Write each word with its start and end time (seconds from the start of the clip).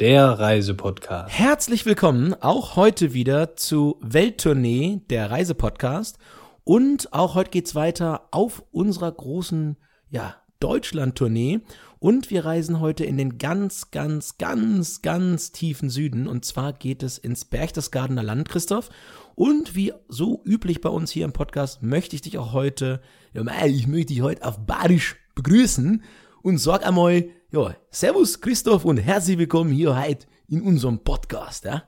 der 0.00 0.26
Reisepodcast. 0.40 1.32
Herzlich 1.32 1.86
willkommen 1.86 2.34
auch 2.34 2.74
heute 2.74 3.14
wieder 3.14 3.54
zu 3.54 3.96
Welttournee, 4.00 5.02
der 5.08 5.30
Reisepodcast. 5.30 6.18
Und 6.64 7.12
auch 7.12 7.36
heute 7.36 7.50
geht's 7.50 7.76
weiter 7.76 8.26
auf 8.32 8.64
unserer 8.72 9.12
großen, 9.12 9.76
ja, 10.10 10.34
Deutschland-Tournee. 10.58 11.60
Und 12.00 12.30
wir 12.30 12.44
reisen 12.44 12.80
heute 12.80 13.04
in 13.04 13.16
den 13.16 13.38
ganz, 13.38 13.92
ganz, 13.92 14.36
ganz, 14.36 15.00
ganz 15.00 15.52
tiefen 15.52 15.90
Süden. 15.90 16.26
Und 16.26 16.44
zwar 16.44 16.72
geht 16.72 17.04
es 17.04 17.16
ins 17.16 17.44
Berchtesgadener 17.44 18.24
Land, 18.24 18.48
Christoph. 18.48 18.90
Und 19.36 19.76
wie 19.76 19.92
so 20.08 20.42
üblich 20.44 20.80
bei 20.80 20.88
uns 20.88 21.12
hier 21.12 21.24
im 21.24 21.32
Podcast 21.32 21.84
möchte 21.84 22.16
ich 22.16 22.22
dich 22.22 22.36
auch 22.38 22.52
heute, 22.52 23.00
ja, 23.32 23.42
ich 23.64 23.86
möchte 23.86 24.12
dich 24.12 24.22
heute 24.22 24.44
auf 24.44 24.66
Badisch 24.66 25.14
begrüßen 25.36 26.02
und 26.42 26.58
sag 26.58 26.84
einmal, 26.84 27.28
ja, 27.54 27.76
Servus 27.90 28.40
Christoph 28.40 28.84
und 28.84 28.96
herzlich 28.98 29.38
willkommen 29.38 29.70
hier 29.70 29.96
heute 29.96 30.26
in 30.54 30.62
unserem 30.62 30.98
Podcast, 31.00 31.64
ja. 31.64 31.84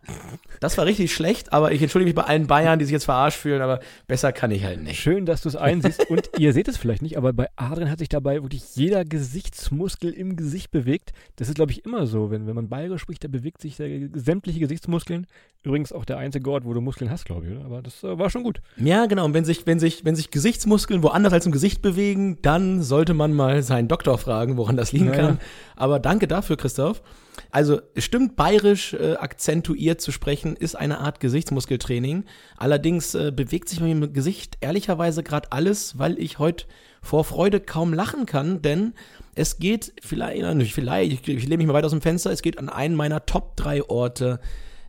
Das 0.60 0.76
war 0.78 0.84
richtig 0.86 1.14
schlecht, 1.14 1.52
aber 1.52 1.72
ich 1.72 1.80
entschuldige 1.82 2.08
mich 2.08 2.14
bei 2.14 2.24
allen 2.24 2.46
Bayern, 2.46 2.78
die 2.78 2.84
sich 2.84 2.92
jetzt 2.92 3.04
verarscht 3.04 3.38
fühlen, 3.38 3.62
aber 3.62 3.80
besser 4.06 4.32
kann 4.32 4.50
ich 4.50 4.64
halt 4.64 4.82
nicht. 4.82 5.00
Schön, 5.00 5.26
dass 5.26 5.42
du 5.42 5.48
es 5.48 5.56
einsiehst. 5.56 6.10
Und 6.10 6.30
ihr 6.38 6.52
seht 6.52 6.68
es 6.68 6.76
vielleicht 6.76 7.02
nicht, 7.02 7.16
aber 7.16 7.32
bei 7.32 7.48
Adrian 7.56 7.90
hat 7.90 7.98
sich 8.00 8.08
dabei 8.08 8.42
wirklich 8.42 8.76
jeder 8.76 9.04
Gesichtsmuskel 9.04 10.12
im 10.12 10.36
Gesicht 10.36 10.70
bewegt. 10.70 11.12
Das 11.36 11.48
ist, 11.48 11.54
glaube 11.54 11.72
ich, 11.72 11.84
immer 11.84 12.06
so. 12.06 12.30
Wenn, 12.30 12.46
wenn 12.46 12.54
man 12.54 12.68
bayerisch 12.68 13.02
spricht, 13.02 13.24
da 13.24 13.28
bewegt 13.28 13.60
sich 13.60 13.76
der, 13.76 14.08
sämtliche 14.14 14.60
Gesichtsmuskeln. 14.60 15.26
Übrigens 15.62 15.92
auch 15.92 16.04
der 16.04 16.18
einzige 16.18 16.48
Ort, 16.50 16.64
wo 16.64 16.74
du 16.74 16.80
Muskeln 16.80 17.10
hast, 17.10 17.24
glaube 17.24 17.46
ich, 17.46 17.52
oder? 17.52 17.64
Aber 17.64 17.82
das 17.82 18.02
äh, 18.04 18.18
war 18.18 18.30
schon 18.30 18.44
gut. 18.44 18.60
Ja, 18.76 19.06
genau. 19.06 19.24
Und 19.24 19.34
wenn 19.34 19.44
sich, 19.44 19.66
wenn 19.66 19.80
sich, 19.80 20.04
wenn 20.04 20.14
sich 20.14 20.30
Gesichtsmuskeln 20.30 21.02
woanders 21.02 21.32
als 21.32 21.46
im 21.46 21.52
Gesicht 21.52 21.82
bewegen, 21.82 22.38
dann 22.42 22.82
sollte 22.82 23.14
man 23.14 23.32
mal 23.32 23.62
seinen 23.62 23.88
Doktor 23.88 24.18
fragen, 24.18 24.56
woran 24.56 24.76
das 24.76 24.92
liegen 24.92 25.06
Naja. 25.06 25.26
kann. 25.26 25.40
Aber 25.74 25.98
danke 25.98 26.28
dafür, 26.28 26.56
Christoph. 26.56 27.02
Also 27.50 27.80
stimmt, 27.96 28.36
bayerisch 28.36 28.94
äh, 28.94 29.14
akzentuiert 29.16 30.00
zu 30.00 30.12
sprechen 30.12 30.56
ist 30.56 30.74
eine 30.74 30.98
Art 31.00 31.20
Gesichtsmuskeltraining. 31.20 32.24
Allerdings 32.56 33.14
äh, 33.14 33.32
bewegt 33.34 33.68
sich 33.68 33.80
im 33.80 34.12
Gesicht 34.12 34.58
ehrlicherweise 34.60 35.22
gerade 35.22 35.52
alles, 35.52 35.98
weil 35.98 36.18
ich 36.18 36.38
heute 36.38 36.66
vor 37.02 37.24
Freude 37.24 37.60
kaum 37.60 37.94
lachen 37.94 38.26
kann, 38.26 38.62
denn 38.62 38.92
es 39.34 39.58
geht 39.58 39.92
vielleicht, 40.02 40.42
nicht 40.56 40.74
vielleicht, 40.74 41.12
ich, 41.12 41.28
ich 41.28 41.44
lehne 41.44 41.58
mich 41.58 41.66
mal 41.66 41.74
weit 41.74 41.84
aus 41.84 41.92
dem 41.92 42.00
Fenster, 42.00 42.32
es 42.32 42.42
geht 42.42 42.58
an 42.58 42.68
einen 42.68 42.96
meiner 42.96 43.26
Top 43.26 43.56
3 43.56 43.88
Orte 43.88 44.40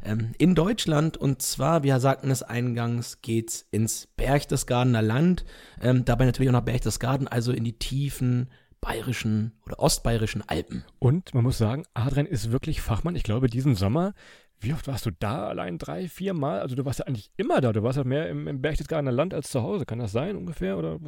ähm, 0.04 0.32
in 0.38 0.56
Deutschland 0.56 1.18
und 1.18 1.42
zwar, 1.42 1.84
wir 1.84 2.00
sagten 2.00 2.32
es 2.32 2.44
eingangs, 2.44 3.22
geht's 3.22 3.68
ins 3.72 4.08
Berchtesgadener 4.18 5.02
Land, 5.02 5.46
ähm, 5.82 6.06
dabei 6.06 6.26
natürlich 6.26 6.50
auch 6.50 6.54
nach 6.54 6.62
Berchtesgaden, 6.62 7.28
also 7.28 7.52
in 7.52 7.64
die 7.64 7.78
tiefen 7.78 8.50
bayerischen 8.88 9.52
oder 9.66 9.80
ostbayerischen 9.80 10.44
Alpen. 10.48 10.86
Und 10.98 11.34
man 11.34 11.44
muss 11.44 11.58
sagen, 11.58 11.84
Adrian 11.94 12.26
ist 12.26 12.52
wirklich 12.52 12.82
Fachmann. 12.82 13.18
Ich 13.18 13.24
glaube, 13.24 13.50
diesen 13.50 13.76
Sommer, 13.76 14.14
wie 14.62 14.74
oft 14.74 14.88
warst 14.88 15.06
du 15.06 15.12
da? 15.12 15.48
Allein 15.48 15.78
drei, 15.78 16.08
vier 16.08 16.34
Mal? 16.34 16.62
Also 16.62 16.76
du 16.76 16.86
warst 16.86 17.00
ja 17.00 17.06
eigentlich 17.06 17.30
immer 17.36 17.60
da. 17.60 17.74
Du 17.74 17.84
warst 17.84 17.98
ja 17.98 18.06
mehr 18.06 18.30
im, 18.30 18.48
im 18.48 18.62
Berchtesgadener 18.62 19.12
Land 19.12 19.34
als 19.34 19.50
zu 19.50 19.62
Hause. 19.62 19.86
Kann 19.86 20.00
das 20.00 20.14
sein 20.14 20.38
ungefähr? 20.38 20.78
Oder 20.78 21.00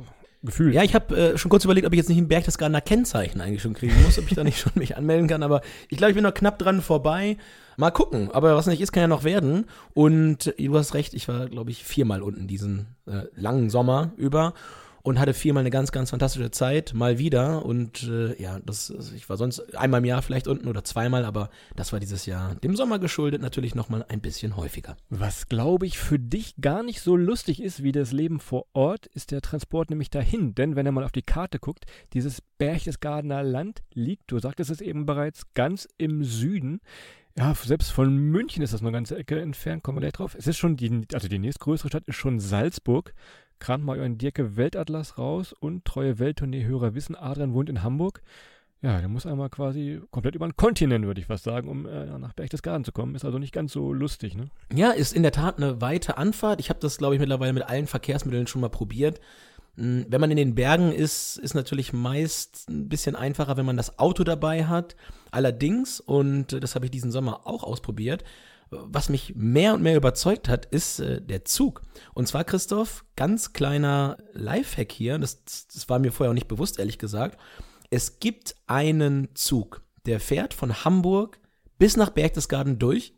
gefühlt? 0.43 0.75
Ja, 0.75 0.83
ich 0.83 0.93
habe 0.93 1.15
äh, 1.15 1.37
schon 1.37 1.49
kurz 1.49 1.63
überlegt, 1.63 1.87
ob 1.87 1.93
ich 1.93 1.97
jetzt 1.97 2.09
nicht 2.09 2.17
ein 2.17 2.27
Berchtesgadener 2.27 2.81
Kennzeichen 2.81 3.39
eigentlich 3.39 3.61
schon 3.61 3.73
kriegen 3.73 3.95
muss, 4.03 4.19
ob 4.19 4.27
ich 4.27 4.35
da 4.35 4.43
nicht 4.43 4.59
schon 4.59 4.73
mich 4.75 4.97
anmelden 4.97 5.29
kann, 5.29 5.41
aber 5.41 5.61
ich 5.87 5.97
glaube, 5.97 6.11
ich 6.11 6.15
bin 6.15 6.23
noch 6.23 6.33
knapp 6.33 6.59
dran 6.59 6.81
vorbei. 6.81 7.37
Mal 7.77 7.91
gucken, 7.91 8.29
aber 8.31 8.57
was 8.57 8.67
nicht 8.67 8.81
ist, 8.81 8.91
kann 8.91 9.01
ja 9.01 9.07
noch 9.07 9.23
werden. 9.23 9.67
Und 9.93 10.47
äh, 10.47 10.67
du 10.67 10.77
hast 10.77 10.93
recht, 10.93 11.13
ich 11.13 11.29
war, 11.29 11.47
glaube 11.47 11.71
ich, 11.71 11.85
viermal 11.85 12.21
unten 12.21 12.45
diesen 12.45 12.97
äh, 13.07 13.23
langen 13.35 13.69
Sommer 13.69 14.11
über 14.17 14.53
und 15.01 15.19
hatte 15.19 15.33
viermal 15.33 15.61
eine 15.61 15.69
ganz, 15.69 15.91
ganz 15.91 16.09
fantastische 16.09 16.51
Zeit, 16.51 16.93
mal 16.93 17.17
wieder. 17.17 17.65
Und 17.65 18.03
äh, 18.03 18.41
ja, 18.41 18.59
das, 18.59 18.91
also 18.91 19.15
ich 19.15 19.29
war 19.29 19.37
sonst 19.37 19.75
einmal 19.75 19.99
im 19.99 20.05
Jahr 20.05 20.21
vielleicht 20.21 20.47
unten 20.47 20.67
oder 20.67 20.83
zweimal, 20.83 21.25
aber 21.25 21.49
das 21.75 21.93
war 21.93 21.99
dieses 21.99 22.25
Jahr 22.25 22.55
dem 22.55 22.75
Sommer 22.75 22.99
geschuldet 22.99 23.41
natürlich 23.41 23.75
nochmal 23.75 24.05
ein 24.07 24.21
bisschen 24.21 24.57
häufiger. 24.57 24.97
Was, 25.09 25.47
glaube 25.47 25.85
ich, 25.85 25.97
für 25.97 26.19
dich 26.19 26.55
gar 26.61 26.83
nicht 26.83 27.01
so 27.01 27.15
lustig 27.15 27.61
ist 27.61 27.83
wie 27.83 27.91
das 27.91 28.11
Leben 28.11 28.39
vor 28.39 28.65
Ort, 28.73 29.07
ist 29.07 29.31
der 29.31 29.41
Transport 29.41 29.89
nämlich 29.89 30.09
dahin. 30.09 30.55
Denn 30.55 30.75
wenn 30.75 30.85
er 30.85 30.91
mal 30.91 31.03
auf 31.03 31.11
die 31.11 31.21
Karte 31.21 31.59
guckt, 31.59 31.85
dieses 32.13 32.41
Berchtesgadener 32.57 33.43
Land 33.43 33.83
liegt, 33.93 34.31
du 34.31 34.39
sagtest 34.39 34.71
es 34.71 34.81
eben 34.81 35.05
bereits, 35.05 35.53
ganz 35.53 35.87
im 35.97 36.23
Süden. 36.23 36.81
Ja, 37.37 37.53
selbst 37.55 37.91
von 37.91 38.17
München 38.17 38.63
ist 38.63 38.73
das 38.73 38.81
eine 38.81 38.91
ganze 38.91 39.17
Ecke 39.17 39.39
entfernt, 39.39 39.81
kommen 39.83 39.97
wir 39.97 40.01
gleich 40.01 40.13
drauf. 40.13 40.35
Es 40.37 40.47
ist 40.47 40.57
schon 40.57 40.75
die, 40.75 41.05
also 41.13 41.27
die 41.27 41.39
nächstgrößere 41.39 41.87
Stadt 41.87 42.03
ist 42.05 42.15
schon 42.15 42.39
Salzburg. 42.39 43.13
Kramt 43.59 43.83
mal 43.83 43.99
euren 43.99 44.17
Dirke 44.17 44.57
Weltatlas 44.57 45.17
raus 45.17 45.53
und 45.53 45.85
treue 45.85 46.19
Welttournee-Hörer 46.19 46.95
wissen, 46.95 47.15
Adrian 47.15 47.53
wohnt 47.53 47.69
in 47.69 47.83
Hamburg. 47.83 48.21
Ja, 48.81 48.99
der 48.99 49.09
muss 49.09 49.25
einmal 49.25 49.49
quasi 49.49 50.01
komplett 50.09 50.35
über 50.35 50.47
den 50.47 50.55
Kontinent, 50.55 51.05
würde 51.05 51.19
ich 51.19 51.27
fast 51.27 51.43
sagen, 51.43 51.67
um 51.67 51.85
äh, 51.85 52.17
nach 52.17 52.31
Berchtesgaden 52.31 52.85
zu 52.85 52.93
kommen. 52.93 53.13
Ist 53.13 53.25
also 53.25 53.37
nicht 53.37 53.53
ganz 53.53 53.73
so 53.73 53.91
lustig, 53.91 54.37
ne? 54.37 54.45
Ja, 54.73 54.91
ist 54.91 55.13
in 55.13 55.23
der 55.23 55.33
Tat 55.33 55.57
eine 55.57 55.81
weite 55.81 56.17
Anfahrt. 56.17 56.61
Ich 56.61 56.69
habe 56.69 56.79
das, 56.79 56.97
glaube 56.97 57.15
ich, 57.15 57.19
mittlerweile 57.19 57.51
mit 57.51 57.63
allen 57.63 57.87
Verkehrsmitteln 57.87 58.47
schon 58.47 58.61
mal 58.61 58.69
probiert. 58.69 59.19
Mm, 59.75 60.03
Wenn 60.07 60.21
man 60.21 60.31
in 60.31 60.37
den 60.37 60.55
Bergen 60.55 60.93
ist, 60.93 61.35
ist 61.37 61.55
natürlich 61.55 61.91
meist 61.91 62.69
ein 62.69 62.87
bisschen 62.87 63.17
einfacher, 63.17 63.57
wenn 63.57 63.65
man 63.65 63.75
das 63.75 63.99
Auto 63.99 64.23
dabei 64.23 64.65
hat. 64.65 64.95
Allerdings, 65.29 65.99
und 65.99 66.63
das 66.63 66.75
habe 66.75 66.85
ich 66.85 66.91
diesen 66.91 67.11
Sommer 67.11 67.45
auch 67.47 67.63
ausprobiert, 67.63 68.23
was 68.71 69.09
mich 69.09 69.33
mehr 69.35 69.73
und 69.73 69.81
mehr 69.81 69.97
überzeugt 69.97 70.47
hat, 70.47 70.65
ist 70.65 70.99
äh, 70.99 71.21
der 71.21 71.45
Zug. 71.45 71.81
Und 72.13 72.27
zwar, 72.27 72.43
Christoph, 72.43 73.05
ganz 73.15 73.53
kleiner 73.53 74.17
Lifehack 74.33 74.91
hier, 74.91 75.17
das, 75.17 75.43
das 75.43 75.89
war 75.89 75.99
mir 75.99 76.11
vorher 76.11 76.31
auch 76.31 76.35
nicht 76.35 76.47
bewusst, 76.47 76.79
ehrlich 76.79 76.99
gesagt. 76.99 77.39
Es 77.89 78.19
gibt 78.19 78.55
einen 78.67 79.29
Zug, 79.33 79.81
der 80.05 80.19
fährt 80.19 80.53
von 80.53 80.85
Hamburg 80.85 81.39
bis 81.77 81.97
nach 81.97 82.11
Berchtesgaden 82.11 82.77
durch. 82.77 83.13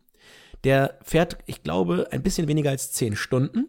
Der 0.64 1.00
fährt, 1.02 1.40
ich 1.48 1.64
glaube, 1.64 2.08
ein 2.12 2.24
bisschen 2.24 2.48
weniger 2.48 2.70
als 2.70 2.92
10 2.92 3.16
Stunden. 3.16 3.68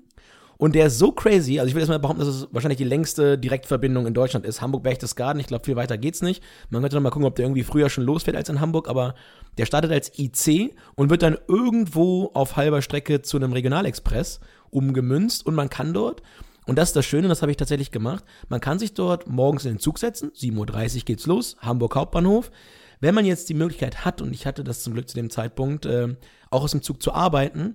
Und 0.62 0.76
der 0.76 0.86
ist 0.86 1.00
so 1.00 1.10
crazy, 1.10 1.58
also 1.58 1.66
ich 1.66 1.74
will 1.74 1.82
jetzt 1.82 1.88
mal 1.88 1.98
behaupten, 1.98 2.20
dass 2.20 2.28
es 2.28 2.46
wahrscheinlich 2.52 2.78
die 2.78 2.84
längste 2.84 3.36
Direktverbindung 3.36 4.06
in 4.06 4.14
Deutschland 4.14 4.46
ist. 4.46 4.62
Hamburg-Berchtesgaden, 4.62 5.40
ich 5.40 5.48
glaube, 5.48 5.64
viel 5.64 5.74
weiter 5.74 5.98
geht's 5.98 6.22
nicht. 6.22 6.40
Man 6.70 6.82
könnte 6.82 6.94
noch 6.94 7.02
mal 7.02 7.10
gucken, 7.10 7.26
ob 7.26 7.34
der 7.34 7.46
irgendwie 7.46 7.64
früher 7.64 7.90
schon 7.90 8.04
losfährt 8.04 8.36
als 8.36 8.48
in 8.48 8.60
Hamburg, 8.60 8.88
aber 8.88 9.16
der 9.58 9.66
startet 9.66 9.90
als 9.90 10.16
IC 10.16 10.72
und 10.94 11.10
wird 11.10 11.22
dann 11.22 11.36
irgendwo 11.48 12.30
auf 12.34 12.54
halber 12.54 12.80
Strecke 12.80 13.22
zu 13.22 13.38
einem 13.38 13.52
Regionalexpress 13.52 14.38
umgemünzt 14.70 15.44
und 15.44 15.56
man 15.56 15.68
kann 15.68 15.92
dort, 15.94 16.22
und 16.64 16.78
das 16.78 16.90
ist 16.90 16.96
das 16.96 17.06
Schöne, 17.06 17.26
das 17.26 17.42
habe 17.42 17.50
ich 17.50 17.56
tatsächlich 17.56 17.90
gemacht, 17.90 18.22
man 18.48 18.60
kann 18.60 18.78
sich 18.78 18.94
dort 18.94 19.26
morgens 19.26 19.64
in 19.64 19.72
den 19.72 19.80
Zug 19.80 19.98
setzen, 19.98 20.30
7.30 20.30 20.98
Uhr 20.98 21.02
geht's 21.06 21.26
los, 21.26 21.56
Hamburg 21.58 21.96
Hauptbahnhof. 21.96 22.52
Wenn 23.00 23.16
man 23.16 23.24
jetzt 23.24 23.48
die 23.48 23.54
Möglichkeit 23.54 24.04
hat, 24.04 24.22
und 24.22 24.32
ich 24.32 24.46
hatte 24.46 24.62
das 24.62 24.84
zum 24.84 24.92
Glück 24.92 25.08
zu 25.08 25.16
dem 25.16 25.28
Zeitpunkt, 25.28 25.86
äh, 25.86 26.14
auch 26.50 26.62
aus 26.62 26.70
dem 26.70 26.82
Zug 26.82 27.02
zu 27.02 27.12
arbeiten, 27.12 27.74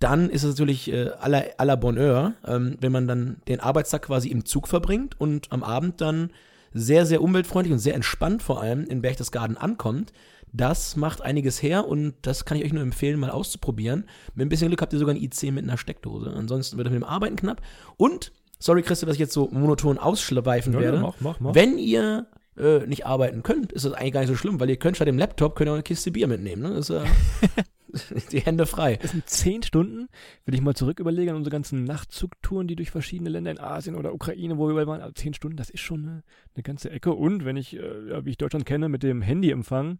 dann 0.00 0.28
ist 0.28 0.42
es 0.42 0.50
natürlich 0.50 0.92
äh, 0.92 1.10
aller, 1.20 1.44
aller 1.58 1.76
Bonheur, 1.76 2.34
ähm, 2.46 2.76
wenn 2.80 2.92
man 2.92 3.06
dann 3.08 3.36
den 3.48 3.60
Arbeitstag 3.60 4.02
quasi 4.02 4.28
im 4.28 4.44
Zug 4.44 4.68
verbringt 4.68 5.18
und 5.20 5.50
am 5.52 5.62
Abend 5.62 6.00
dann 6.00 6.30
sehr, 6.72 7.06
sehr 7.06 7.22
umweltfreundlich 7.22 7.72
und 7.72 7.78
sehr 7.78 7.94
entspannt 7.94 8.42
vor 8.42 8.60
allem 8.60 8.84
in 8.84 9.00
Berchtesgaden 9.00 9.56
ankommt. 9.56 10.12
Das 10.52 10.94
macht 10.96 11.22
einiges 11.22 11.62
her 11.62 11.86
und 11.88 12.14
das 12.22 12.44
kann 12.44 12.56
ich 12.56 12.64
euch 12.64 12.72
nur 12.72 12.82
empfehlen, 12.82 13.18
mal 13.18 13.30
auszuprobieren. 13.30 14.04
Mit 14.34 14.46
ein 14.46 14.48
bisschen 14.48 14.68
Glück 14.68 14.82
habt 14.82 14.92
ihr 14.92 14.98
sogar 14.98 15.14
ein 15.14 15.20
IC 15.20 15.52
mit 15.52 15.64
einer 15.64 15.78
Steckdose. 15.78 16.32
Ansonsten 16.32 16.76
wird 16.76 16.86
es 16.86 16.92
mit 16.92 17.02
dem 17.02 17.08
Arbeiten 17.08 17.36
knapp. 17.36 17.60
Und, 17.96 18.30
sorry 18.60 18.82
Christoph, 18.82 19.08
dass 19.08 19.16
ich 19.16 19.20
jetzt 19.20 19.32
so 19.32 19.48
monoton 19.50 19.98
ausschleifen 19.98 20.72
Ja, 20.74 20.78
ja, 20.80 20.84
werde. 20.86 20.98
mach, 21.00 21.14
mach, 21.20 21.40
mach. 21.40 21.54
Wenn 21.54 21.78
ihr 21.78 22.26
äh, 22.56 22.86
nicht 22.86 23.04
arbeiten 23.06 23.42
könnt, 23.42 23.72
ist 23.72 23.84
das 23.84 23.94
eigentlich 23.94 24.12
gar 24.12 24.20
nicht 24.20 24.28
so 24.28 24.36
schlimm, 24.36 24.60
weil 24.60 24.70
ihr 24.70 24.76
könnt 24.76 24.96
statt 24.96 25.08
dem 25.08 25.18
Laptop 25.18 25.56
könnt 25.56 25.68
ihr 25.68 25.72
auch 25.72 25.76
eine 25.76 25.82
Kiste 25.82 26.12
Bier 26.12 26.28
mitnehmen. 26.28 26.62
Ne? 26.62 26.74
Das 26.74 26.88
ist 26.90 26.96
äh, 26.96 27.02
die 28.32 28.40
Hände 28.40 28.66
frei. 28.66 28.98
Das 29.00 29.12
sind 29.12 29.28
zehn 29.28 29.62
Stunden. 29.62 30.08
Wenn 30.44 30.54
ich 30.54 30.60
mal 30.60 30.74
zurück 30.74 31.00
überlege 31.00 31.30
an 31.30 31.36
unsere 31.36 31.52
ganzen 31.52 31.84
Nachtzugtouren, 31.84 32.66
die 32.66 32.76
durch 32.76 32.90
verschiedene 32.90 33.30
Länder 33.30 33.50
in 33.50 33.60
Asien 33.60 33.96
oder 33.96 34.14
Ukraine, 34.14 34.58
wo 34.58 34.66
wir 34.66 34.72
überall 34.72 34.86
waren, 34.86 35.00
also 35.00 35.12
zehn 35.12 35.34
Stunden, 35.34 35.56
das 35.56 35.70
ist 35.70 35.80
schon 35.80 36.02
eine, 36.02 36.22
eine 36.54 36.62
ganze 36.62 36.90
Ecke. 36.90 37.12
Und 37.12 37.44
wenn 37.44 37.56
ich, 37.56 37.76
äh, 37.76 38.24
wie 38.24 38.30
ich 38.30 38.38
Deutschland 38.38 38.66
kenne, 38.66 38.88
mit 38.88 39.02
dem 39.02 39.22
Handyempfang, 39.22 39.98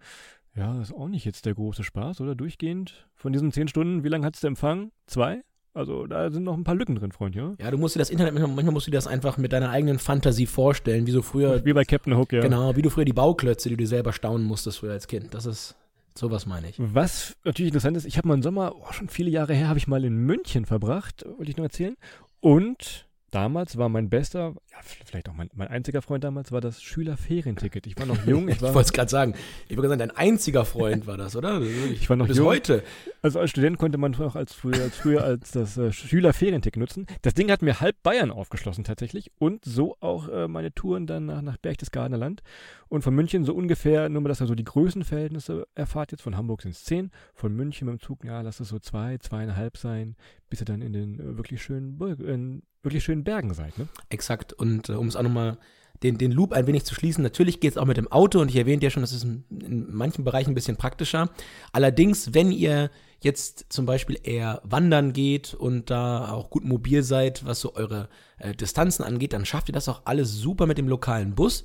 ja, 0.57 0.73
das 0.75 0.91
ist 0.91 0.95
auch 0.95 1.09
nicht 1.09 1.25
jetzt 1.25 1.47
der 1.47 1.55
große 1.55 1.83
Spaß, 1.83 2.21
oder? 2.21 2.35
Durchgehend 2.35 3.09
von 3.15 3.33
diesen 3.33 3.51
zehn 3.53 3.69
Stunden, 3.69 4.05
wie 4.05 4.09
lange 4.09 4.25
hat 4.27 4.35
es 4.35 4.41
der 4.41 4.49
Empfang? 4.49 4.93
Zwei? 5.07 5.43
Also 5.75 6.07
da 6.07 6.31
sind 6.31 6.45
noch 6.45 6.57
ein 6.57 6.63
paar 6.63 6.77
Lücken 6.77 6.95
drin, 6.95 7.11
Freund, 7.11 7.35
ja? 7.35 7.55
Ja, 7.59 7.71
du 7.73 7.79
musst 7.79 7.97
dir 7.97 7.99
das 7.99 8.11
Internet, 8.11 8.33
manchmal 8.33 8.73
musst 8.73 8.87
du 8.87 8.93
dir 8.93 8.97
das 8.97 9.09
einfach 9.09 9.39
mit 9.39 9.53
deiner 9.53 9.71
eigenen 9.71 9.99
Fantasie 9.99 10.47
vorstellen, 10.47 11.09
wie 11.09 11.11
so 11.11 11.21
früher. 11.21 11.65
Wie 11.65 11.73
bei 11.73 11.85
Captain 11.85 12.17
Hook, 12.17 12.33
ja. 12.33 12.41
Genau, 12.41 12.77
wie 12.77 12.83
du 12.83 12.91
früher 12.91 13.05
die 13.05 13.13
Bauklötze, 13.13 13.69
die 13.69 13.77
du 13.77 13.85
selber 13.85 14.13
staunen 14.13 14.47
musstest 14.47 14.79
früher 14.79 14.93
als 14.93 15.09
Kind. 15.09 15.35
Das 15.35 15.47
ist, 15.47 15.75
sowas 16.17 16.47
meine 16.47 16.69
ich. 16.69 16.77
Was 16.79 17.37
natürlich 17.45 17.71
interessant 17.71 17.97
ist, 17.97 18.05
ich 18.05 18.17
habe 18.17 18.29
mal 18.29 18.35
im 18.35 18.43
Sommer, 18.43 18.75
oh, 18.77 18.93
schon 18.93 19.09
viele 19.09 19.31
Jahre 19.31 19.55
her, 19.55 19.69
habe 19.69 19.79
ich 19.79 19.87
mal 19.87 20.05
in 20.05 20.17
München 20.17 20.65
verbracht, 20.65 21.25
wollte 21.27 21.51
ich 21.51 21.57
nur 21.57 21.67
erzählen. 21.67 21.97
Und 22.41 23.09
damals 23.31 23.77
war 23.77 23.89
mein 23.89 24.11
bester, 24.11 24.55
ja, 24.75 24.81
vielleicht 25.05 25.29
auch 25.29 25.35
mein, 25.35 25.51
mein 25.55 25.69
einziger 25.69 26.03
Freund 26.03 26.25
damals, 26.25 26.51
war 26.51 26.61
das 26.61 26.83
Schülerferienticket. 26.83 27.87
Ich 27.87 27.97
war 27.97 28.07
noch 28.07 28.17
jung. 28.27 28.49
Ich, 28.49 28.57
ich 28.57 28.63
wollte 28.63 28.81
es 28.81 28.93
gerade 28.93 29.11
sagen. 29.11 29.35
Ich 29.69 29.77
würde 29.77 29.89
sagen, 29.89 30.01
dein 30.01 30.11
einziger 30.11 30.65
Freund 30.65 31.07
war 31.07 31.17
das, 31.17 31.37
oder? 31.37 31.61
Ich, 31.61 32.03
ich 32.03 32.11
war 32.11 32.17
noch 32.17 32.27
bis 32.27 32.39
jung. 32.39 32.47
heute. 32.47 32.83
Also 33.23 33.39
als 33.39 33.51
Student 33.51 33.79
konnte 33.79 33.99
man 33.99 34.15
auch 34.17 34.35
als 34.35 34.53
früher 34.53 34.83
als, 34.83 34.97
früher 34.97 35.23
als 35.23 35.53
das 35.53 35.77
äh, 35.77 35.93
Schülerferienticket 35.93 36.81
nutzen. 36.81 37.07
Das 37.23 37.35
Ding 37.35 37.51
hat 37.51 37.63
mir 37.63 37.81
halb 37.81 38.03
Bayern 38.03 38.31
aufgeschlossen 38.31 38.85
tatsächlich 38.85 39.31
und 39.39 39.65
so 39.65 39.97
auch 40.01 40.29
äh, 40.29 40.49
meine 40.49 40.75
Touren 40.75 41.07
dann 41.07 41.27
nach, 41.27 41.43
nach 41.43 41.57
Berchtesgadener 41.57 42.19
Land. 42.19 42.43
Und 42.89 43.03
von 43.03 43.15
München 43.15 43.45
so 43.45 43.55
ungefähr, 43.55 44.09
nur 44.09 44.23
mal, 44.23 44.29
dass 44.29 44.41
ihr 44.41 44.47
so 44.47 44.55
die 44.55 44.65
Größenverhältnisse 44.65 45.67
erfahrt 45.75 46.13
jetzt, 46.13 46.23
von 46.23 46.37
Hamburg 46.37 46.63
sind 46.63 46.73
es 46.73 46.85
zehn, 46.85 47.11
von 47.35 47.55
München 47.55 47.87
mit 47.87 47.99
dem 47.99 48.01
Zug, 48.01 48.25
ja, 48.25 48.41
lass 48.41 48.61
es 48.61 48.69
so 48.69 48.79
zwei, 48.79 49.19
zweieinhalb 49.19 49.77
sein, 49.77 50.17
bis 50.49 50.61
ihr 50.61 50.67
dann 50.67 50.83
in 50.83 50.93
den 50.93 51.19
äh, 51.19 51.37
wirklich 51.37 51.63
schönen, 51.63 52.01
in 52.21 52.63
wirklich 52.85 53.03
schönen 53.03 53.25
Bergen 53.25 53.53
seid, 53.55 53.77
ne? 53.79 53.89
Exakt. 54.11 54.55
Und 54.65 54.89
äh, 54.89 54.93
um 54.93 55.07
es 55.07 55.17
auch 55.17 55.23
nochmal 55.23 55.59
den, 56.03 56.19
den 56.19 56.33
Loop 56.33 56.53
ein 56.53 56.67
wenig 56.67 56.85
zu 56.85 56.95
schließen, 56.95 57.23
natürlich 57.23 57.61
geht 57.61 57.73
es 57.73 57.79
auch 57.79 57.85
mit 57.85 57.97
dem 57.97 58.11
Auto 58.11 58.41
und 58.41 58.49
ich 58.49 58.57
erwähnte 58.57 58.85
ja 58.85 58.91
schon, 58.91 59.03
das 59.03 59.13
ist 59.13 59.25
in, 59.25 59.87
manchen 59.91 60.25
Bereichen 60.25 60.51
ein 60.51 60.55
bisschen 60.55 60.77
praktischer. 60.77 61.31
Allerdings, 61.73 62.35
wenn 62.35 62.51
ihr 62.51 62.91
jetzt 63.21 63.67
zum 63.71 63.87
Beispiel 63.87 64.19
eher 64.23 64.61
wandern 64.65 65.13
geht 65.13 65.55
und 65.55 65.91
da 65.91 66.31
auch 66.31 66.51
gut 66.51 66.65
mobil 66.65 67.03
seid, 67.03 67.47
was 67.47 67.61
so 67.61 67.75
eure 67.75 68.09
äh, 68.39 68.55
Distanzen 68.55 69.05
angeht, 69.05 69.33
dann 69.33 69.47
schafft 69.47 69.69
ihr 69.69 69.73
das 69.73 69.89
auch 69.89 70.03
alles 70.05 70.35
super 70.35 70.67
mit 70.67 70.77
dem 70.77 70.89
lokalen 70.89 71.35
Bus. 71.35 71.65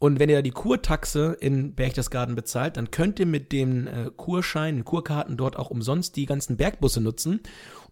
Und 0.00 0.18
wenn 0.18 0.30
ihr 0.30 0.36
da 0.36 0.42
die 0.42 0.50
Kurtaxe 0.50 1.36
in 1.40 1.74
Berchtesgaden 1.74 2.34
bezahlt, 2.34 2.78
dann 2.78 2.90
könnt 2.90 3.20
ihr 3.20 3.26
mit 3.26 3.52
den 3.52 3.86
äh, 3.86 4.10
Kurschein, 4.16 4.76
den 4.76 4.84
Kurkarten 4.86 5.36
dort 5.36 5.58
auch 5.58 5.68
umsonst 5.68 6.16
die 6.16 6.24
ganzen 6.24 6.56
Bergbusse 6.56 7.02
nutzen. 7.02 7.40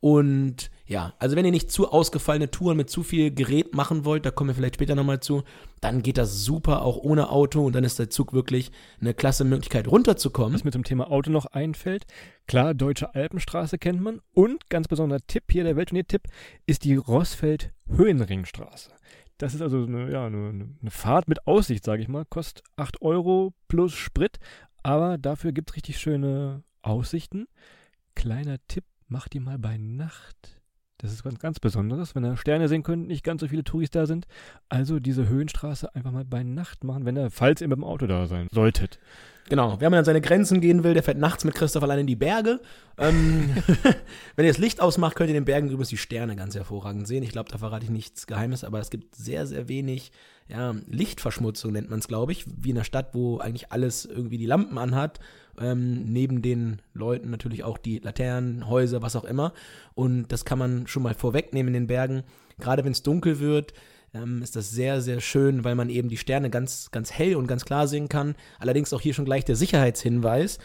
Und 0.00 0.70
ja, 0.86 1.12
also 1.18 1.36
wenn 1.36 1.44
ihr 1.44 1.50
nicht 1.50 1.70
zu 1.70 1.92
ausgefallene 1.92 2.50
Touren 2.50 2.78
mit 2.78 2.88
zu 2.88 3.02
viel 3.02 3.30
Gerät 3.30 3.74
machen 3.74 4.06
wollt, 4.06 4.24
da 4.24 4.30
kommen 4.30 4.48
wir 4.48 4.54
vielleicht 4.54 4.76
später 4.76 4.94
nochmal 4.94 5.20
zu, 5.20 5.42
dann 5.82 6.00
geht 6.00 6.16
das 6.16 6.44
super 6.44 6.80
auch 6.80 6.96
ohne 6.96 7.28
Auto 7.28 7.66
und 7.66 7.74
dann 7.74 7.84
ist 7.84 7.98
der 7.98 8.08
Zug 8.08 8.32
wirklich 8.32 8.72
eine 9.02 9.12
klasse 9.12 9.44
Möglichkeit 9.44 9.86
runterzukommen. 9.86 10.54
Was 10.54 10.64
mir 10.64 10.72
zum 10.72 10.84
Thema 10.84 11.10
Auto 11.10 11.30
noch 11.30 11.44
einfällt, 11.44 12.06
klar, 12.46 12.72
Deutsche 12.72 13.14
Alpenstraße 13.14 13.76
kennt 13.76 14.00
man 14.00 14.22
und 14.32 14.70
ganz 14.70 14.88
besonderer 14.88 15.20
Tipp 15.26 15.44
hier, 15.50 15.64
der 15.64 15.76
Weltturnier-Tipp, 15.76 16.22
ist 16.64 16.84
die 16.84 16.96
Rossfeld-Höhenringstraße. 16.96 18.92
Das 19.38 19.54
ist 19.54 19.62
also 19.62 19.84
eine, 19.84 20.10
ja, 20.10 20.26
eine, 20.26 20.48
eine 20.80 20.90
Fahrt 20.90 21.28
mit 21.28 21.46
Aussicht, 21.46 21.84
sage 21.84 22.02
ich 22.02 22.08
mal. 22.08 22.24
Kostet 22.24 22.64
8 22.76 23.00
Euro 23.02 23.54
plus 23.68 23.94
Sprit, 23.94 24.38
aber 24.82 25.16
dafür 25.16 25.52
gibt 25.52 25.70
es 25.70 25.76
richtig 25.76 25.98
schöne 25.98 26.64
Aussichten. 26.82 27.46
Kleiner 28.16 28.58
Tipp, 28.66 28.84
macht 29.06 29.32
die 29.32 29.40
mal 29.40 29.58
bei 29.58 29.78
Nacht. 29.78 30.57
Das 31.00 31.12
ist 31.12 31.24
was 31.24 31.38
ganz 31.38 31.60
Besonderes, 31.60 32.16
wenn 32.16 32.24
ihr 32.24 32.36
Sterne 32.36 32.68
sehen 32.68 32.82
könnt, 32.82 33.06
nicht 33.06 33.22
ganz 33.22 33.40
so 33.40 33.46
viele 33.46 33.62
Touris 33.62 33.90
da 33.90 34.06
sind. 34.06 34.26
Also 34.68 34.98
diese 34.98 35.28
Höhenstraße 35.28 35.94
einfach 35.94 36.10
mal 36.10 36.24
bei 36.24 36.42
Nacht 36.42 36.82
machen, 36.82 37.04
wenn 37.04 37.16
ihr, 37.16 37.30
falls 37.30 37.60
ihr 37.60 37.68
mit 37.68 37.78
dem 37.78 37.84
Auto 37.84 38.08
da 38.08 38.26
sein 38.26 38.48
solltet. 38.50 38.98
Genau, 39.48 39.76
wer 39.78 39.90
man 39.90 40.00
an 40.00 40.04
seine 40.04 40.20
Grenzen 40.20 40.60
gehen 40.60 40.82
will, 40.82 40.94
der 40.94 41.04
fährt 41.04 41.16
nachts 41.16 41.44
mit 41.44 41.54
Christoph 41.54 41.84
allein 41.84 42.00
in 42.00 42.06
die 42.08 42.16
Berge. 42.16 42.60
Ähm, 42.98 43.54
wenn 44.36 44.44
ihr 44.44 44.50
das 44.50 44.58
Licht 44.58 44.80
ausmacht, 44.80 45.14
könnt 45.14 45.30
ihr 45.30 45.36
in 45.36 45.42
den 45.42 45.46
Bergen 45.46 45.68
übrigens 45.68 45.88
die 45.88 45.96
Sterne 45.96 46.34
ganz 46.34 46.56
hervorragend 46.56 47.06
sehen. 47.06 47.22
Ich 47.22 47.30
glaube, 47.30 47.50
da 47.50 47.58
verrate 47.58 47.84
ich 47.84 47.90
nichts 47.90 48.26
Geheimes, 48.26 48.64
aber 48.64 48.80
es 48.80 48.90
gibt 48.90 49.14
sehr, 49.14 49.46
sehr 49.46 49.68
wenig 49.68 50.10
ja, 50.48 50.74
Lichtverschmutzung, 50.86 51.72
nennt 51.72 51.90
man 51.90 51.98
es, 51.98 52.08
glaube 52.08 52.32
ich, 52.32 52.46
wie 52.46 52.70
in 52.70 52.76
einer 52.76 52.84
Stadt, 52.84 53.14
wo 53.14 53.38
eigentlich 53.38 53.70
alles 53.70 54.04
irgendwie 54.06 54.38
die 54.38 54.46
Lampen 54.46 54.78
anhat. 54.78 55.20
Ähm, 55.60 56.04
neben 56.04 56.40
den 56.40 56.80
Leuten 56.94 57.30
natürlich 57.30 57.64
auch 57.64 57.78
die 57.78 57.98
Laternen, 57.98 58.68
Häuser, 58.68 59.02
was 59.02 59.16
auch 59.16 59.24
immer. 59.24 59.52
Und 59.94 60.28
das 60.28 60.44
kann 60.44 60.58
man 60.58 60.86
schon 60.86 61.02
mal 61.02 61.14
vorwegnehmen 61.14 61.74
in 61.74 61.82
den 61.82 61.86
Bergen. 61.88 62.22
Gerade 62.58 62.84
wenn 62.84 62.92
es 62.92 63.02
dunkel 63.02 63.40
wird, 63.40 63.74
ähm, 64.14 64.42
ist 64.42 64.56
das 64.56 64.70
sehr, 64.70 65.00
sehr 65.02 65.20
schön, 65.20 65.64
weil 65.64 65.74
man 65.74 65.90
eben 65.90 66.08
die 66.08 66.16
Sterne 66.16 66.48
ganz, 66.48 66.90
ganz 66.90 67.12
hell 67.12 67.36
und 67.36 67.46
ganz 67.46 67.64
klar 67.64 67.86
sehen 67.86 68.08
kann. 68.08 68.34
Allerdings 68.58 68.92
auch 68.92 69.00
hier 69.00 69.14
schon 69.14 69.24
gleich 69.24 69.44
der 69.44 69.56
Sicherheitshinweis. 69.56 70.58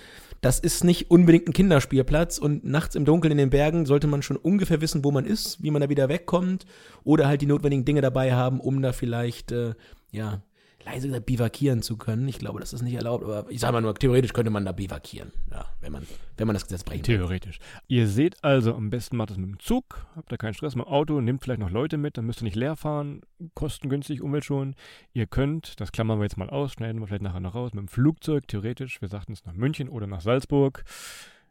Das 0.43 0.59
ist 0.59 0.83
nicht 0.83 1.09
unbedingt 1.09 1.47
ein 1.47 1.53
Kinderspielplatz 1.53 2.37
und 2.37 2.65
nachts 2.65 2.95
im 2.95 3.05
Dunkeln 3.05 3.31
in 3.31 3.37
den 3.37 3.49
Bergen 3.49 3.85
sollte 3.85 4.07
man 4.07 4.21
schon 4.21 4.35
ungefähr 4.35 4.81
wissen, 4.81 5.05
wo 5.05 5.09
man 5.09 5.25
ist, 5.25 5.63
wie 5.63 5.71
man 5.71 5.81
da 5.81 5.87
wieder 5.87 6.09
wegkommt 6.09 6.65
oder 7.05 7.29
halt 7.29 7.41
die 7.41 7.45
notwendigen 7.45 7.85
Dinge 7.85 8.01
dabei 8.01 8.33
haben, 8.33 8.59
um 8.59 8.81
da 8.81 8.91
vielleicht, 8.91 9.53
äh, 9.53 9.73
ja, 10.11 10.43
leise 10.85 11.07
gesagt, 11.07 11.25
bivakieren 11.25 11.81
zu 11.81 11.97
können. 11.97 12.27
Ich 12.27 12.39
glaube, 12.39 12.59
das 12.59 12.73
ist 12.73 12.81
nicht 12.81 12.95
erlaubt, 12.95 13.23
aber 13.23 13.49
ich 13.49 13.59
sage 13.59 13.73
mal 13.73 13.81
nur, 13.81 13.93
theoretisch 13.95 14.33
könnte 14.33 14.51
man 14.51 14.65
da 14.65 14.71
bivakieren, 14.71 15.31
ja, 15.51 15.65
wenn 15.81 15.91
man, 15.91 16.05
wenn 16.37 16.47
man 16.47 16.53
das 16.53 16.63
Gesetz 16.63 16.83
brechen 16.83 17.03
Theoretisch. 17.03 17.59
Ihr 17.87 18.07
seht 18.07 18.43
also, 18.43 18.73
am 18.75 18.89
besten 18.89 19.17
macht 19.17 19.31
es 19.31 19.37
mit 19.37 19.47
dem 19.47 19.59
Zug, 19.59 20.05
habt 20.15 20.31
da 20.31 20.37
keinen 20.37 20.53
Stress 20.53 20.75
mit 20.75 20.85
dem 20.85 20.91
Auto, 20.91 21.21
nehmt 21.21 21.43
vielleicht 21.43 21.59
noch 21.59 21.69
Leute 21.69 21.97
mit, 21.97 22.17
dann 22.17 22.25
müsst 22.25 22.41
ihr 22.41 22.45
nicht 22.45 22.55
leer 22.55 22.75
fahren, 22.75 23.21
kostengünstig, 23.53 24.21
umweltschonend. 24.21 24.75
Ihr 25.13 25.27
könnt, 25.27 25.79
das 25.79 25.91
klammern 25.91 26.19
wir 26.19 26.23
jetzt 26.23 26.37
mal 26.37 26.49
aus, 26.49 26.73
schneiden 26.73 27.01
wir 27.01 27.07
vielleicht 27.07 27.23
nachher 27.23 27.39
noch 27.39 27.55
raus, 27.55 27.73
mit 27.73 27.81
dem 27.81 27.87
Flugzeug, 27.87 28.47
theoretisch, 28.47 29.01
wir 29.01 29.07
sagten 29.07 29.33
es 29.33 29.45
nach 29.45 29.53
München 29.53 29.89
oder 29.89 30.07
nach 30.07 30.21
Salzburg. 30.21 30.83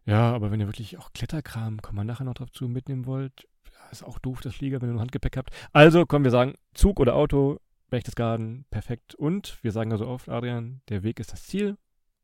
Ja, 0.04 0.32
aber 0.32 0.50
wenn 0.50 0.60
ihr 0.60 0.66
wirklich 0.66 0.98
auch 0.98 1.12
Kletterkram, 1.12 1.80
kommen 1.80 1.98
wir 1.98 2.04
nachher 2.04 2.24
noch 2.24 2.34
drauf 2.34 2.50
zu, 2.50 2.66
mitnehmen 2.68 3.06
wollt, 3.06 3.46
ist 3.92 4.02
auch 4.02 4.18
doof, 4.18 4.40
das 4.40 4.54
Flieger, 4.54 4.80
wenn 4.80 4.88
ihr 4.88 4.94
ein 4.94 5.00
Handgepäck 5.00 5.36
habt. 5.36 5.50
Also, 5.72 6.06
kommen 6.06 6.24
wir 6.24 6.30
sagen, 6.30 6.54
Zug 6.74 6.98
oder 6.98 7.14
Auto, 7.14 7.60
Berchtesgaden, 7.92 8.64
perfekt. 8.70 9.14
Und 9.14 9.58
wir 9.60 9.70
sagen 9.70 9.90
ja 9.90 9.98
so 9.98 10.06
oft, 10.06 10.30
Adrian, 10.30 10.80
der 10.88 11.02
Weg 11.02 11.20
ist 11.20 11.30
das 11.30 11.46
Ziel. 11.46 11.76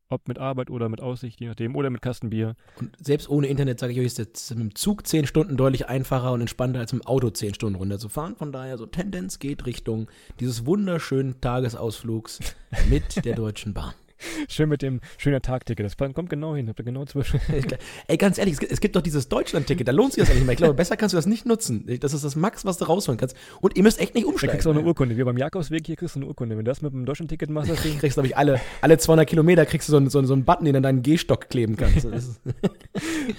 Ob 0.09 0.27
mit 0.27 0.39
Arbeit 0.39 0.71
oder 0.71 0.89
mit 0.89 0.99
Aussicht, 0.99 1.39
je 1.39 1.47
nachdem, 1.47 1.75
oder 1.75 1.91
mit 1.91 2.01
Kastenbier. 2.01 2.55
Und 2.79 2.97
selbst 2.99 3.29
ohne 3.29 3.45
Internet, 3.45 3.79
sage 3.79 3.93
ich 3.93 3.99
euch, 3.99 4.07
ist 4.07 4.17
jetzt 4.17 4.49
mit 4.49 4.59
dem 4.59 4.73
Zug 4.73 5.05
zehn 5.05 5.27
Stunden 5.27 5.57
deutlich 5.57 5.87
einfacher 5.87 6.31
und 6.31 6.41
entspannter 6.41 6.79
als 6.79 6.91
mit 6.91 7.03
dem 7.03 7.07
Auto 7.07 7.29
zehn 7.29 7.53
Stunden 7.53 7.75
runterzufahren. 7.75 8.35
Von 8.35 8.51
daher, 8.51 8.79
so 8.79 8.87
Tendenz 8.87 9.37
geht 9.37 9.67
Richtung 9.67 10.09
dieses 10.39 10.65
wunderschönen 10.65 11.39
Tagesausflugs 11.39 12.39
mit 12.89 13.23
der 13.23 13.35
Deutschen 13.35 13.75
Bahn. 13.75 13.93
Schön 14.49 14.69
mit 14.69 14.81
dem 14.81 15.01
schöner 15.17 15.41
Tagticket. 15.41 15.85
Das 15.85 15.97
kommt 15.97 16.29
genau 16.29 16.55
hin. 16.55 16.69
Habt 16.69 16.79
ihr 16.79 16.85
genau 16.85 17.05
zwischen. 17.05 17.39
Ey, 18.07 18.17
ganz 18.17 18.37
ehrlich, 18.37 18.57
es 18.69 18.79
gibt 18.79 18.95
doch 18.95 19.01
dieses 19.01 19.29
Deutschland-Ticket. 19.29 19.87
Da 19.87 19.91
lohnt 19.91 20.13
sich 20.13 20.23
das 20.23 20.33
nicht 20.33 20.45
mehr. 20.45 20.53
Ich 20.53 20.57
glaube, 20.57 20.73
besser 20.73 20.97
kannst 20.97 21.13
du 21.13 21.17
das 21.17 21.25
nicht 21.25 21.45
nutzen. 21.45 21.85
Das 21.99 22.13
ist 22.13 22.23
das 22.23 22.35
Max, 22.35 22.65
was 22.65 22.77
du 22.77 22.85
rausholen 22.85 23.17
kannst. 23.17 23.35
Und 23.61 23.77
ihr 23.77 23.83
müsst 23.83 23.99
echt 23.99 24.15
nicht 24.15 24.25
umsteigen. 24.25 24.49
Da 24.49 24.53
kriegst 24.53 24.65
du 24.65 24.71
auch 24.71 24.75
eine 24.75 24.85
Urkunde. 24.85 25.17
Wie 25.17 25.23
beim 25.23 25.37
Jakobsweg 25.37 25.85
hier 25.85 25.95
kriegst 25.95 26.15
du 26.15 26.19
eine 26.19 26.27
Urkunde. 26.27 26.57
Wenn 26.57 26.65
du 26.65 26.71
das 26.71 26.81
mit 26.81 26.93
dem 26.93 27.05
Deutschland-Ticket 27.05 27.49
machst, 27.49 27.71
das 27.71 27.81
kriegst, 27.99 28.15
glaube 28.15 28.27
ich, 28.27 28.37
alle, 28.37 28.59
alle 28.81 28.97
200 28.97 29.27
Kilometer 29.27 29.65
kriegst 29.65 29.87
du 29.89 29.91
so 29.91 29.97
einen, 29.97 30.09
so, 30.09 30.23
so 30.23 30.33
einen 30.33 30.45
Button, 30.45 30.65
den 30.65 30.73
du 30.73 30.77
an 30.77 30.83
deinen 30.83 31.03
Gehstock 31.03 31.49
kleben 31.49 31.75
kannst. 31.75 32.07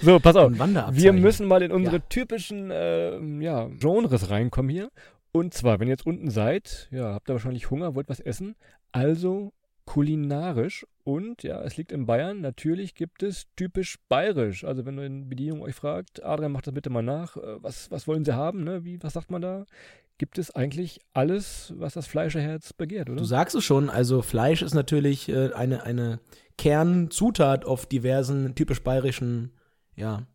so, 0.01 0.19
pass 0.19 0.35
auf. 0.35 0.51
Wir 0.91 1.13
müssen 1.13 1.47
mal 1.47 1.61
in 1.61 1.71
unsere 1.71 1.97
ja. 1.97 2.03
typischen 2.09 2.71
äh, 2.71 3.19
ja, 3.43 3.69
Genres 3.79 4.29
reinkommen 4.29 4.69
hier. 4.69 4.89
Und 5.31 5.53
zwar, 5.53 5.79
wenn 5.79 5.87
ihr 5.87 5.93
jetzt 5.93 6.05
unten 6.05 6.29
seid, 6.29 6.89
ja, 6.91 7.13
habt 7.13 7.29
ihr 7.29 7.33
wahrscheinlich 7.33 7.69
Hunger, 7.69 7.95
wollt 7.95 8.09
was 8.09 8.19
essen. 8.19 8.55
Also 8.91 9.53
kulinarisch 9.85 10.85
und 11.03 11.43
ja, 11.43 11.61
es 11.63 11.77
liegt 11.77 11.91
in 11.91 12.05
Bayern. 12.05 12.41
Natürlich 12.41 12.95
gibt 12.95 13.23
es 13.23 13.47
typisch 13.55 13.97
bayerisch. 14.07 14.63
Also 14.63 14.85
wenn 14.85 14.97
du 14.97 15.05
in 15.05 15.29
Bedienung 15.29 15.61
euch 15.61 15.75
fragt, 15.75 16.23
Adrian, 16.23 16.51
macht 16.51 16.67
das 16.67 16.73
bitte 16.73 16.89
mal 16.89 17.01
nach. 17.01 17.37
Äh, 17.37 17.63
was, 17.63 17.89
was 17.91 18.07
wollen 18.07 18.25
sie 18.25 18.35
haben? 18.35 18.63
Ne? 18.63 18.83
Wie, 18.85 19.01
was 19.01 19.13
sagt 19.13 19.31
man 19.31 19.41
da? 19.41 19.65
Gibt 20.17 20.37
es 20.37 20.51
eigentlich 20.51 20.99
alles, 21.13 21.73
was 21.77 21.95
das 21.95 22.05
Fleischerherz 22.05 22.73
begehrt, 22.73 23.09
oder? 23.09 23.17
Du 23.17 23.25
sagst 23.25 23.55
es 23.55 23.63
schon. 23.63 23.89
Also 23.89 24.21
Fleisch 24.21 24.61
ist 24.61 24.75
natürlich 24.75 25.29
äh, 25.29 25.51
eine, 25.53 25.83
eine 25.83 26.19
Kernzutat 26.57 27.65
auf 27.65 27.87
diversen 27.87 28.53
typisch 28.53 28.83
bayerischen, 28.83 29.51
ja, 29.95 30.27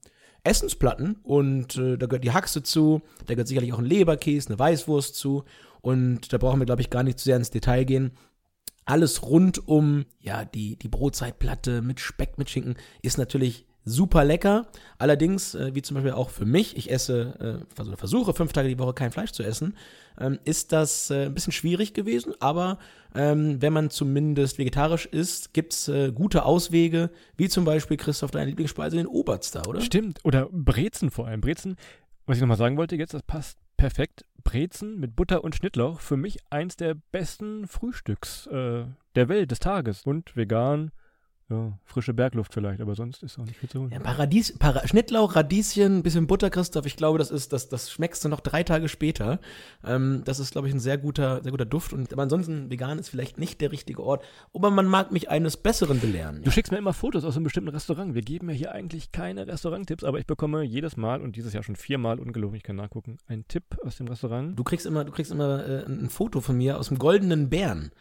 Essensplatten 0.42 1.16
und 1.24 1.76
äh, 1.76 1.98
da 1.98 2.06
gehört 2.06 2.22
die 2.22 2.30
Haxe 2.30 2.62
zu, 2.62 3.02
da 3.26 3.34
gehört 3.34 3.48
sicherlich 3.48 3.72
auch 3.72 3.80
ein 3.80 3.84
Leberkäse, 3.84 4.48
eine 4.48 4.58
Weißwurst 4.60 5.16
zu 5.16 5.42
und 5.80 6.32
da 6.32 6.38
brauchen 6.38 6.60
wir, 6.60 6.66
glaube 6.66 6.82
ich, 6.82 6.90
gar 6.90 7.02
nicht 7.02 7.18
zu 7.18 7.24
sehr 7.24 7.36
ins 7.36 7.50
Detail 7.50 7.82
gehen 7.82 8.12
alles 8.86 9.22
rund 9.22 9.68
um 9.68 10.06
ja 10.20 10.44
die 10.44 10.76
die 10.76 10.88
Brotzeitplatte 10.88 11.82
mit 11.82 12.00
Speck 12.00 12.38
mit 12.38 12.48
Schinken 12.48 12.76
ist 13.02 13.18
natürlich 13.18 13.66
super 13.86 14.24
lecker. 14.24 14.66
Allerdings, 14.98 15.54
äh, 15.54 15.74
wie 15.74 15.80
zum 15.80 15.94
Beispiel 15.94 16.12
auch 16.12 16.28
für 16.28 16.44
mich, 16.44 16.76
ich 16.76 16.90
esse, 16.90 17.62
äh, 17.64 17.80
also 17.80 17.96
versuche 17.96 18.34
fünf 18.34 18.52
Tage 18.52 18.68
die 18.68 18.78
Woche 18.78 18.92
kein 18.92 19.12
Fleisch 19.12 19.30
zu 19.30 19.42
essen, 19.42 19.76
ähm, 20.20 20.38
ist 20.44 20.72
das 20.72 21.08
äh, 21.10 21.26
ein 21.26 21.34
bisschen 21.34 21.52
schwierig 21.52 21.94
gewesen. 21.94 22.34
Aber 22.40 22.78
ähm, 23.14 23.62
wenn 23.62 23.72
man 23.72 23.88
zumindest 23.88 24.58
vegetarisch 24.58 25.06
isst, 25.06 25.54
gibt's 25.54 25.88
äh, 25.88 26.12
gute 26.12 26.44
Auswege, 26.44 27.10
wie 27.36 27.48
zum 27.48 27.64
Beispiel 27.64 27.96
Christoph 27.96 28.32
deine 28.32 28.46
Lieblingsspeise 28.46 28.96
den 28.96 29.06
Oberster, 29.06 29.66
oder? 29.68 29.80
Stimmt. 29.80 30.18
Oder 30.24 30.48
Brezen 30.50 31.10
vor 31.10 31.28
allem. 31.28 31.40
Brezen, 31.40 31.76
was 32.26 32.36
ich 32.36 32.40
nochmal 32.40 32.58
sagen 32.58 32.76
wollte 32.76 32.96
jetzt, 32.96 33.14
das 33.14 33.22
passt 33.22 33.56
perfekt. 33.76 34.24
Brezen 34.44 35.00
mit 35.00 35.16
Butter 35.16 35.42
und 35.42 35.56
Schnittlauch, 35.56 36.00
für 36.00 36.16
mich 36.16 36.38
eins 36.50 36.76
der 36.76 36.94
besten 36.94 37.66
Frühstücks 37.66 38.46
äh, 38.46 38.84
der 39.16 39.28
Welt, 39.28 39.50
des 39.50 39.58
Tages. 39.58 40.02
Und 40.04 40.36
vegan, 40.36 40.92
Ja, 41.48 41.78
frische 41.84 42.12
Bergluft 42.12 42.52
vielleicht, 42.52 42.80
aber 42.80 42.96
sonst 42.96 43.22
ist 43.22 43.38
auch 43.38 43.44
nicht 43.44 43.56
viel 43.56 43.68
zu 43.68 43.80
holen. 43.80 43.92
Ja, 43.92 44.00
Paradies, 44.00 44.58
Para 44.58 44.86
Schnittlauch, 44.88 45.36
Radieschen, 45.36 45.98
ein 45.98 46.02
bisschen 46.02 46.26
Butter, 46.26 46.50
Christoph. 46.50 46.86
Ich 46.86 46.96
glaube, 46.96 47.18
das 47.18 47.30
ist, 47.30 47.52
das, 47.52 47.68
das 47.68 47.88
schmeckst 47.92 48.24
du 48.24 48.28
noch 48.28 48.40
drei 48.40 48.64
Tage 48.64 48.88
später. 48.88 49.38
Ähm, 49.84 50.22
das 50.24 50.40
ist, 50.40 50.50
glaube 50.50 50.66
ich, 50.66 50.74
ein 50.74 50.80
sehr 50.80 50.98
guter, 50.98 51.44
sehr 51.44 51.52
guter 51.52 51.64
Duft. 51.64 51.92
Und 51.92 52.12
aber 52.12 52.22
ansonsten, 52.22 52.68
vegan 52.68 52.98
ist 52.98 53.10
vielleicht 53.10 53.38
nicht 53.38 53.60
der 53.60 53.70
richtige 53.70 54.02
Ort. 54.02 54.24
Aber 54.54 54.72
man 54.72 54.86
mag 54.86 55.12
mich 55.12 55.30
eines 55.30 55.56
Besseren 55.56 56.00
belehren. 56.00 56.42
Du 56.42 56.50
schickst 56.50 56.72
mir 56.72 56.78
immer 56.78 56.92
Fotos 56.92 57.24
aus 57.24 57.36
einem 57.36 57.44
bestimmten 57.44 57.70
Restaurant. 57.70 58.16
Wir 58.16 58.22
geben 58.22 58.50
ja 58.50 58.56
hier 58.56 58.72
eigentlich 58.72 59.12
keine 59.12 59.46
Restauranttipps, 59.46 60.02
aber 60.02 60.18
ich 60.18 60.26
bekomme 60.26 60.64
jedes 60.64 60.96
Mal 60.96 61.20
und 61.20 61.36
dieses 61.36 61.52
Jahr 61.52 61.62
schon 61.62 61.76
viermal 61.76 62.18
ungelogen, 62.18 62.56
ich 62.56 62.64
kann 62.64 62.74
nachgucken, 62.74 63.18
einen 63.28 63.46
Tipp 63.46 63.78
aus 63.84 63.96
dem 63.96 64.08
Restaurant. 64.08 64.58
Du 64.58 64.64
kriegst 64.64 64.84
immer, 64.84 65.04
du 65.04 65.12
kriegst 65.12 65.30
immer 65.30 65.64
äh, 65.64 65.84
ein 65.86 66.10
Foto 66.10 66.40
von 66.40 66.56
mir 66.56 66.76
aus 66.76 66.88
dem 66.88 66.98
Goldenen 66.98 67.48
Bären. 67.50 67.92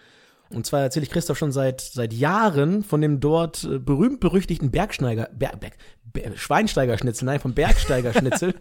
Und 0.49 0.65
zwar 0.65 0.81
erzähle 0.81 1.05
ich 1.05 1.11
Christoph 1.11 1.37
schon 1.37 1.51
seit, 1.51 1.81
seit 1.81 2.13
Jahren 2.13 2.83
von 2.83 3.01
dem 3.01 3.19
dort 3.19 3.63
äh, 3.63 3.79
berühmt-berüchtigten 3.79 4.71
Bergsteiger, 4.71 5.29
Berg, 5.33 5.59
Berg, 5.59 5.73
Ber- 6.13 6.37
Schweinsteigerschnitzel, 6.37 7.25
nein, 7.25 7.39
vom 7.39 7.53
Bergsteigerschnitzel. 7.53 8.53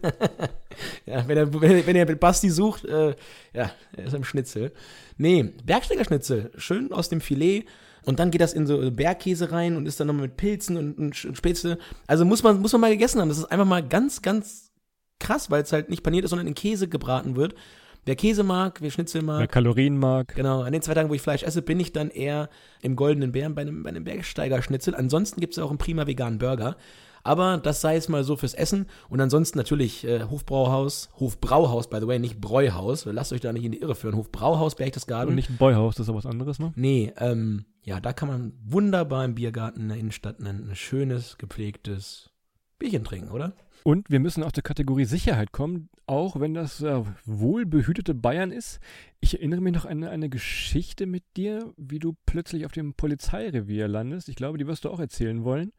ja, 1.05 1.27
wenn 1.27 1.37
ihr, 1.37 1.53
wenn 1.61 1.85
wenn 1.85 1.95
ihr 1.95 2.05
Basti 2.15 2.49
sucht, 2.49 2.85
äh, 2.85 3.15
ja, 3.53 3.71
er 3.95 4.05
ist 4.05 4.13
im 4.13 4.23
Schnitzel. 4.23 4.71
Nee, 5.17 5.53
Bergsteigerschnitzel, 5.63 6.51
schön 6.57 6.91
aus 6.91 7.09
dem 7.09 7.21
Filet. 7.21 7.65
Und 8.03 8.19
dann 8.19 8.29
geht 8.29 8.41
das 8.41 8.53
in 8.53 8.67
so 8.67 8.91
Bergkäse 8.91 9.51
rein 9.51 9.75
und 9.77 9.87
ist 9.87 9.99
dann 9.99 10.07
noch 10.07 10.13
mit 10.13 10.37
Pilzen 10.37 10.77
und, 10.77 10.97
und 10.97 11.15
Spätzle. 11.15 11.79
Also 12.05 12.23
muss 12.23 12.43
man, 12.43 12.61
muss 12.61 12.71
man 12.71 12.81
mal 12.81 12.91
gegessen 12.91 13.19
haben. 13.19 13.29
Das 13.29 13.39
ist 13.39 13.45
einfach 13.45 13.65
mal 13.65 13.87
ganz, 13.87 14.21
ganz 14.21 14.71
krass, 15.19 15.49
weil 15.49 15.63
es 15.63 15.71
halt 15.73 15.89
nicht 15.89 16.03
paniert 16.03 16.23
ist, 16.23 16.29
sondern 16.29 16.47
in 16.47 16.53
Käse 16.53 16.87
gebraten 16.87 17.35
wird. 17.35 17.55
Wer 18.05 18.15
Käse 18.15 18.43
mag, 18.43 18.81
wer 18.81 18.91
Schnitzel 18.91 19.23
mag, 19.23 19.39
Wer 19.39 19.47
Kalorien 19.47 19.97
mag. 19.97 20.35
Genau, 20.35 20.61
an 20.61 20.71
den 20.71 20.81
zwei 20.83 20.93
Tagen, 20.93 21.09
wo 21.09 21.15
ich 21.15 21.21
Fleisch 21.21 21.41
esse, 21.41 21.63
bin 21.63 21.79
ich 21.79 21.91
dann 21.91 22.09
eher 22.11 22.49
im 22.81 22.95
Goldenen 22.95 23.31
Bären 23.31 23.55
bei 23.55 23.63
einem, 23.63 23.81
bei 23.81 23.89
einem 23.89 24.03
Bergsteiger-Schnitzel. 24.03 24.93
Ansonsten 24.93 25.41
gibt 25.41 25.53
es 25.53 25.59
auch 25.59 25.69
einen 25.69 25.79
prima 25.79 26.05
veganen 26.05 26.37
Burger. 26.37 26.77
Aber 27.23 27.57
das 27.57 27.81
sei 27.81 27.95
es 27.95 28.07
mal 28.07 28.23
so 28.23 28.35
fürs 28.35 28.53
Essen. 28.53 28.85
Und 29.09 29.19
ansonsten 29.19 29.57
natürlich 29.57 30.05
äh, 30.05 30.25
Hofbrauhaus, 30.29 31.09
Hofbrauhaus, 31.19 31.89
by 31.89 31.97
the 31.99 32.05
way, 32.05 32.19
nicht 32.19 32.39
Bräuhaus. 32.39 33.05
Lasst 33.05 33.33
euch 33.33 33.41
da 33.41 33.51
nicht 33.51 33.65
in 33.65 33.71
die 33.71 33.81
Irre 33.81 33.95
führen. 33.95 34.15
Hofbrauhaus, 34.15 34.75
Berchtesgaden. 34.75 35.29
Und 35.29 35.35
nicht 35.35 35.49
ein 35.49 35.57
Boyhaus, 35.57 35.95
das 35.95 36.03
ist 36.03 36.09
ja 36.09 36.15
was 36.15 36.27
anderes, 36.27 36.59
ne? 36.59 36.71
Nee, 36.75 37.11
ähm, 37.17 37.65
ja, 37.81 37.99
da 37.99 38.13
kann 38.13 38.27
man 38.27 38.53
wunderbar 38.63 39.25
im 39.25 39.33
Biergarten 39.33 39.81
in 39.81 39.87
der 39.89 39.97
Innenstadt 39.97 40.39
ein, 40.39 40.69
ein 40.69 40.75
schönes, 40.75 41.39
gepflegtes 41.39 42.29
Bierchen 42.77 43.03
trinken, 43.03 43.31
oder? 43.31 43.53
Und 43.87 44.09
wir 44.09 44.19
müssen 44.19 44.41
auch 44.41 44.51
zur 44.51 44.63
Kategorie 44.63 45.05
Sicherheit 45.05 45.51
kommen, 45.51 45.89
auch 46.07 46.39
wenn 46.39 46.55
das 46.55 46.81
äh, 46.81 47.03
wohlbehütete 47.25 48.15
Bayern 48.15 48.49
ist. 48.49 48.79
Ich 49.19 49.35
erinnere 49.35 49.61
mich 49.61 49.75
noch 49.75 49.85
an 49.85 49.97
eine, 49.97 50.09
eine 50.09 50.27
Geschichte 50.27 51.05
mit 51.05 51.23
dir, 51.37 51.71
wie 51.77 51.99
du 51.99 52.15
plötzlich 52.25 52.65
auf 52.65 52.71
dem 52.71 52.95
Polizeirevier 52.95 53.87
landest. 53.87 54.27
Ich 54.27 54.35
glaube, 54.35 54.57
die 54.57 54.65
wirst 54.65 54.85
du 54.85 54.89
auch 54.89 54.99
erzählen 54.99 55.43
wollen. 55.43 55.71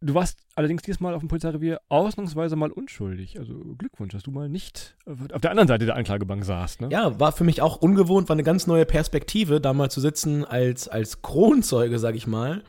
Du 0.00 0.14
warst 0.14 0.38
allerdings 0.54 0.80
diesmal 0.80 1.12
auf 1.12 1.20
dem 1.20 1.28
Polizeirevier 1.28 1.82
ausnahmsweise 1.90 2.56
mal 2.56 2.72
unschuldig. 2.72 3.38
Also 3.38 3.74
Glückwunsch, 3.76 4.14
dass 4.14 4.22
du 4.22 4.30
mal 4.30 4.48
nicht 4.48 4.96
auf 5.30 5.42
der 5.42 5.50
anderen 5.50 5.68
Seite 5.68 5.84
der 5.84 5.96
Anklagebank 5.96 6.46
saßt. 6.46 6.80
Ne? 6.80 6.88
Ja, 6.90 7.20
war 7.20 7.32
für 7.32 7.44
mich 7.44 7.60
auch 7.60 7.76
ungewohnt, 7.76 8.30
war 8.30 8.36
eine 8.36 8.42
ganz 8.42 8.66
neue 8.66 8.86
Perspektive, 8.86 9.60
da 9.60 9.74
mal 9.74 9.90
zu 9.90 10.00
sitzen 10.00 10.46
als, 10.46 10.88
als 10.88 11.20
Kronzeuge, 11.20 11.98
sag 11.98 12.14
ich 12.14 12.26
mal. 12.26 12.64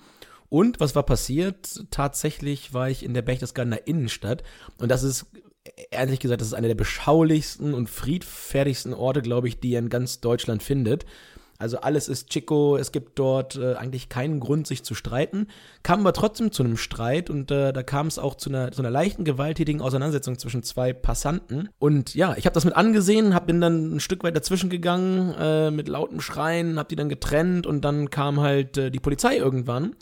Und 0.56 0.80
was 0.80 0.96
war 0.96 1.04
passiert? 1.04 1.84
Tatsächlich 1.92 2.74
war 2.74 2.90
ich 2.90 3.04
in 3.04 3.14
der 3.14 3.24
Berchtesgadener 3.24 3.88
Innenstadt. 3.88 4.42
Und 4.78 4.90
das 4.90 5.04
ist, 5.04 5.26
ehrlich 5.92 6.22
gesagt, 6.22 6.40
das 6.40 6.48
ist 6.48 6.54
einer 6.54 6.70
der 6.70 6.76
beschaulichsten 6.76 7.74
und 7.74 7.90
friedfertigsten 7.90 8.94
Orte, 8.94 9.22
glaube 9.22 9.50
ich, 9.50 9.60
die 9.60 9.72
ihr 9.72 9.80
in 9.80 9.90
ganz 9.90 10.22
Deutschland 10.22 10.64
findet. 10.64 11.06
Also 11.58 11.80
alles 11.80 12.08
ist 12.08 12.30
Chico, 12.30 12.78
es 12.78 12.94
gibt 12.94 13.20
dort 13.20 13.58
äh, 13.58 13.74
eigentlich 13.74 14.08
keinen 14.08 14.40
Grund, 14.40 14.66
sich 14.66 14.86
zu 14.86 14.96
streiten. 14.96 15.48
Kam 15.84 16.00
aber 16.00 16.14
trotzdem 16.14 16.54
zu 16.54 16.64
einem 16.64 16.78
Streit 16.78 17.30
und 17.30 17.52
äh, 17.52 17.74
da 17.74 17.84
kam 17.84 18.08
es 18.08 18.18
auch 18.18 18.36
zu 18.36 18.50
einer, 18.50 18.72
zu 18.72 18.82
einer 18.82 18.92
leichten, 18.92 19.26
gewalttätigen 19.26 19.82
Auseinandersetzung 19.82 20.40
zwischen 20.40 20.64
zwei 20.64 20.94
Passanten. 20.94 21.68
Und 21.80 22.16
ja, 22.16 22.34
ich 22.38 22.46
habe 22.46 22.54
das 22.54 22.64
mit 22.64 22.78
angesehen, 22.78 23.34
hab, 23.34 23.46
bin 23.46 23.60
dann 23.60 23.94
ein 23.94 24.00
Stück 24.00 24.24
weit 24.24 24.38
dazwischen 24.38 24.70
gegangen 24.70 25.36
äh, 25.38 25.70
mit 25.70 25.90
lautem 25.90 26.22
Schreien, 26.22 26.80
hab 26.80 26.88
die 26.88 26.96
dann 26.96 27.10
getrennt 27.10 27.68
und 27.68 27.84
dann 27.84 28.10
kam 28.10 28.40
halt 28.40 28.78
äh, 28.78 28.90
die 28.90 29.02
Polizei 29.02 29.36
irgendwann. 29.36 29.98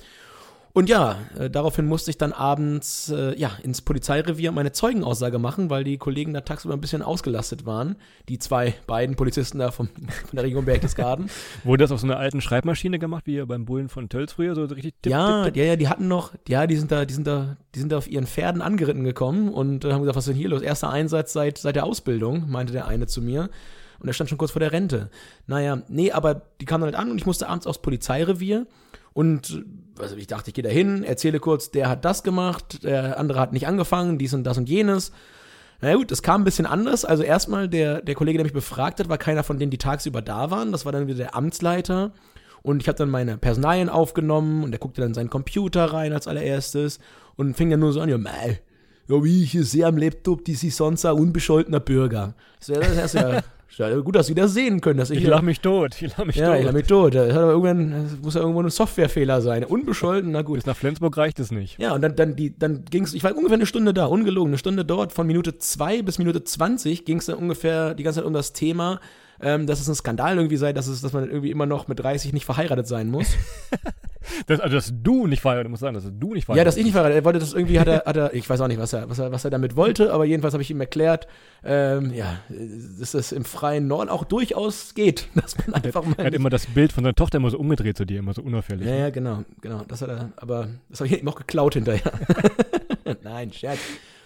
Und 0.76 0.90
ja, 0.90 1.20
äh, 1.38 1.52
daraufhin 1.52 1.86
musste 1.86 2.10
ich 2.10 2.18
dann 2.18 2.34
abends 2.34 3.10
äh, 3.10 3.38
ja, 3.38 3.52
ins 3.62 3.84
Polizeirevier 3.84 4.52
meine 4.52 4.72
Zeugenaussage 4.72 5.38
machen, 5.38 5.70
weil 5.70 5.84
die 5.84 6.00
Kollegen 6.00 6.34
da 6.34 6.42
tagsüber 6.42 6.74
ein 6.74 6.82
bisschen 6.82 7.04
ausgelastet 7.04 7.68
waren. 7.68 7.96
Die 8.28 8.40
zwei 8.40 8.74
beiden 8.88 9.16
Polizisten 9.16 9.60
da 9.60 9.70
vom, 9.70 9.88
von 10.28 10.36
der 10.36 10.44
Region 10.44 10.66
Berchtesgaden. 10.66 11.30
Wurde 11.64 11.84
das 11.84 11.92
auf 11.92 12.00
so 12.00 12.08
einer 12.08 12.18
alten 12.18 12.42
Schreibmaschine 12.42 12.98
gemacht, 12.98 13.28
wie 13.28 13.40
beim 13.46 13.66
Bullen 13.66 13.88
von 13.88 14.10
Tölz 14.10 14.34
früher? 14.34 14.56
So 14.56 14.64
richtig 14.64 14.96
tipp, 15.04 15.12
ja, 15.12 15.44
tipp, 15.44 15.54
tipp. 15.54 15.62
ja, 15.62 15.70
ja, 15.70 15.76
die 15.76 15.90
hatten 15.90 16.08
noch, 16.08 16.34
ja, 16.48 16.66
die 16.66 16.76
sind 16.76 16.92
da, 16.92 17.06
die 17.06 17.14
sind 17.14 17.28
da, 17.28 17.56
die 17.76 17.80
sind 17.80 17.92
da 17.92 18.00
auf 18.00 18.10
ihren 18.10 18.26
Pferden 18.26 18.64
angeritten 18.64 19.04
gekommen 19.04 19.50
und 19.50 19.86
äh, 19.86 19.92
haben 19.92 20.02
gesagt, 20.02 20.16
was 20.18 20.26
ist 20.26 20.34
denn 20.34 20.40
hier 20.40 20.50
los? 20.50 20.64
Erster 20.64 20.90
Einsatz 20.90 21.34
seit, 21.34 21.60
seit 21.60 21.76
der 21.76 21.86
Ausbildung, 21.86 22.50
meinte 22.50 22.74
der 22.74 22.88
eine 22.88 23.06
zu 23.06 23.22
mir. 23.22 23.52
Und 24.00 24.08
er 24.08 24.14
stand 24.14 24.30
schon 24.30 24.40
kurz 24.40 24.52
vor 24.52 24.60
der 24.60 24.72
Rente. 24.72 25.12
Naja, 25.46 25.84
nee, 25.88 26.12
aber 26.12 26.42
die 26.60 26.66
kamen 26.66 26.82
dann 26.82 26.96
halt 26.96 27.06
an 27.06 27.12
und 27.12 27.20
ich 27.20 27.28
musste 27.28 27.48
abends 27.48 27.68
aufs 27.68 27.82
Polizeirevier. 27.82 28.66
Und 29.14 29.64
also 30.00 30.16
ich 30.16 30.28
dachte, 30.28 30.50
ich 30.50 30.54
gehe 30.56 30.64
da 30.64 30.70
hin, 30.70 31.04
erzähle 31.04 31.40
kurz, 31.40 31.72
der 31.72 31.90
hat 31.90 32.04
das 32.04 32.24
gemacht, 32.24 32.84
der 32.84 33.20
andere 33.20 33.40
hat 33.40 33.54
nicht 33.54 33.68
angefangen, 33.68 34.18
dies 34.18 34.34
und 34.34 34.44
das 34.44 34.58
und 34.58 34.70
jenes. 34.70 35.12
Na 35.82 35.90
ja, 35.90 35.96
gut, 35.96 36.12
es 36.12 36.24
kam 36.24 36.42
ein 36.42 36.46
bisschen 36.46 36.66
anders. 36.66 37.06
Also 37.06 37.24
erstmal, 37.24 37.68
der, 37.68 38.02
der 38.02 38.16
Kollege, 38.16 38.38
der 38.38 38.46
mich 38.46 38.54
befragt 38.54 39.00
hat, 39.00 39.10
war 39.10 39.18
keiner 39.18 39.44
von 39.44 39.60
denen, 39.60 39.70
die 39.70 39.78
tagsüber 39.78 40.22
da 40.22 40.50
waren. 40.50 40.72
Das 40.72 40.86
war 40.86 40.92
dann 40.92 41.08
wieder 41.08 41.18
der 41.18 41.36
Amtsleiter. 41.36 42.14
Und 42.62 42.82
ich 42.82 42.88
habe 42.88 42.98
dann 42.98 43.10
meine 43.10 43.38
Personalien 43.38 43.90
aufgenommen 43.90 44.64
und 44.64 44.72
der 44.72 44.80
guckte 44.80 45.02
dann 45.02 45.10
in 45.10 45.14
seinen 45.14 45.30
Computer 45.30 45.86
rein 45.86 46.14
als 46.14 46.28
allererstes 46.28 47.00
und 47.36 47.56
fing 47.58 47.70
dann 47.70 47.82
nur 47.82 47.92
so 47.92 48.00
an, 48.00 48.08
ja, 48.08 48.18
mei, 48.18 48.62
ja, 49.10 49.24
wie 49.24 49.44
ich 49.44 49.52
hier 49.52 49.66
sehe 49.66 49.86
am 49.86 49.98
Laptop, 49.98 50.46
die 50.46 50.54
ist 50.54 50.78
sonst 50.78 51.06
ein 51.06 51.14
unbescholtener 51.14 51.82
Bürger. 51.82 52.36
Das 52.60 52.70
wäre 52.70 52.80
das 52.80 52.96
erste, 52.96 53.18
ja, 53.18 53.42
gut, 53.78 54.16
dass 54.16 54.28
Sie 54.28 54.36
das 54.36 54.54
sehen 54.54 54.82
können. 54.82 55.00
Dass 55.00 55.10
ich, 55.10 55.22
Ich 55.22 55.28
lach 55.28 55.42
mich 55.42 55.60
tot. 55.60 56.02
Ich 56.02 56.18
lach 56.18 56.26
mich 56.26 56.36
ja, 56.36 56.50
tot. 56.50 56.60
ich 56.60 56.66
lach 56.66 56.74
mich 56.74 56.88
tot. 56.88 57.16
Das, 57.16 57.34
irgendwann, 57.34 57.92
das 57.92 58.22
muss 58.22 58.34
ja 58.36 58.42
irgendwo 58.42 58.62
ein 58.62 58.70
Softwarefehler 58.70 59.42
sein. 59.42 59.64
Unbescholten, 59.64 60.32
na 60.32 60.42
gut. 60.42 60.56
Bis 60.56 60.66
nach 60.66 60.76
Flensburg 60.76 61.18
reicht 61.18 61.40
es 61.40 61.52
nicht. 61.52 61.80
Ja, 61.80 61.94
und 61.94 62.02
dann, 62.02 62.16
dann, 62.16 62.36
die, 62.36 62.58
dann 62.58 62.86
ging 62.86 63.04
es, 63.04 63.14
ich 63.14 63.24
war 63.24 63.36
ungefähr 63.36 63.56
eine 63.56 63.66
Stunde 63.66 63.94
da, 63.94 64.06
ungelogen, 64.06 64.52
eine 64.52 64.58
Stunde 64.58 64.86
dort, 64.86 65.12
von 65.12 65.28
Minute 65.28 65.58
2 65.58 66.02
bis 66.02 66.18
Minute 66.18 66.44
20 66.44 67.06
ging 67.06 67.18
es 67.18 67.26
dann 67.26 67.36
ungefähr 67.38 67.94
die 67.94 68.04
ganze 68.04 68.20
Zeit 68.20 68.28
um 68.28 68.34
das 68.34 68.54
Thema, 68.54 69.00
ähm, 69.44 69.68
dass 69.68 69.80
es 69.80 69.88
ein 69.88 69.96
Skandal 69.96 70.38
irgendwie 70.38 70.58
sei, 70.58 70.74
dass, 70.74 70.88
es, 70.88 71.02
dass 71.02 71.14
man 71.14 71.30
irgendwie 71.30 71.52
immer 71.52 71.66
noch 71.66 71.88
mit 71.88 72.00
30 72.00 72.34
nicht 72.34 72.46
verheiratet 72.46 72.88
sein 72.88 73.12
muss. 73.12 73.28
Das, 74.48 74.62
also, 74.62 74.76
dass 74.76 74.94
du 75.04 75.28
nicht 75.28 75.42
verheiratet, 75.42 75.70
muss 75.70 75.82
sagen, 75.82 75.96
dass 75.96 76.06
du 76.06 76.34
nicht 76.34 76.46
verheiratet 76.46 76.58
ja, 76.58 76.64
dass 76.64 76.78
ich 76.78 76.84
nicht 76.86 76.94
verheiratet, 76.94 77.22
er 77.22 77.26
wollte 77.26 77.40
das 77.40 77.54
irgendwie, 77.54 77.78
hat 77.78 77.90
er, 77.90 78.04
hat 78.06 78.16
er, 78.16 78.34
ich 78.34 78.50
weiß 78.50 78.62
auch 78.62 78.70
nicht, 78.70 78.80
was 78.80 78.94
er, 78.94 79.10
was 79.10 79.20
er, 79.20 79.34
was 79.34 79.44
er 79.44 79.52
damit 79.52 79.76
wollte, 79.76 80.14
aber 80.14 80.24
jedenfalls 80.24 80.54
habe 80.54 80.64
ich 80.64 80.72
ihm 80.72 80.80
erklärt, 80.80 81.28
ähm, 81.64 82.14
ja, 82.14 82.38
dass 83.00 83.12
das 83.12 83.34
im 83.34 83.44
freien 83.44 83.88
Norden 83.88 84.10
auch 84.10 84.24
durchaus 84.24 84.94
geht, 84.94 85.28
dass 85.36 85.58
man 85.58 85.84
einfach 85.84 86.06
mal 86.06 86.16
Er 86.18 86.28
hat 86.28 86.34
immer 86.34 86.50
das 86.50 86.68
Bild 86.68 86.94
von 86.94 87.04
seiner 87.04 87.16
Tochter 87.16 87.38
immer 87.38 87.50
so 87.50 87.60
umgedreht 87.60 87.98
zu 87.98 88.06
dir, 88.06 88.20
immer 88.20 88.34
so 88.34 88.42
unauffällig. 88.42 88.88
Ja, 88.88 88.96
ja, 88.96 89.10
genau, 89.10 89.44
genau. 89.60 89.82
Das 89.90 90.02
hat 90.02 90.10
er, 90.10 90.32
aber 90.38 90.70
das 90.90 91.02
habe 91.02 91.10
ich 91.10 91.22
ihm 91.22 91.28
auch 91.28 91.36
geklaut 91.36 91.74
hinterher. 91.74 92.14
Nein, 93.24 93.52
Scherz. 93.52 93.80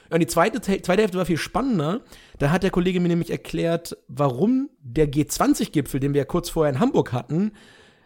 Und 0.10 0.20
die 0.20 0.28
zweite, 0.28 0.62
zweite 0.62 1.02
Hälfte 1.02 1.18
war 1.18 1.26
viel 1.26 1.38
spannender. 1.38 2.02
Da 2.40 2.52
hat 2.52 2.64
der 2.64 2.72
Kollege 2.72 3.00
mir 3.00 3.08
nämlich 3.08 3.32
erklärt, 3.32 3.98
warum 4.08 4.70
der 4.82 5.12
G20-Gipfel, 5.12 6.00
den 6.00 6.14
wir 6.14 6.20
ja 6.20 6.26
kurz 6.26 6.50
vorher 6.50 6.74
in 6.74 6.80
Hamburg 6.80 7.14
hatten, 7.14 7.52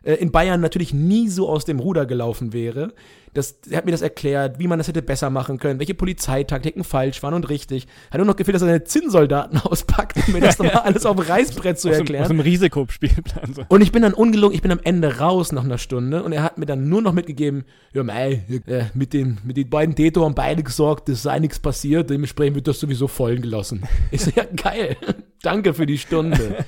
in 0.04 0.32
Bayern 0.32 0.62
natürlich 0.62 0.94
nie 0.94 1.30
so 1.30 1.48
aus 1.48 1.66
dem 1.66 1.80
Ruder 1.80 2.06
gelaufen 2.06 2.54
wäre. 2.54 2.94
Das, 3.34 3.60
er 3.70 3.78
hat 3.78 3.86
mir 3.86 3.92
das 3.92 4.02
erklärt, 4.02 4.60
wie 4.60 4.68
man 4.68 4.78
das 4.78 4.90
hätte 4.90 5.02
besser 5.02 5.30
machen 5.30 5.58
können, 5.58 5.80
welche 5.80 5.94
Polizeitaktiken 5.94 6.84
falsch 6.84 7.24
waren 7.24 7.34
und 7.34 7.48
richtig. 7.50 7.88
Hat 8.10 8.18
nur 8.18 8.26
noch 8.26 8.36
gefehlt, 8.36 8.56
dass 8.56 8.64
er 8.64 8.68
seine 8.68 8.84
Zinnsoldaten 8.84 9.58
auspackt, 9.64 10.18
um 10.28 10.34
mir 10.34 10.42
das 10.42 10.60
nochmal 10.60 10.82
alles 10.84 11.06
auf 11.06 11.16
dem 11.16 11.26
Reißbrett 11.26 11.80
zu 11.80 11.90
aus, 11.90 11.96
dem, 11.96 12.00
erklären. 12.02 12.24
aus 12.24 12.28
dem 12.28 12.40
Risikospielplan. 12.42 13.54
So. 13.54 13.64
Und 13.70 13.82
ich 13.82 13.92
bin 13.92 14.02
dann 14.02 14.14
ungelogen, 14.14 14.54
ich 14.54 14.62
bin 14.62 14.72
am 14.72 14.82
Ende 14.84 15.20
raus 15.20 15.52
nach 15.54 15.64
einer 15.64 15.78
Stunde 15.78 16.24
und 16.24 16.34
er 16.34 16.44
hat 16.44 16.58
mir 16.58 16.66
dann 16.66 16.90
nur 16.90 17.02
noch 17.02 17.14
mitgegeben, 17.14 17.64
ja 17.94 18.04
mei, 18.04 18.44
äh, 18.66 18.86
mit 18.94 19.14
den, 19.14 19.38
mit 19.46 19.56
den 19.56 19.70
beiden 19.70 19.96
Täter 19.96 20.22
haben 20.22 20.36
beide 20.36 20.64
gesagt, 20.64 21.08
es 21.08 21.22
sei 21.22 21.40
nichts 21.40 21.60
passiert, 21.60 22.10
dementsprechend 22.10 22.56
wird 22.56 22.68
das 22.68 22.80
sowieso 22.80 23.08
fallen 23.08 23.42
gelassen. 23.42 23.84
Ich 24.10 24.22
so, 24.24 24.32
ja 24.36 24.44
geil, 24.44 24.98
danke 25.42 25.74
für 25.74 25.86
die 25.86 26.00
Stunde. 26.00 26.66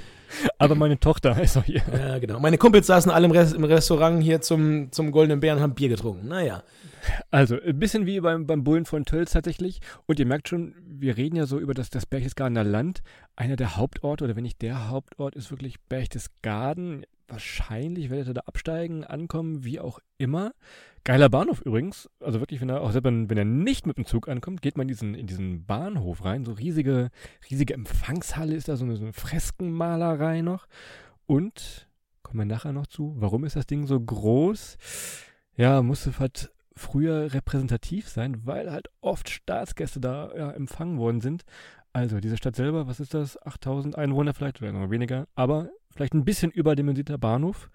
Aber 0.57 0.75
meine 0.75 0.99
Tochter 0.99 1.39
ist 1.41 1.57
auch 1.57 1.63
hier. 1.63 1.81
Ja, 1.91 2.19
genau. 2.19 2.39
Meine 2.39 2.57
Kumpels 2.57 2.87
saßen 2.87 3.11
alle 3.11 3.25
im, 3.25 3.31
Res 3.31 3.53
im 3.53 3.63
Restaurant 3.63 4.23
hier 4.23 4.41
zum, 4.41 4.91
zum 4.91 5.11
Goldenen 5.11 5.39
Bären 5.39 5.57
und 5.57 5.63
haben 5.63 5.75
Bier 5.75 5.89
getrunken. 5.89 6.27
Naja. 6.27 6.63
Also, 7.31 7.59
ein 7.59 7.79
bisschen 7.79 8.05
wie 8.05 8.19
beim, 8.19 8.47
beim 8.47 8.63
Bullen 8.63 8.85
von 8.85 9.05
Tölz 9.05 9.31
tatsächlich. 9.31 9.81
Und 10.05 10.19
ihr 10.19 10.25
merkt 10.25 10.47
schon, 10.47 10.75
wir 10.85 11.17
reden 11.17 11.35
ja 11.35 11.45
so 11.45 11.59
über 11.59 11.73
das, 11.73 11.89
das 11.89 12.05
Berchtesgadener 12.05 12.63
Land. 12.63 13.03
Einer 13.35 13.55
der 13.55 13.75
Hauptorte, 13.75 14.23
oder 14.23 14.35
wenn 14.35 14.43
nicht 14.43 14.61
der 14.61 14.89
Hauptort, 14.89 15.35
ist 15.35 15.51
wirklich 15.51 15.81
Berchtesgaden. 15.81 17.05
Wahrscheinlich 17.27 18.09
werdet 18.09 18.27
ihr 18.29 18.33
da 18.33 18.41
absteigen, 18.41 19.03
ankommen, 19.03 19.63
wie 19.63 19.79
auch 19.79 19.99
immer. 20.17 20.53
Geiler 21.03 21.29
Bahnhof 21.29 21.61
übrigens. 21.61 22.09
Also 22.19 22.39
wirklich, 22.39 22.61
wenn 22.61 22.69
er, 22.69 22.81
auch 22.81 22.93
wenn, 22.93 23.29
wenn 23.29 23.37
er 23.37 23.45
nicht 23.45 23.85
mit 23.85 23.97
dem 23.97 24.05
Zug 24.05 24.27
ankommt, 24.29 24.61
geht 24.61 24.77
man 24.77 24.85
in 24.85 24.87
diesen, 24.89 25.15
in 25.15 25.27
diesen 25.27 25.65
Bahnhof 25.65 26.23
rein. 26.23 26.45
So 26.45 26.53
riesige, 26.53 27.09
riesige 27.49 27.73
Empfangshalle 27.73 28.55
ist 28.55 28.67
da, 28.67 28.75
so 28.75 28.85
eine, 28.85 28.95
so 28.95 29.03
eine 29.03 29.13
Freskenmalerei 29.13 30.41
noch. 30.41 30.67
Und, 31.25 31.87
kommen 32.21 32.39
wir 32.39 32.45
nachher 32.45 32.73
noch 32.73 32.87
zu, 32.87 33.15
warum 33.17 33.45
ist 33.45 33.55
das 33.55 33.67
Ding 33.67 33.85
so 33.85 33.99
groß? 33.99 34.77
Ja, 35.55 35.81
musste 35.81 36.17
halt 36.19 36.51
früher 36.75 37.33
repräsentativ 37.33 38.09
sein, 38.09 38.45
weil 38.45 38.71
halt 38.71 38.89
oft 39.01 39.29
Staatsgäste 39.29 39.99
da 39.99 40.31
ja, 40.35 40.51
empfangen 40.51 40.97
worden 40.97 41.21
sind. 41.21 41.43
Also 41.91 42.19
diese 42.19 42.37
Stadt 42.37 42.55
selber, 42.55 42.87
was 42.87 42.99
ist 42.99 43.13
das? 43.13 43.39
8000 43.45 43.97
Einwohner 43.97 44.33
vielleicht 44.33 44.61
oder 44.61 44.71
noch 44.71 44.89
weniger, 44.89 45.27
aber 45.35 45.69
vielleicht 45.93 46.13
ein 46.13 46.25
bisschen 46.25 46.51
überdimensionierter 46.51 47.17
Bahnhof. 47.17 47.69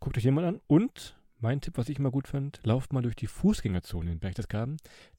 Guckt 0.00 0.16
euch 0.18 0.24
mal 0.30 0.44
an. 0.44 0.60
Und 0.66 1.16
mein 1.40 1.60
Tipp, 1.60 1.76
was 1.76 1.88
ich 1.88 1.98
immer 1.98 2.10
gut 2.10 2.28
fand, 2.28 2.60
lauft 2.64 2.92
mal 2.92 3.02
durch 3.02 3.16
die 3.16 3.26
Fußgängerzone 3.26 4.12
in 4.12 4.18
Berchtesgaden. 4.18 4.76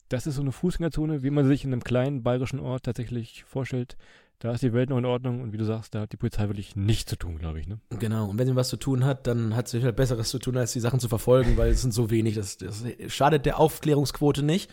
Das 0.08 0.26
ist 0.26 0.36
so 0.36 0.42
eine 0.42 0.52
Fußgängerzone, 0.52 1.22
wie 1.22 1.30
man 1.30 1.46
sich 1.46 1.64
in 1.64 1.72
einem 1.72 1.84
kleinen 1.84 2.22
bayerischen 2.22 2.60
Ort 2.60 2.84
tatsächlich 2.84 3.44
vorstellt. 3.44 3.96
Da 4.38 4.52
ist 4.52 4.62
die 4.62 4.72
Welt 4.72 4.90
noch 4.90 4.98
in 4.98 5.06
Ordnung 5.06 5.40
und 5.40 5.52
wie 5.52 5.56
du 5.56 5.64
sagst, 5.64 5.94
da 5.94 6.02
hat 6.02 6.12
die 6.12 6.16
Polizei 6.16 6.48
wirklich 6.48 6.76
nichts 6.76 7.08
zu 7.08 7.16
tun, 7.16 7.38
glaube 7.38 7.60
ich. 7.60 7.68
Ne? 7.68 7.78
Genau, 7.98 8.28
und 8.28 8.38
wenn 8.38 8.46
sie 8.46 8.56
was 8.56 8.68
zu 8.68 8.76
tun 8.76 9.04
hat, 9.04 9.26
dann 9.26 9.54
hat 9.56 9.68
sie 9.68 9.82
halt 9.82 9.96
Besseres 9.96 10.28
zu 10.28 10.38
tun, 10.38 10.56
als 10.56 10.72
die 10.72 10.80
Sachen 10.80 11.00
zu 11.00 11.08
verfolgen, 11.08 11.56
weil 11.56 11.70
es 11.70 11.82
sind 11.82 11.92
so 11.92 12.10
wenig. 12.10 12.34
Das, 12.34 12.58
das 12.58 12.84
schadet 13.08 13.46
der 13.46 13.58
Aufklärungsquote 13.58 14.42
nicht. 14.42 14.70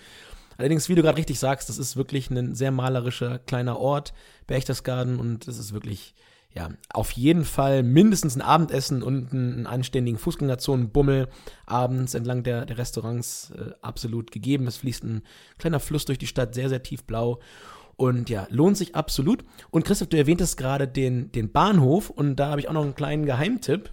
Allerdings, 0.58 0.90
wie 0.90 0.96
du 0.96 1.02
gerade 1.02 1.18
richtig 1.18 1.40
sagst, 1.40 1.70
das 1.70 1.78
ist 1.78 1.96
wirklich 1.96 2.30
ein 2.30 2.54
sehr 2.54 2.72
malerischer 2.72 3.40
kleiner 3.40 3.80
Ort, 3.80 4.14
Berchtesgaden, 4.48 5.20
und 5.20 5.48
es 5.48 5.58
ist 5.58 5.74
wirklich, 5.74 6.14
ja, 6.54 6.70
auf 6.94 7.12
jeden 7.12 7.46
Fall 7.46 7.82
mindestens 7.82 8.36
ein 8.36 8.42
Abendessen 8.42 9.04
und 9.04 9.32
einen 9.32 9.68
anständigen 9.68 10.20
Fußgängerzonenbummel 10.20 11.30
abends 11.66 12.14
entlang 12.14 12.44
der, 12.44 12.66
der 12.66 12.78
Restaurants 12.78 13.52
äh, 13.52 13.72
absolut 13.82 14.32
gegeben. 14.32 14.68
Es 14.68 14.78
fließt 14.78 15.04
ein 15.04 15.24
kleiner 15.58 15.80
Fluss 15.80 16.06
durch 16.06 16.18
die 16.18 16.28
Stadt, 16.28 16.54
sehr, 16.54 16.68
sehr 16.68 16.84
tiefblau. 16.84 17.40
Und 17.96 18.30
ja, 18.30 18.48
lohnt 18.50 18.78
sich 18.78 18.96
absolut. 18.96 19.46
Und 19.70 19.86
Christoph, 19.86 20.10
du 20.10 20.18
erwähntest 20.18 20.58
gerade 20.58 20.88
den, 20.88 21.32
den 21.32 21.52
Bahnhof 21.52 22.10
und 22.10 22.36
da 22.36 22.50
habe 22.50 22.60
ich 22.60 22.68
auch 22.68 22.74
noch 22.74 22.84
einen 22.84 22.96
kleinen 22.96 23.26
Geheimtipp. 23.26 23.92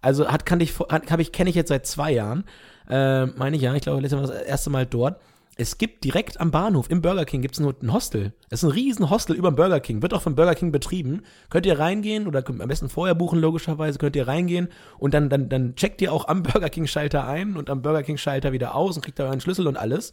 Also 0.00 0.28
hat, 0.28 0.46
kann 0.46 0.60
ich, 0.60 0.78
habe 0.78 1.22
ich, 1.22 1.32
kenne 1.32 1.50
ich 1.50 1.56
jetzt 1.56 1.70
seit 1.70 1.86
zwei 1.86 2.12
Jahren, 2.12 2.44
äh, 2.88 3.26
meine 3.26 3.56
ich 3.56 3.62
ja, 3.62 3.74
ich 3.74 3.82
glaube, 3.82 4.00
letztes 4.00 4.20
Mal 4.20 4.26
das 4.28 4.42
erste 4.42 4.70
Mal 4.70 4.86
dort. 4.86 5.20
Es 5.58 5.78
gibt 5.78 6.04
direkt 6.04 6.38
am 6.38 6.50
Bahnhof 6.50 6.90
im 6.90 7.00
Burger 7.00 7.24
King 7.24 7.40
gibt's 7.40 7.58
ein 7.58 7.90
Hostel. 7.90 8.34
Es 8.50 8.62
ist 8.62 8.68
ein 8.68 8.72
riesen 8.72 9.08
Hostel 9.08 9.34
über 9.34 9.50
dem 9.50 9.56
Burger 9.56 9.80
King, 9.80 10.02
wird 10.02 10.12
auch 10.12 10.20
vom 10.20 10.34
Burger 10.34 10.54
King 10.54 10.70
betrieben. 10.70 11.22
Könnt 11.48 11.64
ihr 11.64 11.78
reingehen 11.78 12.26
oder 12.26 12.44
am 12.46 12.58
besten 12.68 12.90
vorher 12.90 13.14
buchen 13.14 13.38
logischerweise, 13.40 13.98
könnt 13.98 14.16
ihr 14.16 14.28
reingehen 14.28 14.68
und 14.98 15.14
dann 15.14 15.30
dann 15.30 15.48
dann 15.48 15.74
checkt 15.74 16.02
ihr 16.02 16.12
auch 16.12 16.28
am 16.28 16.42
Burger 16.42 16.68
King 16.68 16.86
Schalter 16.86 17.26
ein 17.26 17.56
und 17.56 17.70
am 17.70 17.80
Burger 17.80 18.02
King 18.02 18.18
Schalter 18.18 18.52
wieder 18.52 18.74
aus 18.74 18.96
und 18.96 19.02
kriegt 19.02 19.18
da 19.18 19.24
euren 19.24 19.40
Schlüssel 19.40 19.66
und 19.66 19.78
alles. 19.78 20.12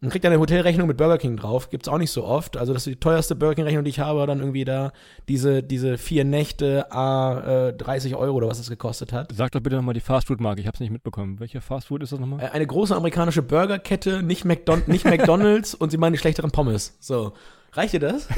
Man 0.00 0.10
kriegt 0.10 0.24
dann 0.24 0.32
eine 0.32 0.40
Hotelrechnung 0.40 0.86
mit 0.86 0.96
Burger 0.96 1.18
King 1.18 1.36
drauf. 1.36 1.70
Gibt's 1.70 1.88
auch 1.88 1.98
nicht 1.98 2.10
so 2.10 2.24
oft. 2.24 2.56
Also 2.56 2.72
das 2.72 2.86
ist 2.86 2.92
die 2.92 3.00
teuerste 3.00 3.34
Burger 3.34 3.54
King-Rechnung, 3.54 3.84
die 3.84 3.90
ich 3.90 4.00
habe, 4.00 4.26
dann 4.26 4.40
irgendwie 4.40 4.64
da 4.64 4.92
diese, 5.28 5.62
diese 5.62 5.96
vier 5.98 6.24
Nächte 6.24 6.92
a 6.92 7.68
äh, 7.68 7.72
30 7.72 8.14
Euro 8.14 8.36
oder 8.36 8.48
was 8.48 8.58
es 8.58 8.68
gekostet 8.68 9.12
hat. 9.12 9.32
Sag 9.34 9.52
doch 9.52 9.60
bitte 9.60 9.76
nochmal 9.76 9.94
die 9.94 10.00
Fastfood-Marke. 10.00 10.60
Ich 10.60 10.66
habe 10.66 10.74
es 10.74 10.80
nicht 10.80 10.90
mitbekommen. 10.90 11.40
Welche 11.40 11.60
Fastfood 11.60 12.02
ist 12.02 12.12
das 12.12 12.20
nochmal? 12.20 12.40
Äh, 12.40 12.50
eine 12.50 12.66
große 12.66 12.94
amerikanische 12.94 13.42
Burgerkette, 13.42 14.22
nicht, 14.22 14.44
McDon 14.44 14.82
nicht 14.86 15.04
McDonalds 15.04 15.74
und 15.74 15.90
sie 15.90 15.96
meinen 15.96 16.12
die 16.12 16.18
schlechteren 16.18 16.50
Pommes. 16.50 16.96
So. 17.00 17.32
Reicht 17.72 17.94
dir 17.94 18.00
das? 18.00 18.28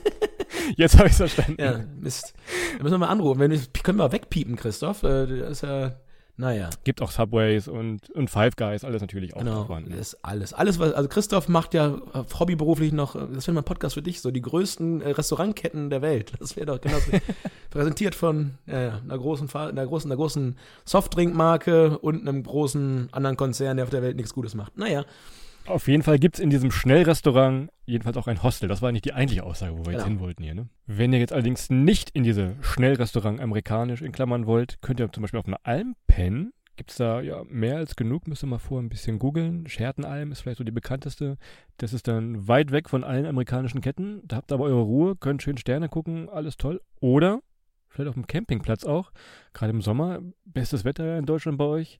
Jetzt 0.76 0.98
habe 0.98 1.08
ich 1.08 1.14
verstanden. 1.14 1.56
Ja, 1.60 1.80
Mist. 1.98 2.34
Da 2.76 2.82
müssen 2.82 2.94
wir 2.94 2.98
mal 2.98 3.08
anrufen. 3.08 3.40
Wenn 3.40 3.50
wir, 3.50 3.60
können 3.82 3.98
wir 3.98 4.12
wegpiepen, 4.12 4.56
Christoph. 4.56 5.02
Äh, 5.02 5.26
das 5.26 5.50
ist 5.50 5.62
ja 5.62 5.92
naja. 6.36 6.70
Gibt 6.84 7.02
auch 7.02 7.10
Subways 7.10 7.68
und, 7.68 8.08
und 8.10 8.30
Five 8.30 8.56
Guys, 8.56 8.84
alles 8.84 9.02
natürlich 9.02 9.34
auch 9.34 9.40
genau, 9.40 9.64
vorhanden. 9.64 9.90
Das 9.90 10.14
ist 10.14 10.24
alles. 10.24 10.52
Alles, 10.54 10.78
was, 10.78 10.92
also 10.92 11.08
Christoph 11.08 11.48
macht 11.48 11.74
ja 11.74 11.98
hobbyberuflich 12.38 12.92
noch, 12.92 13.14
das 13.14 13.46
wäre 13.46 13.54
mal 13.54 13.60
ein 13.60 13.64
Podcast 13.64 13.94
für 13.94 14.02
dich, 14.02 14.20
so 14.20 14.30
die 14.30 14.40
größten 14.40 15.02
äh, 15.02 15.10
Restaurantketten 15.10 15.90
der 15.90 16.00
Welt. 16.00 16.32
Das 16.40 16.56
wäre 16.56 16.66
doch 16.66 16.80
genau 16.80 16.96
präsentiert 17.70 18.14
von 18.14 18.52
äh, 18.66 18.90
einer 18.90 19.18
großen, 19.18 19.48
einer 19.54 19.86
großen, 19.86 20.10
einer 20.10 20.16
großen 20.16 20.56
Softdrinkmarke 20.84 21.98
und 21.98 22.26
einem 22.26 22.42
großen 22.42 23.10
anderen 23.12 23.36
Konzern, 23.36 23.76
der 23.76 23.84
auf 23.84 23.90
der 23.90 24.02
Welt 24.02 24.16
nichts 24.16 24.32
Gutes 24.32 24.54
macht. 24.54 24.76
Naja. 24.78 25.04
Auf 25.66 25.88
jeden 25.88 26.02
Fall 26.02 26.18
gibt 26.18 26.36
es 26.36 26.40
in 26.40 26.50
diesem 26.50 26.70
Schnellrestaurant 26.70 27.70
jedenfalls 27.86 28.16
auch 28.16 28.26
ein 28.26 28.42
Hostel. 28.42 28.68
Das 28.68 28.82
war 28.82 28.92
nicht 28.92 29.04
die 29.04 29.12
eigentliche 29.12 29.44
Aussage, 29.44 29.72
wo 29.72 29.78
wir 29.78 29.84
genau. 29.84 29.98
jetzt 29.98 30.06
hin 30.06 30.20
wollten 30.20 30.42
hier. 30.42 30.54
Ne? 30.54 30.68
Wenn 30.86 31.12
ihr 31.12 31.18
jetzt 31.18 31.32
allerdings 31.32 31.70
nicht 31.70 32.10
in 32.10 32.22
diese 32.22 32.56
Schnellrestaurant 32.62 33.40
amerikanisch 33.40 34.02
in 34.02 34.12
Klammern 34.12 34.46
wollt, 34.46 34.80
könnt 34.82 35.00
ihr 35.00 35.10
zum 35.12 35.22
Beispiel 35.22 35.40
auf 35.40 35.46
einer 35.46 35.60
Alm 35.62 35.94
pennen. 36.06 36.52
Gibt 36.76 36.90
es 36.90 36.96
da 36.96 37.20
ja 37.20 37.44
mehr 37.48 37.76
als 37.76 37.96
genug, 37.96 38.26
müsst 38.26 38.42
ihr 38.42 38.46
mal 38.46 38.58
vor 38.58 38.80
ein 38.80 38.88
bisschen 38.88 39.18
googeln. 39.18 39.68
Schertenalm 39.68 40.32
ist 40.32 40.40
vielleicht 40.40 40.58
so 40.58 40.64
die 40.64 40.72
bekannteste. 40.72 41.36
Das 41.76 41.92
ist 41.92 42.08
dann 42.08 42.48
weit 42.48 42.72
weg 42.72 42.88
von 42.88 43.04
allen 43.04 43.26
amerikanischen 43.26 43.82
Ketten. 43.82 44.22
Da 44.24 44.36
habt 44.36 44.50
ihr 44.50 44.54
aber 44.54 44.64
eure 44.64 44.80
Ruhe, 44.80 45.16
könnt 45.16 45.42
schön 45.42 45.58
Sterne 45.58 45.88
gucken, 45.88 46.28
alles 46.30 46.56
toll. 46.56 46.80
Oder 47.00 47.40
vielleicht 47.88 48.08
auf 48.08 48.14
dem 48.14 48.26
Campingplatz 48.26 48.84
auch. 48.84 49.12
Gerade 49.52 49.72
im 49.72 49.82
Sommer, 49.82 50.20
bestes 50.46 50.84
Wetter 50.84 51.18
in 51.18 51.26
Deutschland 51.26 51.58
bei 51.58 51.66
euch. 51.66 51.98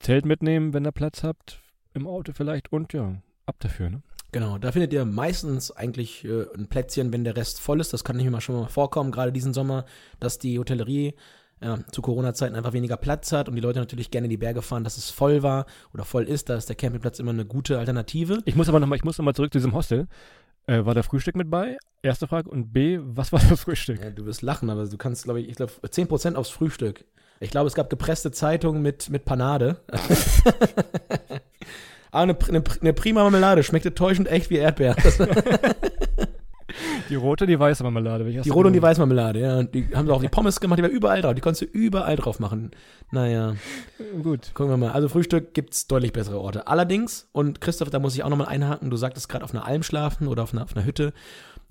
Zelt 0.00 0.26
mitnehmen, 0.26 0.74
wenn 0.74 0.84
ihr 0.84 0.92
Platz 0.92 1.22
habt 1.22 1.61
im 1.94 2.06
Auto 2.06 2.32
vielleicht 2.34 2.72
und 2.72 2.92
ja, 2.92 3.16
ab 3.46 3.56
dafür, 3.58 3.90
ne? 3.90 4.02
Genau, 4.32 4.56
da 4.56 4.72
findet 4.72 4.94
ihr 4.94 5.04
meistens 5.04 5.70
eigentlich 5.70 6.24
äh, 6.24 6.46
ein 6.56 6.66
Plätzchen, 6.68 7.12
wenn 7.12 7.22
der 7.22 7.36
Rest 7.36 7.60
voll 7.60 7.80
ist. 7.80 7.92
Das 7.92 8.02
kann 8.02 8.16
nicht 8.16 8.24
immer 8.24 8.40
schon 8.40 8.54
mal 8.58 8.66
vorkommen, 8.68 9.12
gerade 9.12 9.30
diesen 9.30 9.52
Sommer, 9.52 9.84
dass 10.20 10.38
die 10.38 10.58
Hotellerie 10.58 11.14
ja, 11.62 11.78
zu 11.92 12.00
Corona-Zeiten 12.00 12.56
einfach 12.56 12.72
weniger 12.72 12.96
Platz 12.96 13.30
hat 13.32 13.48
und 13.48 13.54
die 13.54 13.60
Leute 13.60 13.78
natürlich 13.78 14.10
gerne 14.10 14.26
in 14.26 14.30
die 14.30 14.38
Berge 14.38 14.62
fahren, 14.62 14.84
dass 14.84 14.96
es 14.96 15.10
voll 15.10 15.42
war 15.42 15.66
oder 15.92 16.04
voll 16.04 16.24
ist. 16.24 16.48
Da 16.48 16.56
ist 16.56 16.68
der 16.68 16.76
Campingplatz 16.76 17.18
immer 17.18 17.30
eine 17.30 17.44
gute 17.44 17.78
Alternative. 17.78 18.38
Ich 18.46 18.56
muss 18.56 18.70
aber 18.70 18.80
nochmal, 18.80 18.96
ich 18.96 19.04
muss 19.04 19.18
nochmal 19.18 19.34
zurück 19.34 19.52
zu 19.52 19.58
diesem 19.58 19.74
Hostel. 19.74 20.08
Äh, 20.66 20.84
war 20.84 20.94
da 20.94 21.02
Frühstück 21.02 21.36
mit 21.36 21.50
bei? 21.50 21.76
Erste 22.02 22.26
Frage. 22.26 22.50
Und 22.50 22.72
B, 22.72 22.98
was 23.02 23.32
war 23.32 23.40
das 23.48 23.60
Frühstück? 23.60 24.00
Ja, 24.02 24.10
du 24.10 24.24
wirst 24.24 24.42
lachen, 24.42 24.70
aber 24.70 24.86
du 24.86 24.96
kannst, 24.96 25.24
glaube 25.24 25.40
ich, 25.40 25.48
ich 25.48 25.56
glaube, 25.56 25.72
10% 25.82 26.34
aufs 26.34 26.50
Frühstück. 26.50 27.04
Ich 27.42 27.50
glaube, 27.50 27.66
es 27.66 27.74
gab 27.74 27.90
gepresste 27.90 28.30
Zeitungen 28.30 28.82
mit, 28.82 29.10
mit 29.10 29.24
Panade. 29.24 29.78
Aber 32.12 32.22
eine, 32.22 32.36
eine, 32.48 32.62
eine, 32.80 32.92
prima 32.92 33.22
Marmelade, 33.22 33.64
schmeckte 33.64 33.94
täuschend 33.94 34.28
echt 34.28 34.48
wie 34.48 34.58
Erdbeer. 34.58 34.94
die 37.08 37.16
rote, 37.16 37.46
die 37.46 37.58
weiße 37.58 37.82
Marmelade. 37.82 38.24
Die 38.24 38.48
rote 38.48 38.68
und 38.68 38.74
die 38.74 38.82
weiße 38.82 39.00
Marmelade, 39.00 39.40
ja. 39.40 39.64
Die 39.64 39.88
haben 39.92 40.06
sie 40.06 40.12
auch 40.12 40.22
die 40.22 40.28
Pommes 40.28 40.60
gemacht, 40.60 40.78
die 40.78 40.84
war 40.84 40.90
überall 40.90 41.20
drauf. 41.20 41.34
Die 41.34 41.40
konntest 41.40 41.62
du 41.62 41.66
überall 41.66 42.14
drauf 42.14 42.38
machen. 42.38 42.70
Naja. 43.10 43.56
Gut. 44.22 44.52
Gucken 44.54 44.72
wir 44.72 44.76
mal. 44.76 44.92
Also 44.92 45.08
Frühstück 45.08 45.52
gibt's 45.52 45.88
deutlich 45.88 46.12
bessere 46.12 46.40
Orte. 46.40 46.68
Allerdings, 46.68 47.28
und 47.32 47.60
Christoph, 47.60 47.90
da 47.90 47.98
muss 47.98 48.14
ich 48.14 48.22
auch 48.22 48.30
nochmal 48.30 48.48
einhaken, 48.48 48.88
du 48.88 48.96
sagtest 48.96 49.28
gerade 49.28 49.44
auf 49.44 49.52
einer 49.52 49.66
Alm 49.66 49.82
schlafen 49.82 50.28
oder 50.28 50.44
auf 50.44 50.52
einer, 50.52 50.62
auf 50.62 50.76
einer 50.76 50.86
Hütte. 50.86 51.12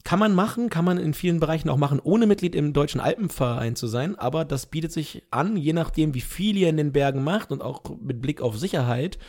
Kann 0.04 0.20
man 0.20 0.34
machen, 0.34 0.70
kann 0.70 0.86
man 0.86 0.98
in 0.98 1.14
vielen 1.14 1.40
Bereichen 1.40 1.70
auch 1.70 1.78
machen, 1.78 2.00
ohne 2.02 2.26
Mitglied 2.26 2.56
im 2.56 2.74
Deutschen 2.74 3.02
Alpenverein 3.02 3.76
zu 3.76 3.88
sein, 3.88 4.16
aber 4.18 4.46
das 4.46 4.66
bietet 4.66 4.92
sich 4.92 5.24
an, 5.32 5.58
je 5.58 5.74
nachdem, 5.74 6.14
wie 6.14 6.22
viel 6.22 6.58
ihr 6.58 6.70
in 6.70 6.78
den 6.78 6.92
Bergen 6.92 7.24
macht 7.24 7.52
und 7.52 7.62
auch 7.62 7.82
mit 8.02 8.22
Blick 8.22 8.42
auf 8.42 8.58
Sicherheit, 8.58 9.20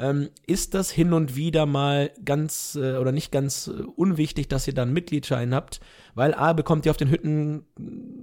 ähm, 0.00 0.30
ist 0.46 0.74
das 0.74 0.90
hin 0.90 1.12
und 1.12 1.36
wieder 1.36 1.66
mal 1.66 2.10
ganz 2.24 2.76
äh, 2.80 2.96
oder 2.96 3.12
nicht 3.12 3.30
ganz 3.30 3.68
äh, 3.68 3.82
unwichtig, 3.82 4.48
dass 4.48 4.66
ihr 4.66 4.74
dann 4.74 4.92
Mitgliedschein 4.92 5.54
habt, 5.54 5.80
weil 6.14 6.34
A, 6.34 6.54
bekommt 6.54 6.86
ihr 6.86 6.90
auf 6.90 6.96
den 6.96 7.10
Hütten 7.10 7.64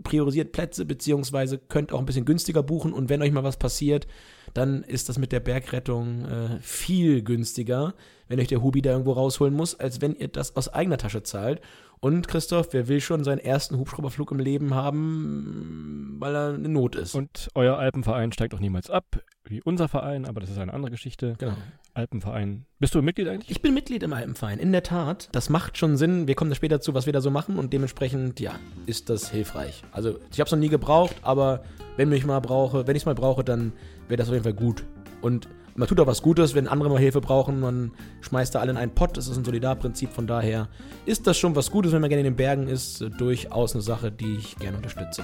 priorisiert 0.04 0.52
Plätze, 0.52 0.86
beziehungsweise 0.86 1.58
könnt 1.60 1.94
auch 1.94 2.00
ein 2.00 2.06
bisschen 2.06 2.26
günstiger 2.26 2.64
buchen 2.64 2.94
und 2.94 3.10
wenn 3.10 3.22
euch 3.22 3.32
mal 3.32 3.44
was 3.44 3.58
passiert, 3.58 4.08
dann 4.54 4.84
ist 4.84 5.08
das 5.08 5.20
mit 5.20 5.32
der 5.32 5.40
Bergrettung 5.40 6.26
äh, 6.26 6.60
viel 6.62 7.22
günstiger, 7.22 7.94
wenn 8.28 8.40
euch 8.40 8.48
der 8.48 8.64
Hubi 8.64 8.82
da 8.82 8.92
irgendwo 8.92 9.12
rausholen 9.12 9.54
muss, 9.54 9.80
als 9.80 10.02
wenn 10.02 10.16
ihr 10.16 10.30
das 10.30 10.56
aus 10.56 10.70
eigener 10.70 10.98
Tasche 10.98 11.24
zahlt. 11.24 11.62
Und 12.00 12.28
Christoph, 12.28 12.70
wer 12.72 12.88
will 12.88 13.02
schon 13.02 13.24
seinen 13.24 13.40
ersten 13.40 13.78
Hubschrauberflug 13.78 14.32
im 14.32 14.40
Leben 14.40 14.74
haben, 14.76 16.18
weil 16.20 16.36
er 16.36 16.54
eine 16.54 16.70
Not 16.70 16.96
ist? 16.96 17.16
Und 17.16 17.50
euer 17.56 17.78
Alpenverein 17.78 18.32
steigt 18.32 18.54
auch 18.54 18.60
niemals 18.60 18.90
ab, 18.90 19.06
wie 19.46 19.62
unser 19.62 19.88
Verein, 19.88 20.26
aber 20.26 20.40
das 20.40 20.50
ist 20.52 20.58
eine 20.60 20.74
andere 20.74 20.92
Geschichte. 20.92 21.36
Genau. 21.40 21.56
Alpenverein. 21.96 22.66
Bist 22.80 22.94
du 22.94 23.02
Mitglied 23.02 23.28
eigentlich? 23.28 23.50
Ich 23.50 23.62
bin 23.62 23.74
Mitglied 23.74 24.04
im 24.04 24.14
Alpenverein, 24.14 24.60
in 24.60 24.72
der 24.72 24.84
Tat. 24.84 25.30
Das 25.32 25.50
macht 25.50 25.80
schon 25.80 25.98
Sinn. 25.98 26.28
Wir 26.28 26.36
kommen 26.36 26.52
da 26.52 26.56
später 26.56 26.80
zu, 26.80 26.94
was 26.94 27.08
wir 27.08 27.14
da 27.14 27.22
so 27.22 27.32
machen 27.32 27.58
und 27.58 27.74
dementsprechend, 27.74 28.40
ja, 28.40 28.54
ist 28.86 29.10
das 29.10 29.32
hilfreich. 29.32 29.84
Also, 29.92 30.20
ich 30.32 30.40
habe 30.40 30.48
es 30.48 30.52
noch 30.52 30.60
nie 30.60 30.70
gebraucht, 30.70 31.16
aber 31.24 31.64
wenn 31.96 32.12
ich 32.12 32.26
mal 32.26 32.40
brauche, 32.40 32.86
wenn 32.86 32.96
ich 32.96 33.02
es 33.02 33.06
mal 33.08 33.16
brauche, 33.16 33.44
dann 33.44 33.74
wäre 34.08 34.18
das 34.18 34.28
auf 34.28 34.34
jeden 34.34 34.44
Fall 34.44 34.54
gut. 34.54 34.86
Und 35.22 35.50
man 35.78 35.88
tut 35.88 36.00
auch 36.00 36.08
was 36.08 36.24
Gutes, 36.24 36.56
wenn 36.56 36.68
andere 36.68 36.90
mal 36.90 37.00
Hilfe 37.00 37.22
brauchen, 37.22 37.60
man 37.60 37.92
schmeißt 38.22 38.54
da 38.56 38.60
alle 38.60 38.72
in 38.72 38.78
einen 38.78 38.96
Pott, 38.96 39.16
das 39.16 39.28
ist 39.28 39.38
ein 39.38 39.46
Solidarprinzip, 39.46 40.12
von 40.12 40.26
daher 40.26 40.68
ist 41.06 41.28
das 41.28 41.38
schon 41.38 41.56
was 41.56 41.70
Gutes, 41.70 41.92
wenn 41.92 42.02
man 42.02 42.10
gerne 42.10 42.22
in 42.22 42.34
den 42.34 42.36
Bergen 42.36 42.68
ist, 42.68 43.06
durchaus 43.20 43.74
eine 43.74 43.84
Sache, 43.84 44.12
die 44.12 44.38
ich 44.38 44.58
gerne 44.58 44.78
unterstütze. 44.78 45.24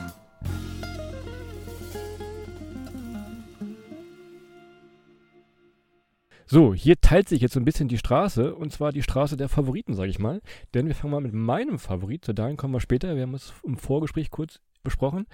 So, 6.46 6.76
hier 6.76 7.02
teilt 7.02 7.30
sich 7.30 7.42
jetzt 7.42 7.54
so 7.54 7.60
ein 7.60 7.66
bisschen 7.66 7.88
die 7.88 7.98
Straße, 7.98 8.54
und 8.54 8.72
zwar 8.72 8.92
die 8.92 9.02
Straße 9.02 9.36
der 9.36 9.50
Favoriten, 9.50 9.96
sage 9.96 10.12
ich 10.12 10.20
mal. 10.20 10.40
Denn 10.76 10.86
wir 10.86 10.94
fangen 10.94 11.14
mal 11.14 11.22
mit 11.22 11.34
meinem 11.34 11.80
Favorit, 11.80 12.24
zu 12.24 12.34
dahin 12.34 12.58
kommen 12.58 12.76
wir 12.76 12.80
später, 12.80 13.16
wir 13.16 13.24
haben 13.24 13.34
es 13.34 13.54
im 13.64 13.78
Vorgespräch 13.78 14.30
kurz 14.30 14.60
besprochen. 14.84 15.26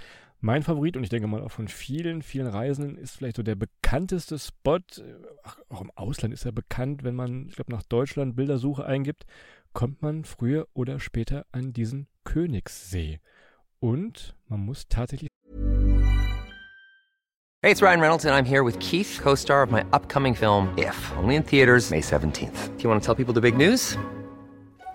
Mein 0.41 0.63
Favorit, 0.63 0.95
und 0.95 1.03
ich 1.03 1.09
denke 1.09 1.27
mal 1.27 1.41
auch 1.41 1.51
von 1.51 1.67
vielen, 1.67 2.21
vielen 2.21 2.47
Reisenden, 2.47 2.97
ist 2.97 3.17
vielleicht 3.17 3.35
so 3.35 3.43
der 3.43 3.55
bekannteste 3.55 4.39
Spot. 4.39 4.79
Ach, 5.43 5.59
auch 5.67 5.81
im 5.81 5.91
Ausland 5.95 6.33
ist 6.33 6.45
er 6.45 6.53
bekannt, 6.53 7.03
wenn 7.03 7.15
man, 7.15 7.47
ich 7.49 7.55
glaube, 7.55 7.73
nach 7.73 7.83
Deutschland 7.83 8.37
Bildersuche 8.37 8.85
eingibt, 8.85 9.25
kommt 9.73 10.01
man 10.01 10.23
früher 10.23 10.67
oder 10.73 11.01
später 11.01 11.45
an 11.51 11.73
diesen 11.73 12.07
Königssee. 12.23 13.19
Und 13.79 14.33
man 14.47 14.61
muss 14.61 14.87
tatsächlich 14.87 15.29
Hey, 17.61 17.71
it's 17.71 17.81
Ryan 17.81 17.99
Reynolds, 17.99 18.25
and 18.25 18.33
I'm 18.33 18.45
here 18.45 18.63
with 18.63 18.79
Keith, 18.79 19.19
co 19.21 19.35
star 19.35 19.61
of 19.61 19.69
my 19.69 19.83
upcoming 19.91 20.33
film, 20.33 20.69
If, 20.77 20.95
only 21.17 21.35
in 21.35 21.43
theaters, 21.43 21.91
May 21.91 21.99
17th. 21.99 22.77
Do 22.77 22.83
you 22.83 22.89
want 22.89 23.01
to 23.01 23.05
tell 23.05 23.15
people 23.15 23.33
the 23.33 23.41
big 23.41 23.57
news? 23.57 23.97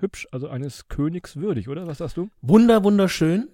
hübsch. 0.00 0.28
Also 0.32 0.48
eines 0.48 0.88
Königs 0.88 1.36
würdig, 1.36 1.68
oder? 1.68 1.86
Was 1.86 1.98
sagst 1.98 2.16
du? 2.16 2.28
Wunder, 2.42 2.84
wunderschön. 2.84 3.48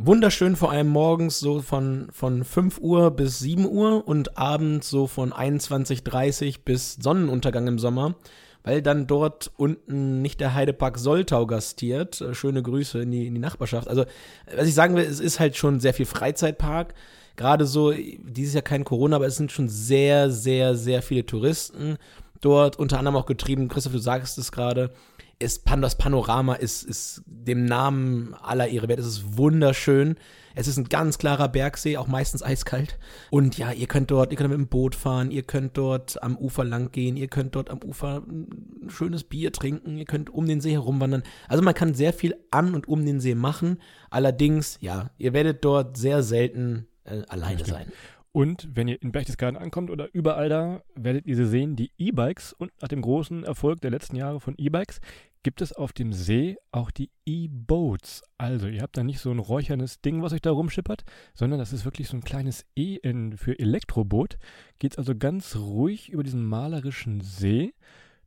Wunderschön 0.00 0.54
vor 0.54 0.70
allem 0.70 0.86
morgens 0.86 1.40
so 1.40 1.60
von, 1.60 2.06
von 2.12 2.44
5 2.44 2.78
Uhr 2.78 3.10
bis 3.10 3.40
7 3.40 3.68
Uhr 3.68 4.06
und 4.06 4.38
abends 4.38 4.88
so 4.88 5.08
von 5.08 5.32
21.30 5.32 6.60
bis 6.64 6.94
Sonnenuntergang 6.94 7.66
im 7.66 7.80
Sommer, 7.80 8.14
weil 8.62 8.80
dann 8.80 9.08
dort 9.08 9.50
unten 9.56 10.22
nicht 10.22 10.38
der 10.38 10.54
Heidepark 10.54 10.98
Soltau 10.98 11.46
gastiert. 11.46 12.20
Äh, 12.20 12.32
Schöne 12.34 12.62
Grüße 12.62 13.00
in 13.00 13.10
die, 13.10 13.26
in 13.26 13.34
die 13.34 13.40
Nachbarschaft. 13.40 13.88
Also, 13.88 14.04
was 14.54 14.68
ich 14.68 14.74
sagen 14.74 14.94
will, 14.94 15.04
es 15.04 15.18
ist 15.18 15.40
halt 15.40 15.56
schon 15.56 15.80
sehr 15.80 15.94
viel 15.94 16.06
Freizeitpark. 16.06 16.94
Gerade 17.34 17.66
so, 17.66 17.92
dieses 17.92 18.54
Jahr 18.54 18.62
kein 18.62 18.84
Corona, 18.84 19.16
aber 19.16 19.26
es 19.26 19.36
sind 19.36 19.50
schon 19.50 19.68
sehr, 19.68 20.30
sehr, 20.30 20.76
sehr 20.76 21.02
viele 21.02 21.26
Touristen 21.26 21.98
dort, 22.40 22.76
unter 22.76 22.98
anderem 22.98 23.16
auch 23.16 23.26
getrieben, 23.26 23.68
Christoph, 23.68 23.92
du 23.92 23.98
sagst 23.98 24.38
es 24.38 24.52
gerade, 24.52 24.92
ist 25.40 25.62
das 25.66 25.96
Panorama 25.96 26.54
ist, 26.54 26.82
ist 26.82 27.22
dem 27.26 27.64
Namen 27.64 28.34
aller 28.42 28.68
Ehre 28.68 28.88
wert. 28.88 28.98
Es 28.98 29.06
ist 29.06 29.38
wunderschön. 29.38 30.16
Es 30.56 30.66
ist 30.66 30.76
ein 30.76 30.88
ganz 30.88 31.18
klarer 31.18 31.48
Bergsee, 31.48 31.96
auch 31.96 32.08
meistens 32.08 32.42
eiskalt. 32.42 32.98
Und 33.30 33.56
ja, 33.56 33.70
ihr 33.70 33.86
könnt 33.86 34.10
dort, 34.10 34.32
ihr 34.32 34.36
könnt 34.36 34.50
mit 34.50 34.58
dem 34.58 34.66
Boot 34.66 34.96
fahren, 34.96 35.30
ihr 35.30 35.44
könnt 35.44 35.78
dort 35.78 36.20
am 36.20 36.36
Ufer 36.36 36.64
lang 36.64 36.90
gehen, 36.90 37.16
ihr 37.16 37.28
könnt 37.28 37.54
dort 37.54 37.70
am 37.70 37.80
Ufer 37.84 38.24
ein 38.26 38.88
schönes 38.88 39.22
Bier 39.22 39.52
trinken, 39.52 39.96
ihr 39.96 40.06
könnt 40.06 40.30
um 40.30 40.46
den 40.46 40.60
See 40.60 40.72
herumwandern. 40.72 41.22
Also 41.46 41.62
man 41.62 41.74
kann 41.74 41.94
sehr 41.94 42.12
viel 42.12 42.34
an 42.50 42.74
und 42.74 42.88
um 42.88 43.06
den 43.06 43.20
See 43.20 43.36
machen. 43.36 43.80
Allerdings, 44.10 44.78
ja, 44.80 45.10
ihr 45.18 45.32
werdet 45.32 45.64
dort 45.64 45.96
sehr 45.96 46.24
selten 46.24 46.88
äh, 47.04 47.22
alleine 47.28 47.64
sein. 47.64 47.92
Und 48.38 48.68
wenn 48.72 48.86
ihr 48.86 49.02
in 49.02 49.10
Berchtesgaden 49.10 49.56
ankommt 49.56 49.90
oder 49.90 50.14
überall 50.14 50.48
da, 50.48 50.84
werdet 50.94 51.26
ihr 51.26 51.34
sie 51.34 51.44
sehen, 51.44 51.74
die 51.74 51.90
E-Bikes. 51.98 52.52
Und 52.52 52.70
nach 52.80 52.86
dem 52.86 53.02
großen 53.02 53.42
Erfolg 53.42 53.80
der 53.80 53.90
letzten 53.90 54.14
Jahre 54.14 54.38
von 54.38 54.54
E-Bikes 54.56 55.00
gibt 55.42 55.60
es 55.60 55.72
auf 55.72 55.92
dem 55.92 56.12
See 56.12 56.56
auch 56.70 56.92
die 56.92 57.10
E-Boats. 57.26 58.22
Also 58.36 58.68
ihr 58.68 58.82
habt 58.82 58.96
da 58.96 59.02
nicht 59.02 59.18
so 59.18 59.32
ein 59.32 59.40
räuchernes 59.40 60.02
Ding, 60.02 60.22
was 60.22 60.32
euch 60.32 60.40
da 60.40 60.52
rumschippert, 60.52 61.02
sondern 61.34 61.58
das 61.58 61.72
ist 61.72 61.84
wirklich 61.84 62.06
so 62.06 62.16
ein 62.16 62.22
kleines 62.22 62.64
E 62.76 62.94
in, 63.02 63.36
für 63.36 63.58
Elektroboot. 63.58 64.38
Geht 64.78 64.98
also 64.98 65.16
ganz 65.16 65.56
ruhig 65.56 66.08
über 66.08 66.22
diesen 66.22 66.46
malerischen 66.46 67.20
See 67.20 67.74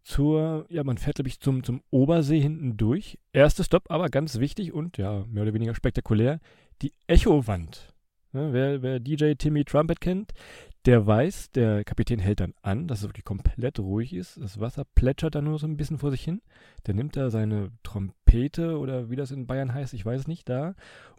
zur, 0.04 0.66
ja, 0.68 0.84
man 0.84 0.98
fährt, 0.98 1.16
glaube 1.16 1.30
ich, 1.30 1.40
zum, 1.40 1.64
zum 1.64 1.84
Obersee 1.90 2.42
hinten 2.42 2.76
durch. 2.76 3.18
Erster 3.32 3.64
Stopp, 3.64 3.90
aber 3.90 4.10
ganz 4.10 4.40
wichtig 4.40 4.74
und 4.74 4.98
ja, 4.98 5.24
mehr 5.30 5.44
oder 5.44 5.54
weniger 5.54 5.74
spektakulär, 5.74 6.42
die 6.82 6.92
Echowand. 7.08 7.91
Ja, 8.34 8.54
wer, 8.54 8.82
wer 8.82 9.00
DJ 9.00 9.34
Timmy 9.34 9.66
Trumpet 9.66 10.00
kennt, 10.00 10.34
der 10.86 11.06
weiß, 11.06 11.52
der 11.52 11.84
Kapitän 11.84 12.20
hält 12.20 12.40
dann 12.40 12.54
an, 12.62 12.88
dass 12.88 13.00
es 13.00 13.10
wirklich 13.10 13.26
komplett 13.26 13.80
ruhig 13.80 14.14
ist. 14.14 14.38
Das 14.42 14.60
Wasser 14.60 14.84
plätschert 14.96 15.36
dann 15.36 15.44
nur 15.44 15.60
so 15.60 15.68
ein 15.68 15.78
bisschen 15.78 16.00
vor 16.00 16.12
sich 16.12 16.24
hin. 16.24 16.42
Der 16.88 16.96
nimmt 16.96 17.16
da 17.16 17.30
seine 17.30 17.72
Trompete 17.84 18.80
oder 18.80 19.10
wie 19.10 19.16
das 19.16 19.32
in 19.32 19.46
Bayern 19.46 19.74
heißt, 19.74 19.94
ich 19.94 20.06
weiß 20.06 20.22
es 20.22 20.28
nicht, 20.28 20.50
da 20.50 20.76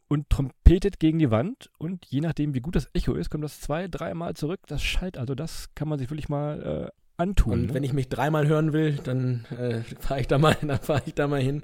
und 0.09 0.29
trompetet 0.29 1.01
gegen 1.01 1.19
die 1.19 1.31
Wand. 1.31 1.71
Und 1.79 2.05
je 2.07 2.21
nachdem, 2.21 2.55
wie 2.55 2.61
gut 2.61 2.77
das 2.77 2.89
Echo 2.93 3.15
ist, 3.15 3.31
kommt 3.31 3.45
das 3.45 3.61
zwei, 3.61 3.89
dreimal 3.89 4.35
zurück. 4.35 4.61
Das 4.67 4.83
schallt, 4.83 5.17
also 5.17 5.35
das 5.35 5.75
kann 5.75 5.89
man 5.89 5.99
sich 5.99 6.11
wirklich 6.11 6.29
mal 6.29 6.91
äh, 6.91 6.91
antun. 7.17 7.53
Und 7.53 7.67
ne? 7.67 7.75
wenn 7.75 7.85
ich 7.85 7.93
mich 7.93 8.09
dreimal 8.09 8.47
hören 8.47 8.73
will, 8.73 8.97
dann 9.05 9.47
äh, 9.57 9.81
fahre 10.01 10.21
ich 10.21 10.27
da 10.27 10.39
mal, 10.39 10.57
dann 10.61 10.81
fahre 10.81 11.03
ich 11.07 11.15
da 11.15 11.29
mal 11.29 11.41
hin. 11.41 11.63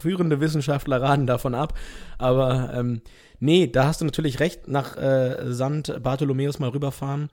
Führende 0.00 0.40
Wissenschaftler 0.40 1.00
raten 1.00 1.26
davon 1.26 1.54
ab. 1.54 1.74
Aber 2.18 2.72
ähm, 2.74 3.00
nee, 3.40 3.66
da 3.66 3.86
hast 3.86 4.00
du 4.00 4.04
natürlich 4.04 4.40
recht, 4.40 4.68
nach 4.68 4.96
äh, 4.96 5.52
St. 5.52 6.02
Bartholomäus 6.02 6.58
mal 6.58 6.70
rüberfahren. 6.70 7.28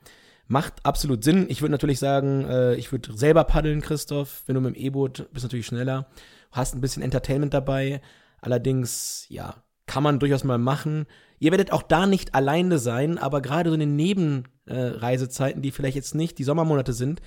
Macht 0.48 0.74
absolut 0.84 1.24
Sinn. 1.24 1.48
Ich 1.50 1.62
würde 1.62 1.72
natürlich 1.72 2.00
sagen, 2.00 2.46
äh, 2.48 2.76
ich 2.76 2.92
würde 2.92 3.18
selber 3.18 3.44
paddeln, 3.46 3.82
Christoph. 3.82 4.44
Wenn 4.46 4.56
du 4.56 4.62
mit 4.62 4.76
dem 4.76 4.82
E-Boot 4.82 5.28
bist 5.34 5.44
natürlich 5.44 5.66
schneller. 5.66 6.08
Hast 6.52 6.76
ein 6.76 6.82
bisschen 6.82 7.02
Entertainment 7.02 7.54
dabei. 7.54 8.02
Allerdings, 8.42 9.26
ja, 9.30 9.56
kann 9.88 10.04
man 10.04 10.20
durchaus 10.20 10.44
mal 10.44 10.58
machen. 10.58 11.08
Ihr 11.40 11.52
werdet 11.52 11.72
auch 11.72 11.82
da 11.82 12.06
nicht 12.06 12.34
alleine 12.34 12.80
sein, 12.80 13.18
aber 13.18 13.42
gerade 13.42 13.70
so 13.70 13.74
in 13.74 13.80
den 13.80 13.96
Nebenreisezeiten, 13.96 15.62
die 15.62 15.72
vielleicht 15.72 15.96
jetzt 15.96 16.16
nicht 16.16 16.38
die 16.38 16.44
Sommermonate 16.44 16.94
sind, 16.94 17.22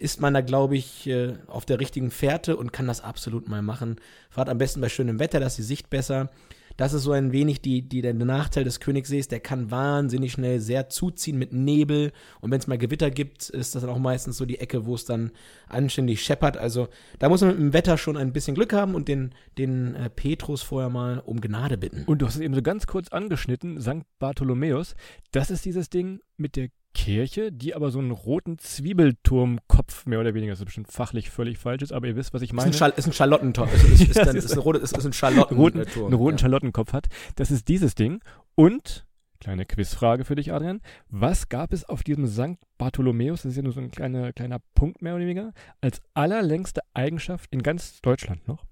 ist 0.00 0.20
man 0.20 0.32
da, 0.32 0.40
glaube 0.40 0.76
ich, 0.76 1.06
äh, 1.06 1.34
auf 1.46 1.66
der 1.66 1.78
richtigen 1.78 2.10
Fährte 2.10 2.56
und 2.56 2.72
kann 2.72 2.86
das 2.86 3.02
absolut 3.02 3.48
mal 3.48 3.60
machen. 3.60 3.96
Fahrt 4.30 4.48
am 4.48 4.56
besten 4.56 4.80
bei 4.80 4.88
schönem 4.88 5.18
Wetter, 5.18 5.40
da 5.40 5.46
ist 5.46 5.58
die 5.58 5.62
Sicht 5.62 5.90
besser. 5.90 6.30
Das 6.78 6.94
ist 6.94 7.02
so 7.02 7.12
ein 7.12 7.32
wenig 7.32 7.60
die, 7.60 7.82
die, 7.86 8.00
der 8.00 8.14
Nachteil 8.14 8.64
des 8.64 8.80
Königssees. 8.80 9.28
Der 9.28 9.40
kann 9.40 9.70
wahnsinnig 9.70 10.32
schnell 10.32 10.60
sehr 10.60 10.88
zuziehen 10.88 11.36
mit 11.36 11.52
Nebel. 11.52 12.12
Und 12.40 12.50
wenn 12.50 12.58
es 12.58 12.66
mal 12.66 12.78
Gewitter 12.78 13.10
gibt, 13.10 13.50
ist 13.50 13.74
das 13.74 13.82
dann 13.82 13.90
auch 13.90 13.98
meistens 13.98 14.38
so 14.38 14.46
die 14.46 14.60
Ecke, 14.60 14.86
wo 14.86 14.94
es 14.94 15.04
dann 15.04 15.32
anständig 15.68 16.22
scheppert. 16.22 16.56
Also 16.56 16.88
da 17.18 17.28
muss 17.28 17.42
man 17.42 17.50
mit 17.50 17.58
dem 17.58 17.72
Wetter 17.74 17.98
schon 17.98 18.16
ein 18.16 18.32
bisschen 18.32 18.54
Glück 18.54 18.72
haben 18.72 18.94
und 18.94 19.08
den, 19.08 19.34
den 19.58 19.94
äh, 19.94 20.08
Petrus 20.08 20.62
vorher 20.62 20.88
mal 20.88 21.18
um 21.18 21.42
Gnade 21.42 21.76
bitten. 21.76 22.04
Und 22.06 22.22
du 22.22 22.26
hast 22.26 22.36
es 22.36 22.40
eben 22.40 22.54
so 22.54 22.62
ganz 22.62 22.86
kurz 22.86 23.08
angeschnitten, 23.08 23.78
St. 23.78 24.06
Bartholomäus. 24.18 24.94
Das 25.32 25.50
ist 25.50 25.66
dieses 25.66 25.90
Ding 25.90 26.20
mit 26.38 26.56
der 26.56 26.70
Kirche, 26.94 27.52
die 27.52 27.74
aber 27.74 27.90
so 27.90 27.98
einen 27.98 28.10
roten 28.10 28.58
Zwiebelturmkopf 28.58 30.06
mehr 30.06 30.20
oder 30.20 30.34
weniger, 30.34 30.52
das 30.52 30.60
ist 30.60 30.64
bestimmt 30.64 30.90
fachlich 30.90 31.30
völlig 31.30 31.58
falsch 31.58 31.82
ist, 31.82 31.92
aber 31.92 32.08
ihr 32.08 32.16
wisst, 32.16 32.34
was 32.34 32.42
ich 32.42 32.50
ist 32.50 32.54
meine. 32.54 32.70
ein, 32.70 32.72
Schal 32.72 32.92
ist 32.96 33.06
ein 33.06 33.12
Charlottenturm. 33.12 33.68
Ist, 33.68 34.02
ist, 34.02 34.16
dann, 34.16 34.36
ist, 34.36 34.52
ein 34.52 34.58
rote, 34.58 34.78
ist, 34.78 34.94
ein 34.94 35.12
Charlottenturm. 35.12 35.60
roten, 35.60 35.78
einen 35.80 36.14
roten 36.14 36.36
ja. 36.36 36.42
Charlottenkopf 36.42 36.92
hat. 36.92 37.06
Das 37.36 37.50
ist 37.50 37.68
dieses 37.68 37.94
Ding. 37.94 38.20
Und, 38.54 39.06
kleine 39.38 39.66
Quizfrage 39.66 40.24
für 40.24 40.34
dich, 40.34 40.52
Adrian, 40.52 40.80
was 41.08 41.48
gab 41.48 41.72
es 41.72 41.84
auf 41.84 42.02
diesem 42.02 42.26
St. 42.26 42.58
Bartholomäus, 42.76 43.42
das 43.42 43.52
ist 43.52 43.56
ja 43.56 43.62
nur 43.62 43.72
so 43.72 43.80
ein 43.80 43.90
kleiner, 43.90 44.32
kleiner 44.32 44.58
Punkt 44.74 45.00
mehr 45.00 45.14
oder 45.14 45.24
weniger, 45.24 45.52
als 45.80 46.02
allerlängste 46.14 46.80
Eigenschaft 46.92 47.52
in 47.52 47.62
ganz 47.62 48.00
Deutschland 48.02 48.46
noch? 48.48 48.64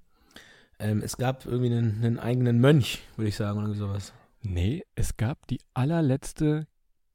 Ähm, 0.81 1.03
es 1.03 1.17
gab 1.17 1.47
irgendwie 1.47 1.73
einen, 1.73 2.05
einen 2.05 2.19
eigenen 2.19 2.61
Mönch, 2.61 3.03
würde 3.17 3.29
ich 3.29 3.37
sagen, 3.37 3.65
oder 3.65 3.75
sowas. 3.75 4.13
Nee, 4.43 4.85
es 4.95 5.17
gab 5.17 5.47
die 5.49 5.59
allerletzte 5.75 6.67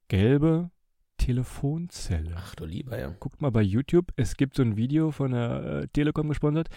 gelbe 0.10 0.70
Telefonzelle. 1.18 2.34
Ach 2.36 2.56
du 2.56 2.66
lieber, 2.66 3.00
ja. 3.00 3.14
Guckt 3.20 3.42
mal 3.42 3.52
bei 3.52 3.62
YouTube, 3.62 4.12
es 4.16 4.36
gibt 4.36 4.56
so 4.56 4.64
ein 4.64 4.76
Video 4.78 5.12
von 5.12 5.32
der 5.32 5.64
äh, 5.84 5.88
Telekom 5.88 6.30
gesponsert, 6.30 6.70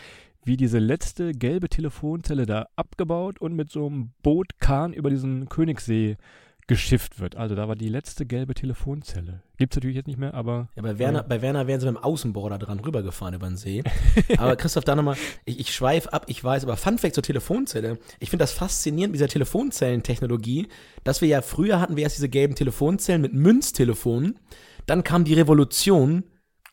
wie 0.45 0.57
diese 0.57 0.79
letzte 0.79 1.33
gelbe 1.33 1.69
Telefonzelle 1.69 2.47
da 2.47 2.69
abgebaut 2.77 3.41
und 3.41 3.55
mit 3.55 3.71
so 3.71 3.87
einem 3.87 4.13
Bootkahn 4.23 4.93
über 4.93 5.11
diesen 5.11 5.49
Königssee 5.49 6.17
geschifft 6.67 7.21
wird. 7.21 7.37
Also 7.37 7.55
da 7.55 7.69
war 7.69 7.77
die 7.77 7.89
letzte 7.89 8.27
gelbe 8.27 8.55
Telefonzelle. 8.55 9.43
Gibt's 9.57 9.77
natürlich 9.77 9.97
jetzt 9.97 10.09
nicht 10.09 10.19
mehr, 10.19 10.35
aber 10.35 10.69
Ja, 10.75 10.83
bei 10.83 10.99
Werner, 10.99 11.23
bei 11.23 11.41
Werner 11.41 11.67
wären 11.67 11.81
sie 11.81 11.87
mit 11.87 11.97
dem 11.97 12.03
Außenborder 12.03 12.59
dran 12.59 12.81
rübergefahren 12.81 13.35
über 13.35 13.47
den 13.47 13.57
See. 13.57 13.85
aber 14.39 14.57
Christoph, 14.57 14.85
da 14.85 14.97
nochmal, 14.97 15.17
ich, 15.45 15.61
ich 15.61 15.75
schweife 15.75 16.13
ab, 16.13 16.25
ich 16.27 16.43
weiß, 16.43 16.65
aber 16.65 16.77
Fun 16.77 16.99
Fact 16.99 17.15
zur 17.15 17.23
Telefonzelle. 17.23 17.99
Ich 18.19 18.31
finde 18.31 18.43
das 18.43 18.53
faszinierend 18.53 19.13
mit 19.13 19.21
dieser 19.21 19.29
Telefonzellentechnologie, 19.29 20.67
dass 21.05 21.21
wir 21.21 21.29
ja 21.29 21.41
früher 21.41 21.81
hatten 21.81 21.97
wir 21.97 22.03
erst 22.03 22.17
diese 22.17 22.29
gelben 22.29 22.57
Telefonzellen 22.57 23.23
mit 23.23 23.33
Münztelefonen. 23.33 24.39
Dann 24.87 25.05
kam 25.05 25.25
die 25.25 25.35
Revolution, 25.35 26.25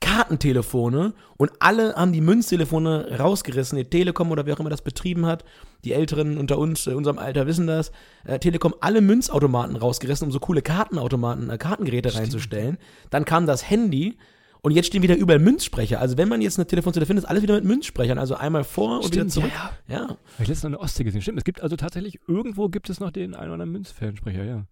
Kartentelefone 0.04 1.14
und 1.38 1.52
alle 1.60 1.96
haben 1.96 2.12
die 2.12 2.20
Münztelefone 2.20 3.18
rausgerissen. 3.18 3.78
Die 3.78 3.86
Telekom 3.86 4.32
oder 4.32 4.46
wer 4.46 4.54
auch 4.54 4.60
immer 4.60 4.70
das 4.70 4.82
betrieben 4.82 5.26
hat, 5.26 5.46
die 5.86 5.94
Älteren 5.94 6.38
unter 6.38 6.58
uns, 6.60 6.88
äh, 6.88 6.92
unserem 6.92 7.18
Alter 7.18 7.48
wissen 7.48 7.68
das, 7.68 7.94
äh, 8.26 8.38
Telekom 8.38 8.76
alle 8.82 9.00
Münzautomaten 9.00 9.78
rausgerissen, 9.78 10.26
um 10.28 10.32
so 10.32 10.40
coole 10.40 10.62
Kartenautomaten, 10.62 11.50
äh, 11.50 11.58
Kartengeräte 11.58 12.14
reinzustellen. 12.16 12.78
Dann 13.12 13.24
kam 13.24 13.48
das 13.48 13.70
Handy 13.70 14.18
und 14.62 14.72
jetzt 14.72 14.88
stehen 14.88 15.04
wieder 15.04 15.16
überall 15.16 15.40
Münzsprecher. 15.40 16.02
Also 16.02 16.18
wenn 16.18 16.28
man 16.28 16.42
jetzt 16.42 16.60
eine 16.60 16.68
Telefonzelle 16.68 17.06
findet, 17.06 17.24
ist 17.24 17.30
alles 17.30 17.42
wieder 17.42 17.56
mit 17.56 17.64
Münzsprechern. 17.64 18.18
Also 18.18 18.36
einmal 18.36 18.66
vor 18.66 18.98
und 18.98 19.06
wieder 19.06 19.22
Stimmt, 19.22 19.32
zurück. 19.32 19.52
ja, 19.88 19.96
ja. 19.96 20.02
Habe 20.02 20.18
ich 20.40 20.48
letztens 20.50 20.66
in 20.66 20.72
der 20.74 20.82
Ostsee 20.82 21.06
gesehen. 21.06 21.22
Stimmt, 21.22 21.38
es 21.38 21.46
gibt 21.46 21.62
also 21.62 21.78
tatsächlich, 21.78 22.20
irgendwo 22.28 22.68
gibt 22.68 22.90
es 22.90 23.00
noch 23.00 23.12
den 23.12 23.36
einen 23.36 23.46
oder 23.46 23.54
anderen 23.54 23.72
Münzfernsprecher, 23.72 24.44
ja. 24.44 24.66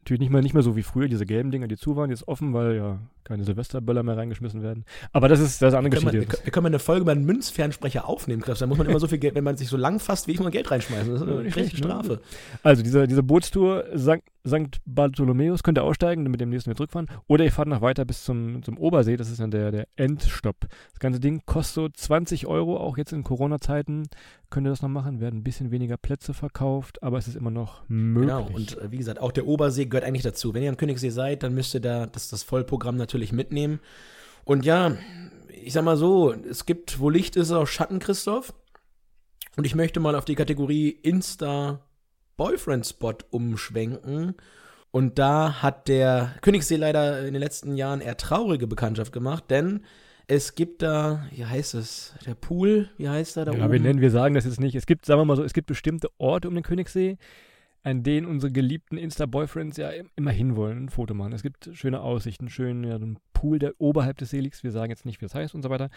Natürlich 0.00 0.20
nicht 0.20 0.30
mehr, 0.30 0.42
nicht 0.42 0.52
mehr 0.52 0.62
so 0.62 0.76
wie 0.76 0.82
früher, 0.82 1.08
diese 1.08 1.24
gelben 1.24 1.50
Dinger, 1.50 1.68
die 1.68 1.78
zu 1.78 1.96
waren, 1.96 2.10
jetzt 2.10 2.28
offen, 2.28 2.52
weil 2.52 2.76
ja 2.76 2.98
keine 3.24 3.44
Silvesterböller 3.44 4.02
mehr 4.02 4.16
reingeschmissen 4.16 4.62
werden. 4.62 4.84
Aber 5.12 5.28
das 5.28 5.40
ist, 5.40 5.62
das 5.62 5.74
andere 5.74 6.02
wir, 6.02 6.10
Geschichte. 6.10 6.44
wir 6.44 6.52
können 6.52 6.64
mal 6.64 6.68
eine 6.68 6.78
Folge 6.78 7.02
über 7.02 7.12
einen 7.12 7.24
Münzfernsprecher 7.24 8.08
aufnehmen, 8.08 8.42
Chris. 8.42 8.58
Da 8.58 8.66
muss 8.66 8.78
man 8.78 8.86
immer 8.86 9.00
so 9.00 9.08
viel 9.08 9.18
Geld, 9.18 9.34
wenn 9.34 9.44
man 9.44 9.56
sich 9.56 9.68
so 9.68 9.76
lang 9.76 9.98
fasst, 9.98 10.28
wie 10.28 10.32
ich 10.32 10.40
mal 10.40 10.50
Geld 10.50 10.70
reinschmeißen. 10.70 11.12
Das 11.12 11.22
ist 11.22 11.28
eine 11.28 11.44
richtige 11.44 11.82
ne? 11.82 11.88
Strafe. 11.88 12.20
Also 12.62 12.82
diese, 12.82 13.06
diese 13.06 13.22
Bootstour 13.22 13.84
St. 13.96 14.22
St. 14.46 14.80
Bartholomäus 14.84 15.62
könnt 15.62 15.78
ihr 15.78 15.84
aussteigen, 15.84 16.24
mit 16.24 16.40
dem 16.40 16.50
nächsten 16.50 16.70
wieder 16.70 16.76
zurückfahren. 16.76 17.08
Oder 17.28 17.44
ihr 17.44 17.52
fahrt 17.52 17.68
noch 17.68 17.80
weiter 17.80 18.04
bis 18.04 18.24
zum, 18.24 18.62
zum 18.62 18.76
Obersee, 18.76 19.16
das 19.16 19.30
ist 19.30 19.40
dann 19.40 19.50
der, 19.50 19.72
der 19.72 19.88
Endstopp. 19.96 20.66
Das 20.90 21.00
ganze 21.00 21.18
Ding 21.18 21.42
kostet 21.46 21.74
so 21.74 21.88
20 21.88 22.46
Euro, 22.46 22.76
auch 22.76 22.98
jetzt 22.98 23.12
in 23.12 23.24
Corona-Zeiten 23.24 24.08
könnt 24.54 24.68
ihr 24.68 24.70
das 24.70 24.82
noch 24.82 24.88
machen, 24.88 25.20
werden 25.20 25.40
ein 25.40 25.42
bisschen 25.42 25.72
weniger 25.72 25.96
Plätze 25.96 26.32
verkauft, 26.32 27.02
aber 27.02 27.18
es 27.18 27.26
ist 27.26 27.34
immer 27.34 27.50
noch 27.50 27.82
möglich. 27.88 28.28
Genau, 28.28 28.48
und 28.54 28.78
äh, 28.78 28.92
wie 28.92 28.98
gesagt, 28.98 29.18
auch 29.20 29.32
der 29.32 29.48
Obersee 29.48 29.86
gehört 29.86 30.04
eigentlich 30.04 30.22
dazu. 30.22 30.54
Wenn 30.54 30.62
ihr 30.62 30.68
am 30.68 30.76
Königssee 30.76 31.10
seid, 31.10 31.42
dann 31.42 31.54
müsst 31.54 31.74
ihr 31.74 31.80
da 31.80 32.06
das, 32.06 32.28
das 32.28 32.44
Vollprogramm 32.44 32.96
natürlich 32.96 33.13
mitnehmen. 33.32 33.80
Und 34.44 34.64
ja, 34.64 34.96
ich 35.48 35.72
sag 35.72 35.84
mal 35.84 35.96
so, 35.96 36.32
es 36.32 36.66
gibt, 36.66 37.00
wo 37.00 37.10
Licht 37.10 37.34
ist, 37.36 37.50
auch 37.52 37.66
Schatten, 37.66 37.98
Christoph. 37.98 38.54
Und 39.56 39.64
ich 39.64 39.74
möchte 39.74 39.98
mal 40.00 40.14
auf 40.14 40.24
die 40.24 40.34
Kategorie 40.34 40.90
Insta-Boyfriend-Spot 40.90 43.14
umschwenken. 43.30 44.34
Und 44.90 45.18
da 45.18 45.62
hat 45.62 45.88
der 45.88 46.34
Königssee 46.40 46.76
leider 46.76 47.26
in 47.26 47.34
den 47.34 47.40
letzten 47.40 47.76
Jahren 47.76 48.00
eher 48.00 48.16
traurige 48.16 48.68
Bekanntschaft 48.68 49.12
gemacht, 49.12 49.44
denn 49.50 49.84
es 50.26 50.54
gibt 50.54 50.82
da, 50.82 51.26
wie 51.32 51.44
heißt 51.44 51.74
es, 51.74 52.14
der 52.24 52.34
Pool, 52.34 52.88
wie 52.96 53.08
heißt 53.08 53.36
er 53.36 53.44
da 53.44 53.52
ja, 53.52 53.64
oben? 53.64 53.72
wir 53.72 53.80
nennen, 53.80 54.00
wir 54.00 54.10
sagen 54.10 54.34
das 54.34 54.44
jetzt 54.44 54.60
nicht. 54.60 54.74
Es 54.74 54.86
gibt, 54.86 55.04
sagen 55.04 55.20
wir 55.20 55.24
mal 55.24 55.36
so, 55.36 55.44
es 55.44 55.52
gibt 55.52 55.66
bestimmte 55.66 56.08
Orte 56.18 56.48
um 56.48 56.54
den 56.54 56.62
Königssee, 56.62 57.18
an 57.84 58.02
denen 58.02 58.26
unsere 58.26 58.50
geliebten 58.50 58.96
Insta-Boyfriends 58.96 59.76
ja 59.76 59.90
im- 59.90 60.10
immer 60.16 60.32
hinwollen, 60.32 60.86
ein 60.86 60.88
Foto 60.88 61.14
machen. 61.14 61.32
Es 61.32 61.42
gibt 61.42 61.70
schöne 61.74 62.00
Aussichten, 62.00 62.48
schön, 62.50 62.82
ja, 62.82 62.98
Pool, 63.32 63.58
der 63.60 63.74
oberhalb 63.78 64.16
des 64.18 64.30
See 64.30 64.40
liegt. 64.40 64.64
Wir 64.64 64.72
sagen 64.72 64.90
jetzt 64.90 65.04
nicht, 65.04 65.20
wie 65.20 65.26
das 65.26 65.34
heißt 65.34 65.54
und 65.54 65.62
so 65.62 65.70
weiter. 65.70 65.90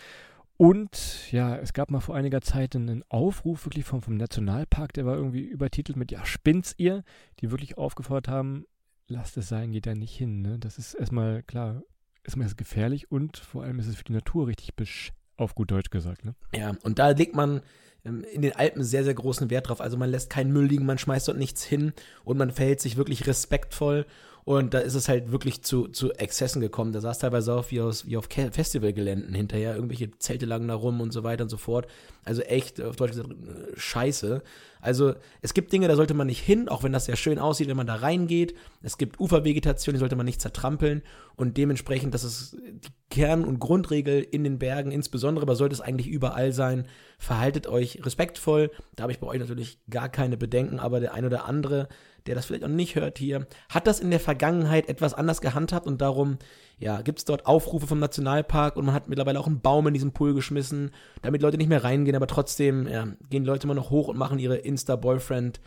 Und 0.58 1.32
ja, 1.32 1.56
es 1.56 1.72
gab 1.74 1.92
mal 1.92 2.00
vor 2.00 2.16
einiger 2.16 2.42
Zeit 2.42 2.76
einen 2.76 3.04
Aufruf 3.10 3.66
wirklich 3.66 3.86
vom, 3.86 4.02
vom 4.02 4.18
Nationalpark, 4.18 4.92
der 4.94 5.06
war 5.06 5.16
irgendwie 5.16 5.44
übertitelt 5.44 5.98
mit 5.98 6.12
Ja, 6.12 6.26
spinnt's 6.26 6.74
ihr, 6.78 7.04
die 7.40 7.52
wirklich 7.52 7.78
aufgefordert 7.78 8.28
haben, 8.28 8.66
lasst 9.08 9.38
es 9.38 9.48
sein, 9.48 9.72
geht 9.72 9.86
da 9.86 9.94
nicht 9.94 10.16
hin. 10.16 10.42
Ne? 10.42 10.58
Das 10.60 10.78
ist 10.80 10.96
erstmal 10.96 11.44
klar, 11.44 11.84
ist 12.24 12.36
es 12.36 12.56
gefährlich 12.58 13.12
und 13.12 13.38
vor 13.38 13.64
allem 13.64 13.80
ist 13.80 13.88
es 13.88 13.96
für 13.96 14.04
die 14.04 14.14
Natur 14.14 14.48
richtig 14.48 14.76
besch 14.76 15.14
auf 15.38 15.54
gut 15.54 15.70
Deutsch 15.70 15.92
gesagt. 15.92 16.26
Ne? 16.26 16.34
Ja, 16.56 16.76
und 16.84 16.98
da 17.00 17.10
legt 17.12 17.36
man 17.36 17.62
in 18.08 18.42
den 18.42 18.56
Alpen 18.56 18.84
sehr, 18.84 19.04
sehr 19.04 19.14
großen 19.14 19.50
Wert 19.50 19.70
drauf. 19.70 19.82
Also 19.82 19.98
man 19.98 20.10
lässt 20.10 20.30
keinen 20.30 20.52
Müll 20.52 20.66
liegen, 20.66 20.86
man 20.86 20.98
schmeißt 20.98 21.28
dort 21.28 21.38
nichts 21.38 21.64
hin 21.64 21.94
und 22.24 22.38
man 22.38 22.52
verhält 22.52 22.82
sich 22.82 22.98
wirklich 22.98 23.28
respektvoll. 23.28 24.06
Und 24.48 24.74
da 24.74 24.80
ist 24.80 24.96
es 24.96 25.10
halt 25.10 25.34
wirklich 25.34 25.62
zu, 25.62 25.90
zu 25.90 26.14
Exzessen 26.14 26.62
gekommen. 26.62 26.94
Da 26.94 27.00
es 27.12 27.18
teilweise 27.18 27.54
auch 27.54 27.70
wie, 27.70 27.82
aus, 27.82 28.08
wie 28.08 28.16
auf 28.16 28.30
Festivalgeländen 28.32 29.36
hinterher. 29.36 29.76
Irgendwelche 29.76 30.18
Zelte 30.20 30.46
lagen 30.46 30.70
da 30.70 30.74
rum 30.74 31.02
und 31.02 31.12
so 31.12 31.26
weiter 31.26 31.44
und 31.44 31.50
so 31.50 31.58
fort. 31.58 31.86
Also 32.24 32.44
echt, 32.44 32.82
auf 32.82 32.96
Deutsch 32.96 33.12
gesagt, 33.12 33.30
äh, 33.30 33.74
scheiße. 33.76 34.42
Also 34.80 35.16
es 35.42 35.54
gibt 35.54 35.74
Dinge, 35.74 35.90
da 35.90 35.98
sollte 35.98 36.14
man 36.14 36.28
nicht 36.28 36.40
hin, 36.40 36.70
auch 36.70 36.84
wenn 36.84 36.94
das 36.94 37.08
sehr 37.08 37.18
schön 37.18 37.40
aussieht, 37.40 37.68
wenn 37.68 37.76
man 37.76 37.88
da 37.88 37.96
reingeht. 37.96 38.56
Es 38.82 38.98
gibt 38.98 39.20
Ufervegetation, 39.20 39.96
die 39.96 40.00
sollte 40.00 40.16
man 40.16 40.26
nicht 40.26 40.40
zertrampeln. 40.40 41.02
Und 41.36 41.58
dementsprechend, 41.58 42.14
das 42.14 42.24
ist 42.24 42.56
die 42.56 42.90
Kern- 43.10 43.44
und 43.44 43.60
Grundregel 43.60 44.22
in 44.22 44.46
den 44.46 44.60
Bergen 44.60 44.92
insbesondere, 44.92 45.44
aber 45.44 45.58
sollte 45.58 45.74
es 45.74 45.82
eigentlich 45.82 46.08
überall 46.08 46.54
sein. 46.54 46.88
Verhaltet 47.18 47.68
euch 47.68 48.06
respektvoll. 48.06 48.72
Da 48.96 49.04
habe 49.04 49.12
ich 49.12 49.20
bei 49.20 49.28
euch 49.28 49.40
natürlich 49.40 49.80
gar 49.90 50.08
keine 50.08 50.38
Bedenken, 50.38 50.80
aber 50.80 51.02
der 51.02 51.14
ein 51.14 51.26
oder 51.26 51.44
andere, 51.44 51.90
der 52.28 52.36
das 52.36 52.46
vielleicht 52.46 52.64
auch 52.64 52.70
nicht 52.70 52.96
hört 52.96 53.18
hier, 53.18 53.48
hat 53.70 53.88
das 53.88 54.00
in 54.00 54.12
der 54.12 54.20
Vergangenheit 54.20 54.90
etwas 54.90 55.14
anders 55.14 55.42
gehandhabt 55.42 55.88
und 55.88 56.02
darum, 56.02 56.38
ja, 56.78 57.02
gibt 57.02 57.20
es 57.20 57.26
dort 57.26 57.46
Aufrufe 57.46 57.88
vom 57.88 58.00
Nationalpark 58.00 58.76
und 58.76 58.86
man 58.86 58.94
hat 58.94 59.08
mittlerweile 59.08 59.40
auch 59.40 59.48
einen 59.48 59.62
Baum 59.62 59.88
in 59.88 59.94
diesen 59.94 60.12
Pool 60.12 60.34
geschmissen, 60.34 60.92
damit 61.22 61.42
Leute 61.42 61.58
nicht 61.58 61.70
mehr 61.70 61.84
reingehen, 61.84 62.16
aber 62.16 62.28
trotzdem 62.28 62.88
ja, 62.88 63.08
gehen 63.30 63.46
Leute 63.46 63.66
immer 63.66 63.74
noch 63.74 63.90
hoch 63.90 64.08
und 64.08 64.18
machen 64.18 64.40
ihre 64.40 64.58
Insta-Boyfriend- 64.58 65.60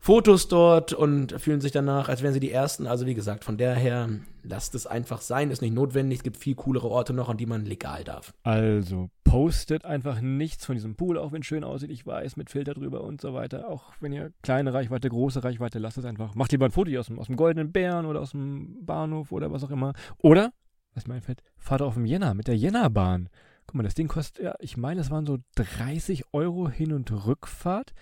Fotos 0.00 0.48
dort 0.48 0.92
und 0.92 1.32
fühlen 1.40 1.60
sich 1.60 1.72
danach, 1.72 2.08
als 2.08 2.22
wären 2.22 2.32
sie 2.32 2.40
die 2.40 2.52
Ersten. 2.52 2.86
Also 2.86 3.06
wie 3.06 3.14
gesagt, 3.14 3.44
von 3.44 3.58
daher 3.58 4.08
lasst 4.42 4.74
es 4.74 4.86
einfach 4.86 5.20
sein, 5.20 5.50
ist 5.50 5.60
nicht 5.60 5.74
notwendig. 5.74 6.18
Es 6.18 6.22
gibt 6.22 6.36
viel 6.36 6.54
coolere 6.54 6.88
Orte 6.88 7.12
noch, 7.12 7.28
an 7.28 7.36
die 7.36 7.46
man 7.46 7.64
legal 7.64 8.04
darf. 8.04 8.32
Also 8.44 9.10
postet 9.24 9.84
einfach 9.84 10.20
nichts 10.20 10.64
von 10.64 10.74
diesem 10.74 10.94
Pool, 10.94 11.18
auch 11.18 11.32
wenn 11.32 11.42
es 11.42 11.46
schön 11.46 11.64
aussieht, 11.64 11.90
ich 11.90 12.06
weiß, 12.06 12.36
mit 12.36 12.48
Filter 12.48 12.72
drüber 12.74 13.02
und 13.02 13.20
so 13.20 13.34
weiter. 13.34 13.68
Auch 13.68 13.92
wenn 14.00 14.12
ihr 14.12 14.32
kleine 14.42 14.72
Reichweite, 14.72 15.08
große 15.08 15.44
Reichweite, 15.44 15.78
lasst 15.78 15.98
es 15.98 16.04
einfach. 16.04 16.34
Macht 16.34 16.52
lieber 16.52 16.64
ein 16.64 16.72
Foto 16.72 16.96
aus 16.98 17.08
dem, 17.08 17.18
aus 17.18 17.26
dem 17.26 17.36
Goldenen 17.36 17.72
Bären 17.72 18.06
oder 18.06 18.20
aus 18.20 18.30
dem 18.30 18.86
Bahnhof 18.86 19.32
oder 19.32 19.52
was 19.52 19.64
auch 19.64 19.70
immer. 19.70 19.92
Oder, 20.18 20.52
was 20.94 21.06
mir 21.06 21.14
einfällt, 21.14 21.42
fahrt 21.58 21.82
auf 21.82 21.94
dem 21.94 22.06
Jänner 22.06 22.32
mit 22.32 22.46
der 22.46 22.56
Jännerbahn. 22.56 23.28
Guck 23.66 23.74
mal, 23.74 23.82
das 23.82 23.94
Ding 23.94 24.08
kostet, 24.08 24.42
ja, 24.42 24.54
ich 24.60 24.78
meine, 24.78 25.02
es 25.02 25.10
waren 25.10 25.26
so 25.26 25.38
30 25.56 26.32
Euro 26.32 26.70
Hin- 26.70 26.94
und 26.94 27.12
Rückfahrt. 27.26 27.92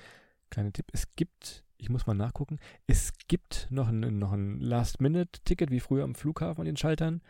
Kleiner 0.51 0.73
Tipp, 0.73 0.87
es 0.93 1.11
gibt, 1.17 1.65
ich 1.79 1.91
muss 1.91 2.07
mal 2.07 2.15
nachgucken, 2.15 2.59
es 2.87 3.13
gibt 3.29 3.69
noch 3.71 3.89
ein, 3.89 4.19
noch 4.19 4.33
ein 4.33 4.61
Last-Minute-Ticket, 4.61 5.71
wie 5.71 5.81
früher 5.81 6.05
am 6.05 6.15
Flughafen 6.15 6.61
an 6.61 6.67
den 6.67 6.77
Schaltern 6.77 7.21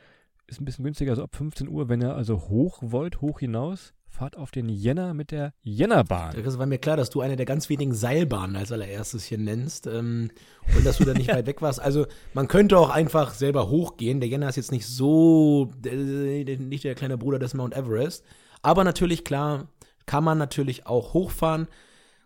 ist 0.46 0.60
ein 0.60 0.64
bisschen 0.64 0.84
günstiger, 0.84 1.12
also 1.12 1.24
ab 1.24 1.34
15 1.34 1.68
Uhr, 1.68 1.88
wenn 1.88 2.00
ihr 2.00 2.14
also 2.14 2.48
hoch 2.48 2.78
wollt, 2.80 3.20
hoch 3.20 3.40
hinaus, 3.40 3.94
fahrt 4.08 4.36
auf 4.36 4.50
den 4.50 4.68
Jänner 4.68 5.12
mit 5.12 5.30
der 5.30 5.52
Jännerbahn. 5.62 6.38
Es 6.38 6.58
war 6.58 6.66
mir 6.66 6.78
klar, 6.78 6.96
dass 6.96 7.10
du 7.10 7.20
eine 7.20 7.36
der 7.36 7.44
ganz 7.44 7.68
wenigen 7.68 7.92
Seilbahnen 7.92 8.56
als 8.56 8.72
allererstes 8.72 9.24
hier 9.24 9.38
nennst 9.38 9.86
ähm, 9.86 10.30
und 10.74 10.86
dass 10.86 10.98
du 10.98 11.04
da 11.04 11.12
nicht 11.12 11.28
weit 11.34 11.46
weg 11.46 11.60
warst. 11.62 11.80
Also 11.80 12.06
man 12.32 12.48
könnte 12.48 12.78
auch 12.78 12.90
einfach 12.90 13.34
selber 13.34 13.68
hochgehen. 13.68 14.20
Der 14.20 14.28
Jänner 14.28 14.48
ist 14.48 14.56
jetzt 14.56 14.72
nicht 14.72 14.86
so, 14.86 15.70
äh, 15.84 16.56
nicht 16.56 16.84
der 16.84 16.94
kleine 16.94 17.18
Bruder 17.18 17.38
des 17.38 17.54
Mount 17.54 17.76
Everest. 17.76 18.24
Aber 18.62 18.84
natürlich, 18.84 19.24
klar, 19.24 19.68
kann 20.06 20.24
man 20.24 20.38
natürlich 20.38 20.86
auch 20.86 21.12
hochfahren. 21.12 21.66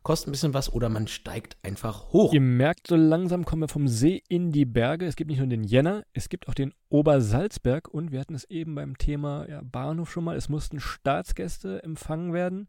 Kostet 0.02 0.28
ein 0.28 0.32
bisschen 0.32 0.54
was 0.54 0.72
oder 0.72 0.88
man 0.88 1.06
steigt 1.08 1.58
einfach 1.62 2.10
hoch. 2.12 2.32
Ihr 2.32 2.40
merkt, 2.40 2.86
so 2.86 2.96
langsam 2.96 3.44
kommen 3.44 3.62
wir 3.62 3.68
vom 3.68 3.86
See 3.86 4.22
in 4.28 4.50
die 4.50 4.64
Berge. 4.64 5.04
Es 5.04 5.14
gibt 5.14 5.30
nicht 5.30 5.40
nur 5.40 5.46
den 5.46 5.62
Jänner, 5.62 6.04
es 6.14 6.30
gibt 6.30 6.48
auch 6.48 6.54
den 6.54 6.72
Obersalzberg 6.88 7.88
und 7.88 8.10
wir 8.10 8.20
hatten 8.20 8.34
es 8.34 8.44
eben 8.44 8.74
beim 8.74 8.96
Thema 8.96 9.46
ja, 9.48 9.60
Bahnhof 9.62 10.10
schon 10.10 10.24
mal. 10.24 10.36
Es 10.36 10.48
mussten 10.48 10.80
Staatsgäste 10.80 11.82
empfangen 11.82 12.32
werden. 12.32 12.68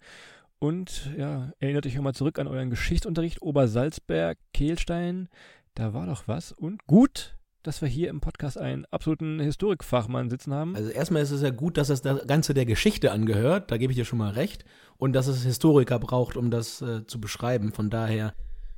Und 0.60 1.10
ja, 1.18 1.54
erinnert 1.60 1.88
euch 1.88 2.00
mal 2.00 2.14
zurück 2.14 2.38
an 2.38 2.48
euren 2.48 2.70
Geschichtsunterricht. 2.70 3.42
Obersalzberg, 3.42 4.38
Kehlstein, 4.54 5.30
da 5.74 5.94
war 5.94 6.06
doch 6.06 6.28
was. 6.28 6.52
Und 6.52 6.86
gut, 6.86 7.38
dass 7.64 7.82
wir 7.82 7.90
hier 7.90 8.10
im 8.10 8.22
Podcast 8.22 8.58
einen 8.58 8.86
absoluten 8.86 9.40
Historikfachmann 9.40 10.30
sitzen 10.30 10.54
haben. 10.54 10.76
Also 10.76 10.90
erstmal 10.90 11.22
ist 11.22 11.32
es 11.32 11.42
ja 11.42 11.52
gut, 11.52 11.78
dass 11.78 11.88
das 11.88 12.02
Ganze 12.02 12.54
der 12.54 12.66
Geschichte 12.66 13.12
angehört, 13.12 13.72
da 13.72 13.78
gebe 13.78 13.92
ich 13.94 13.98
dir 13.98 14.06
schon 14.06 14.20
mal 14.20 14.32
recht, 14.32 14.66
und 14.98 15.14
dass 15.14 15.28
es 15.28 15.44
Historiker 15.44 16.00
braucht, 16.00 16.38
um 16.38 16.52
das 16.52 16.82
äh, 16.82 17.06
zu 17.06 17.20
beschreiben. 17.20 17.72
Von 17.72 17.90
daher, 17.90 18.34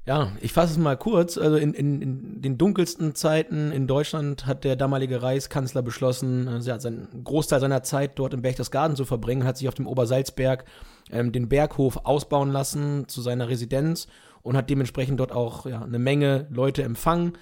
ja, 0.06 0.32
ich 0.41 0.52
fasse 0.52 0.74
es 0.74 0.78
mal 0.78 0.98
kurz. 0.98 1.38
Also 1.38 1.56
in, 1.56 1.74
in, 1.74 2.02
in 2.02 2.41
den 2.41 2.58
dunkelsten 2.58 3.15
Zeiten 3.15 3.72
in 3.72 3.88
Deutschland 3.88 4.46
hat 4.46 4.63
der 4.63 4.76
damalige 4.76 5.22
Reichskanzler 5.22 5.82
beschlossen, 5.82 6.48
äh, 6.48 6.60
ja, 6.60 6.80
seinen 6.80 7.24
Großteil 7.24 7.60
seiner 7.60 7.84
Zeit 7.84 8.19
dort 8.19 8.34
im 8.34 8.41
Berchtesgaden 8.41 8.96
zu 8.96 9.06
verbringen, 9.06 9.46
hat 9.46 9.58
sich 9.58 9.67
auf 9.67 9.76
dem 9.76 9.88
Obersalzberg 9.88 10.65
ähm, 11.12 11.32
den 11.32 11.50
Berghof 11.50 12.02
ausbauen 12.04 12.52
lassen 12.52 13.08
zu 13.08 13.22
seiner 13.22 13.48
Residenz 13.48 14.08
und 14.41 14.58
hat 14.58 14.69
dementsprechend 14.69 15.19
dort 15.19 15.32
auch 15.32 15.65
ja, 15.65 15.82
eine 15.82 16.00
Menge 16.00 16.48
Leute 16.50 16.84
empfangen. 16.84 17.34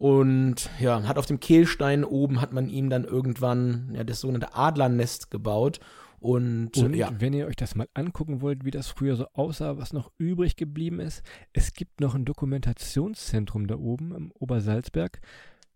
Und 0.00 0.70
ja, 0.80 1.02
hat 1.02 1.18
auf 1.18 1.26
dem 1.26 1.40
Kehlstein 1.40 2.04
oben 2.04 2.40
hat 2.40 2.54
man 2.54 2.70
ihm 2.70 2.88
dann 2.88 3.04
irgendwann 3.04 3.92
ja, 3.94 4.02
das 4.02 4.22
sogenannte 4.22 4.54
Adlernest 4.54 5.30
gebaut. 5.30 5.78
Und, 6.20 6.74
Und 6.78 6.94
ja, 6.94 7.10
wenn 7.18 7.34
ihr 7.34 7.46
euch 7.46 7.56
das 7.56 7.74
mal 7.74 7.86
angucken 7.92 8.40
wollt, 8.40 8.64
wie 8.64 8.70
das 8.70 8.88
früher 8.88 9.14
so 9.16 9.26
aussah, 9.34 9.76
was 9.76 9.92
noch 9.92 10.10
übrig 10.16 10.56
geblieben 10.56 11.00
ist, 11.00 11.22
es 11.52 11.74
gibt 11.74 12.00
noch 12.00 12.14
ein 12.14 12.24
Dokumentationszentrum 12.24 13.66
da 13.66 13.76
oben 13.76 14.14
im 14.14 14.32
Obersalzberg. 14.32 15.20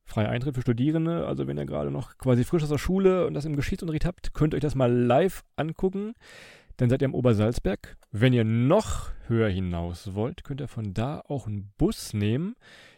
Freier 0.07 0.31
Eintritt 0.31 0.55
für 0.55 0.63
Studierende, 0.63 1.27
also 1.27 1.47
wenn 1.47 1.59
ihr 1.59 1.67
gerade 1.67 1.91
noch 1.91 2.17
quasi 2.17 2.45
frisch 2.45 2.63
aus 2.63 2.71
der 2.71 2.79
Schule 2.79 3.27
und 3.27 3.35
das 3.35 3.45
im 3.45 3.57
Geschichtsunterricht 3.57 4.07
habt, 4.07 4.33
könnt 4.33 4.55
ihr 4.55 4.57
euch 4.57 4.63
das 4.63 4.75
mal 4.75 4.91
live 4.91 5.45
angucken. 5.57 6.15
Dann 6.79 6.89
seid 6.89 7.03
ihr 7.03 7.09
am 7.09 7.15
Obersalzberg. 7.15 7.99
Wenn 8.11 8.33
ihr 8.33 8.45
noch 8.45 9.11
höher 9.29 9.51
hinaus 9.51 10.15
wollt, 10.15 10.45
könnt 10.45 10.63
ihr 10.63 10.69
von 10.69 10.95
da 10.95 11.21
auch 11.21 11.47
einen 11.47 11.73
Bus 11.77 12.15
nehmen. 12.15 12.57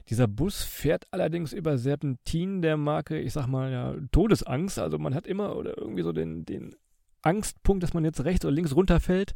Dieser 0.09 0.29
Bus 0.29 0.63
fährt 0.63 1.07
allerdings 1.11 1.53
über 1.53 1.79
Serpentinen 1.79 2.63
der 2.63 2.77
Marke, 2.77 3.19
ich 3.19 3.33
sag 3.33 3.47
mal, 3.49 3.73
ja, 3.73 3.95
Todesangst. 4.13 4.79
Also 4.79 4.99
man 4.99 5.15
hat 5.15 5.27
immer 5.27 5.57
oder 5.57 5.77
irgendwie 5.77 6.03
so 6.03 6.13
den, 6.13 6.45
den 6.45 6.77
Angstpunkt, 7.23 7.83
dass 7.83 7.95
man 7.95 8.05
jetzt 8.05 8.25
rechts 8.25 8.45
oder 8.45 8.55
links 8.55 8.75
runterfällt. 8.75 9.35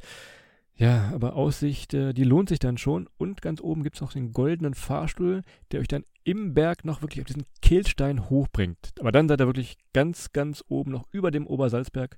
Ja, 0.81 1.11
aber 1.13 1.35
Aussicht, 1.35 1.93
äh, 1.93 2.15
die 2.15 2.25
lohnt 2.25 2.49
sich 2.49 2.59
dann 2.59 2.79
schon. 2.79 3.09
Und 3.19 3.43
ganz 3.43 3.61
oben 3.61 3.83
gibt 3.83 3.97
es 3.97 4.01
noch 4.01 4.13
den 4.13 4.33
goldenen 4.33 4.75
Fahrstuhl, 4.75 5.43
der 5.73 5.81
euch 5.81 5.89
dann 5.89 6.05
im 6.25 6.55
Berg 6.55 6.85
noch 6.85 7.03
wirklich 7.03 7.21
auf 7.21 7.27
diesen 7.27 7.45
Kehlstein 7.61 8.31
hochbringt. 8.31 8.95
Aber 9.01 9.13
dann 9.13 9.29
seid 9.29 9.41
ihr 9.41 9.47
wirklich 9.47 9.77
ganz, 9.93 10.33
ganz 10.33 10.65
oben, 10.69 10.93
noch 10.93 11.07
über 11.13 11.31
dem 11.31 11.47
Obersalzberg, 11.47 12.17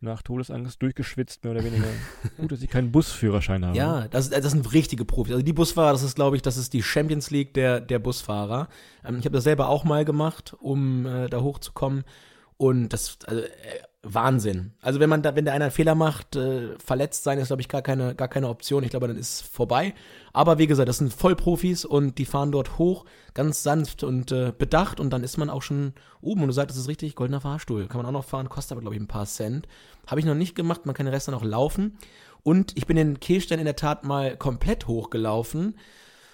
nach 0.00 0.22
Todesangst 0.22 0.80
durchgeschwitzt, 0.80 1.44
mehr 1.44 1.52
oder 1.52 1.64
weniger. 1.64 1.88
Gut, 2.38 2.52
dass 2.52 2.62
ich 2.62 2.70
keinen 2.70 2.90
Busführerschein 2.90 3.64
habe. 3.64 3.76
ja 3.76 4.08
das, 4.08 4.30
das 4.30 4.52
sind 4.52 4.72
richtige 4.72 5.04
Profis. 5.04 5.32
Also 5.32 5.44
die 5.44 5.52
Busfahrer, 5.52 5.92
das 5.92 6.02
ist, 6.02 6.14
glaube 6.14 6.36
ich, 6.36 6.42
das 6.42 6.56
ist 6.56 6.72
die 6.72 6.82
Champions 6.82 7.30
League 7.30 7.54
der, 7.54 7.80
der 7.80 7.98
Busfahrer. 7.98 8.68
Ähm, 9.04 9.18
ich 9.18 9.24
habe 9.24 9.34
das 9.34 9.44
selber 9.44 9.68
auch 9.68 9.84
mal 9.84 10.04
gemacht, 10.04 10.56
um 10.58 11.06
äh, 11.06 11.28
da 11.28 11.40
hochzukommen. 11.40 12.04
Und 12.56 12.90
das, 12.90 13.18
also, 13.26 13.42
äh, 13.42 13.48
Wahnsinn. 14.02 14.72
Also 14.80 14.98
wenn 14.98 15.10
man 15.10 15.22
da, 15.22 15.36
wenn 15.36 15.44
der 15.44 15.52
einer 15.52 15.66
einen 15.66 15.72
Fehler 15.72 15.94
macht, 15.94 16.34
äh, 16.34 16.78
verletzt 16.78 17.22
sein 17.22 17.38
ist, 17.38 17.48
glaube 17.48 17.60
ich, 17.60 17.68
gar 17.68 17.82
keine, 17.82 18.14
gar 18.14 18.28
keine 18.28 18.48
Option. 18.48 18.82
Ich 18.82 18.90
glaube, 18.90 19.08
dann 19.08 19.18
ist 19.18 19.42
vorbei. 19.42 19.94
Aber 20.32 20.58
wie 20.58 20.66
gesagt, 20.66 20.88
das 20.88 20.98
sind 20.98 21.12
Vollprofis 21.12 21.84
und 21.84 22.16
die 22.16 22.24
fahren 22.24 22.50
dort 22.50 22.78
hoch, 22.78 23.04
ganz 23.34 23.62
sanft 23.62 24.02
und 24.02 24.32
äh, 24.32 24.52
bedacht 24.56 25.00
und 25.00 25.10
dann 25.10 25.22
ist 25.22 25.36
man 25.36 25.50
auch 25.50 25.60
schon 25.60 25.92
oben. 26.22 26.42
Und 26.42 26.46
du 26.48 26.54
sagst, 26.54 26.70
das 26.70 26.82
ist 26.82 26.88
richtig, 26.88 27.14
goldener 27.14 27.42
Fahrstuhl. 27.42 27.88
Kann 27.88 27.98
man 27.98 28.06
auch 28.06 28.18
noch 28.18 28.24
fahren, 28.24 28.48
kostet 28.48 28.72
aber, 28.72 28.80
glaube 28.80 28.96
ich, 28.96 29.02
ein 29.02 29.08
paar 29.08 29.26
Cent. 29.26 29.68
Habe 30.06 30.20
ich 30.20 30.26
noch 30.26 30.34
nicht 30.34 30.54
gemacht, 30.54 30.86
man 30.86 30.94
kann 30.94 31.04
den 31.04 31.14
Rest 31.14 31.28
dann 31.28 31.34
auch 31.34 31.44
laufen. 31.44 31.98
Und 32.42 32.76
ich 32.78 32.86
bin 32.86 32.96
den 32.96 33.20
Kehlstein 33.20 33.58
in 33.58 33.66
der 33.66 33.76
Tat 33.76 34.04
mal 34.04 34.34
komplett 34.36 34.88
hochgelaufen. 34.88 35.76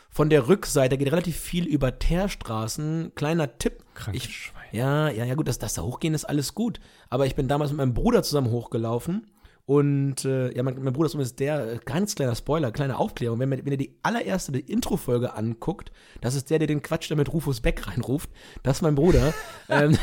Von 0.08 0.30
der 0.30 0.46
Rückseite 0.46 0.96
geht 0.96 1.10
relativ 1.10 1.36
viel 1.36 1.66
über 1.66 1.98
Teerstraßen. 1.98 3.12
Kleiner 3.16 3.58
Tipp. 3.58 3.84
Krankes 3.94 4.24
Ich. 4.24 4.52
Ja, 4.72 5.08
ja, 5.08 5.24
ja, 5.24 5.34
gut, 5.34 5.48
dass 5.48 5.58
das 5.58 5.74
da 5.74 5.82
hochgehen 5.82 6.14
ist 6.14 6.24
alles 6.24 6.54
gut. 6.54 6.80
Aber 7.10 7.26
ich 7.26 7.34
bin 7.34 7.48
damals 7.48 7.70
mit 7.70 7.78
meinem 7.78 7.94
Bruder 7.94 8.22
zusammen 8.22 8.50
hochgelaufen. 8.50 9.26
Und 9.66 10.24
äh, 10.24 10.54
ja, 10.54 10.62
mein, 10.62 10.80
mein 10.80 10.92
Bruder 10.92 11.06
ist 11.06 11.14
übrigens 11.14 11.34
der, 11.34 11.72
äh, 11.72 11.78
ganz 11.84 12.14
kleiner 12.14 12.36
Spoiler, 12.36 12.70
kleine 12.70 12.98
Aufklärung. 12.98 13.40
Wenn, 13.40 13.48
man, 13.48 13.64
wenn 13.64 13.72
ihr 13.72 13.78
die 13.78 13.98
allererste 14.04 14.52
die 14.52 14.60
Intro-Folge 14.60 15.34
anguckt, 15.34 15.90
das 16.20 16.36
ist 16.36 16.50
der, 16.50 16.60
der 16.60 16.68
den 16.68 16.82
Quatsch 16.82 17.10
da 17.10 17.16
mit 17.16 17.32
Rufus 17.32 17.60
Beck 17.60 17.88
reinruft. 17.88 18.30
Das 18.62 18.78
ist 18.78 18.82
mein 18.82 18.94
Bruder. 18.94 19.34
ähm, 19.68 19.98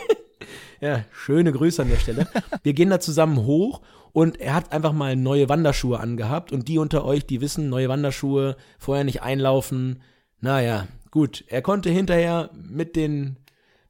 ja, 0.80 1.04
schöne 1.12 1.52
Grüße 1.52 1.82
an 1.82 1.90
der 1.90 1.98
Stelle. 1.98 2.28
Wir 2.62 2.72
gehen 2.72 2.88
da 2.88 2.98
zusammen 2.98 3.44
hoch 3.44 3.82
und 4.12 4.40
er 4.40 4.54
hat 4.54 4.72
einfach 4.72 4.94
mal 4.94 5.16
neue 5.16 5.50
Wanderschuhe 5.50 6.00
angehabt. 6.00 6.50
Und 6.50 6.66
die 6.66 6.78
unter 6.78 7.04
euch, 7.04 7.26
die 7.26 7.42
wissen, 7.42 7.68
neue 7.68 7.90
Wanderschuhe, 7.90 8.56
vorher 8.78 9.04
nicht 9.04 9.20
einlaufen. 9.20 10.00
Naja, 10.40 10.88
gut. 11.10 11.44
Er 11.48 11.60
konnte 11.60 11.90
hinterher 11.90 12.48
mit 12.54 12.96
den, 12.96 13.36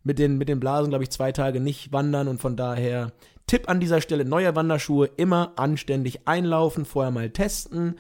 mit 0.09 0.19
den, 0.19 0.39
mit 0.39 0.49
den 0.49 0.59
Blasen, 0.59 0.89
glaube 0.89 1.05
ich, 1.05 1.11
zwei 1.11 1.33
Tage 1.33 1.61
nicht 1.61 1.93
wandern 1.93 2.29
und 2.29 2.41
von 2.41 2.57
daher 2.57 3.13
Tipp 3.47 3.69
an 3.69 3.79
dieser 3.79 4.01
Stelle, 4.01 4.25
neue 4.25 4.57
Wanderschuhe 4.57 5.07
immer 5.19 5.53
anständig 5.57 6.27
einlaufen, 6.27 6.87
vorher 6.87 7.11
mal 7.11 7.29
testen, 7.29 7.97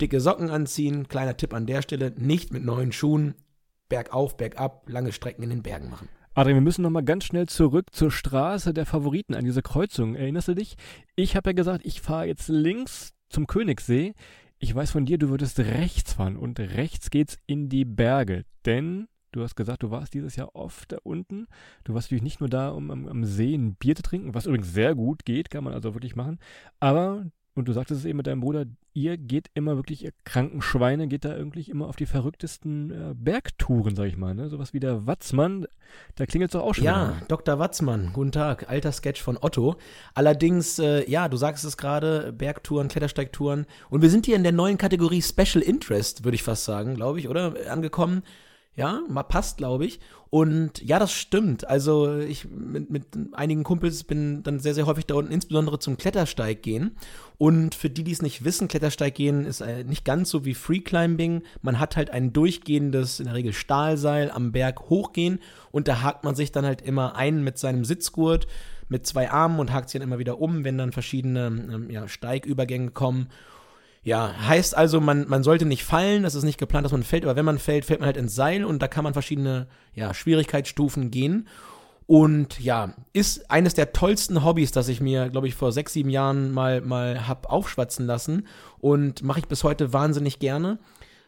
dicke 0.00 0.20
Socken 0.20 0.48
anziehen. 0.48 1.06
Kleiner 1.06 1.36
Tipp 1.36 1.52
an 1.52 1.66
der 1.66 1.82
Stelle, 1.82 2.14
nicht 2.16 2.50
mit 2.50 2.64
neuen 2.64 2.92
Schuhen 2.92 3.34
bergauf, 3.90 4.38
bergab, 4.38 4.88
lange 4.88 5.12
Strecken 5.12 5.42
in 5.42 5.50
den 5.50 5.62
Bergen 5.62 5.90
machen. 5.90 6.08
Adrian, 6.32 6.56
wir 6.56 6.62
müssen 6.62 6.80
nochmal 6.80 7.04
ganz 7.04 7.24
schnell 7.24 7.46
zurück 7.46 7.88
zur 7.92 8.10
Straße 8.10 8.72
der 8.72 8.86
Favoriten 8.86 9.34
an 9.34 9.44
diese 9.44 9.60
Kreuzung. 9.60 10.14
Erinnerst 10.14 10.48
du 10.48 10.54
dich? 10.54 10.76
Ich 11.14 11.36
habe 11.36 11.50
ja 11.50 11.54
gesagt, 11.54 11.84
ich 11.84 12.00
fahre 12.00 12.24
jetzt 12.24 12.48
links 12.48 13.12
zum 13.28 13.46
Königssee. 13.46 14.14
Ich 14.58 14.74
weiß 14.74 14.92
von 14.92 15.04
dir, 15.04 15.18
du 15.18 15.28
würdest 15.28 15.58
rechts 15.58 16.14
fahren 16.14 16.38
und 16.38 16.58
rechts 16.58 17.10
geht's 17.10 17.36
in 17.46 17.68
die 17.68 17.84
Berge. 17.84 18.44
Denn 18.64 19.08
du 19.32 19.42
hast 19.42 19.56
gesagt, 19.56 19.82
du 19.82 19.90
warst 19.90 20.14
dieses 20.14 20.36
Jahr 20.36 20.54
oft 20.54 20.92
da 20.92 20.98
unten. 21.02 21.46
Du 21.84 21.94
warst 21.94 22.06
natürlich 22.06 22.22
nicht 22.22 22.40
nur 22.40 22.48
da, 22.48 22.70
um 22.70 22.90
am, 22.90 23.06
am 23.06 23.24
See 23.24 23.54
ein 23.54 23.74
Bier 23.74 23.94
zu 23.94 24.02
trinken, 24.02 24.34
was 24.34 24.46
übrigens 24.46 24.72
sehr 24.72 24.94
gut 24.94 25.24
geht, 25.24 25.50
kann 25.50 25.64
man 25.64 25.72
also 25.72 25.94
wirklich 25.94 26.16
machen. 26.16 26.38
Aber, 26.80 27.26
und 27.54 27.68
du 27.68 27.72
sagtest 27.72 28.00
es 28.00 28.06
eben 28.06 28.18
mit 28.18 28.26
deinem 28.26 28.40
Bruder, 28.40 28.66
ihr 28.92 29.16
geht 29.16 29.50
immer 29.54 29.76
wirklich, 29.76 30.04
ihr 30.04 30.12
kranken 30.24 30.62
Schweine, 30.62 31.06
geht 31.06 31.24
da 31.24 31.36
irgendwie 31.36 31.70
immer 31.70 31.86
auf 31.86 31.96
die 31.96 32.06
verrücktesten 32.06 32.90
äh, 32.90 33.14
Bergtouren, 33.14 33.94
sag 33.94 34.06
ich 34.06 34.16
mal. 34.16 34.34
Ne? 34.34 34.48
Sowas 34.48 34.72
wie 34.72 34.80
der 34.80 35.06
Watzmann, 35.06 35.66
da 36.16 36.26
klingelt 36.26 36.54
doch 36.54 36.62
auch 36.62 36.74
schon. 36.74 36.84
Ja, 36.84 37.16
wieder. 37.16 37.26
Dr. 37.28 37.58
Watzmann, 37.58 38.10
guten 38.12 38.32
Tag, 38.32 38.68
alter 38.68 38.92
Sketch 38.92 39.22
von 39.22 39.38
Otto. 39.40 39.76
Allerdings, 40.14 40.78
äh, 40.78 41.08
ja, 41.08 41.28
du 41.28 41.36
sagst 41.36 41.64
es 41.64 41.76
gerade, 41.76 42.32
Bergtouren, 42.32 42.88
Klettersteigtouren. 42.88 43.66
Und 43.90 44.02
wir 44.02 44.10
sind 44.10 44.26
hier 44.26 44.36
in 44.36 44.42
der 44.42 44.52
neuen 44.52 44.78
Kategorie 44.78 45.22
Special 45.22 45.62
Interest, 45.62 46.24
würde 46.24 46.34
ich 46.34 46.42
fast 46.42 46.64
sagen, 46.64 46.94
glaube 46.94 47.20
ich, 47.20 47.28
oder? 47.28 47.54
Angekommen. 47.70 48.22
Ja, 48.76 49.00
mal 49.08 49.24
passt, 49.24 49.58
glaube 49.58 49.84
ich. 49.84 50.00
Und 50.30 50.80
ja, 50.82 51.00
das 51.00 51.12
stimmt. 51.12 51.66
Also 51.66 52.18
ich 52.18 52.48
mit, 52.48 52.88
mit 52.88 53.04
einigen 53.32 53.64
Kumpels 53.64 54.04
bin 54.04 54.44
dann 54.44 54.60
sehr, 54.60 54.74
sehr 54.74 54.86
häufig 54.86 55.06
da 55.06 55.16
unten, 55.16 55.32
insbesondere 55.32 55.80
zum 55.80 55.96
Klettersteig 55.96 56.62
gehen. 56.62 56.96
Und 57.36 57.74
für 57.74 57.90
die, 57.90 58.04
die 58.04 58.12
es 58.12 58.22
nicht 58.22 58.44
wissen, 58.44 58.68
Klettersteig 58.68 59.14
gehen 59.16 59.44
ist 59.44 59.60
äh, 59.60 59.82
nicht 59.82 60.04
ganz 60.04 60.30
so 60.30 60.44
wie 60.44 60.54
Freeclimbing. 60.54 61.42
Man 61.62 61.80
hat 61.80 61.96
halt 61.96 62.10
ein 62.10 62.32
durchgehendes, 62.32 63.18
in 63.18 63.26
der 63.26 63.34
Regel 63.34 63.52
Stahlseil 63.52 64.30
am 64.30 64.52
Berg 64.52 64.88
hochgehen 64.88 65.40
und 65.72 65.88
da 65.88 66.02
hakt 66.02 66.22
man 66.22 66.36
sich 66.36 66.52
dann 66.52 66.64
halt 66.64 66.80
immer 66.80 67.16
ein 67.16 67.42
mit 67.42 67.58
seinem 67.58 67.84
Sitzgurt 67.84 68.46
mit 68.90 69.06
zwei 69.06 69.30
Armen 69.30 69.60
und 69.60 69.72
hakt 69.72 69.88
sich 69.88 70.00
dann 70.00 70.08
immer 70.08 70.18
wieder 70.18 70.40
um, 70.40 70.64
wenn 70.64 70.76
dann 70.76 70.92
verschiedene 70.92 71.46
ähm, 71.46 71.90
ja, 71.90 72.08
Steigübergänge 72.08 72.90
kommen. 72.90 73.28
Ja, 74.02 74.34
heißt 74.48 74.76
also, 74.76 75.00
man, 75.00 75.28
man 75.28 75.42
sollte 75.42 75.66
nicht 75.66 75.84
fallen, 75.84 76.22
das 76.22 76.34
ist 76.34 76.44
nicht 76.44 76.58
geplant, 76.58 76.86
dass 76.86 76.92
man 76.92 77.02
fällt, 77.02 77.24
aber 77.24 77.36
wenn 77.36 77.44
man 77.44 77.58
fällt, 77.58 77.84
fällt 77.84 78.00
man 78.00 78.06
halt 78.06 78.16
ins 78.16 78.34
Seil 78.34 78.64
und 78.64 78.80
da 78.80 78.88
kann 78.88 79.04
man 79.04 79.12
verschiedene 79.12 79.66
ja, 79.94 80.14
Schwierigkeitsstufen 80.14 81.10
gehen. 81.10 81.46
Und 82.06 82.58
ja, 82.58 82.94
ist 83.12 83.50
eines 83.50 83.74
der 83.74 83.92
tollsten 83.92 84.42
Hobbys, 84.42 84.72
das 84.72 84.88
ich 84.88 85.00
mir, 85.00 85.28
glaube 85.28 85.46
ich, 85.46 85.54
vor 85.54 85.70
sechs, 85.70 85.92
sieben 85.92 86.10
Jahren 86.10 86.50
mal, 86.50 86.80
mal 86.80 87.28
hab 87.28 87.48
aufschwatzen 87.50 88.04
lassen 88.06 88.48
und 88.78 89.22
mache 89.22 89.40
ich 89.40 89.46
bis 89.46 89.62
heute 89.62 89.92
wahnsinnig 89.92 90.40
gerne. 90.40 90.80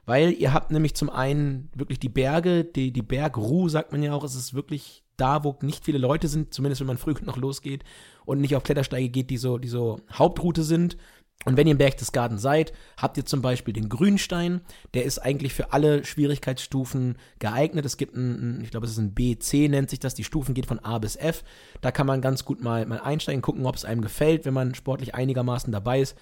Weil 0.05 0.33
ihr 0.33 0.53
habt 0.53 0.73
nämlich 0.73 0.97
zum 0.97 1.11
einen 1.11 1.71
wirklich 1.77 2.01
die 2.01 2.09
Berge, 2.09 2.65
die, 2.65 2.93
die 2.93 3.03
Bergruhe, 3.03 3.71
sagt 3.71 3.93
man 3.93 4.03
ja 4.03 4.13
auch, 4.13 4.25
es 4.25 4.35
ist 4.35 4.55
wirklich 4.55 5.05
da, 5.17 5.45
wo 5.45 5.57
nicht 5.63 5.85
viele 5.85 5.99
Leute 5.99 6.27
sind, 6.27 6.53
zumindest 6.53 6.81
wenn 6.81 6.89
man 6.89 6.99
früh 6.99 7.15
noch 7.23 7.37
losgeht 7.37 7.85
und 8.25 8.41
nicht 8.41 8.57
auf 8.57 8.65
Klettersteige 8.65 9.09
geht, 9.11 9.31
die 9.31 9.37
so, 9.37 9.59
die 9.59 9.69
so 9.69 10.01
Hauptroute 10.13 10.65
sind. 10.65 10.97
Und 11.45 11.57
wenn 11.57 11.67
ihr 11.67 11.73
im 11.73 11.79
Berchtesgaden 11.79 12.39
seid, 12.39 12.73
habt 12.97 13.17
ihr 13.17 13.25
zum 13.25 13.43
Beispiel 13.43 13.75
den 13.75 13.89
Grünstein. 13.89 14.61
Der 14.95 15.05
ist 15.05 15.19
eigentlich 15.19 15.55
für 15.55 15.73
alle 15.73 16.05
Schwierigkeitsstufen 16.05 17.17
geeignet. 17.39 17.85
Es 17.85 17.97
gibt 17.97 18.17
ein, 18.17 18.61
ich 18.63 18.71
glaube, 18.71 18.87
es 18.87 18.93
ist 18.93 18.99
ein 18.99 19.15
B, 19.15 19.37
C 19.39 19.69
nennt 19.69 19.91
sich 19.91 19.99
das. 19.99 20.15
Die 20.15 20.25
Stufen 20.25 20.55
geht 20.55 20.67
von 20.67 20.79
A 20.79 20.99
bis 20.99 21.17
F. 21.17 21.43
Da 21.81 21.91
kann 21.91 22.07
man 22.07 22.21
ganz 22.21 22.45
gut 22.45 22.63
mal, 22.63 22.87
mal 22.87 23.01
einsteigen, 23.01 23.43
gucken, 23.43 23.67
ob 23.67 23.75
es 23.75 23.85
einem 23.85 24.03
gefällt, 24.03 24.45
wenn 24.45 24.55
man 24.55 24.75
sportlich 24.75 25.15
einigermaßen 25.15 25.73
dabei 25.73 26.01
ist. 26.01 26.17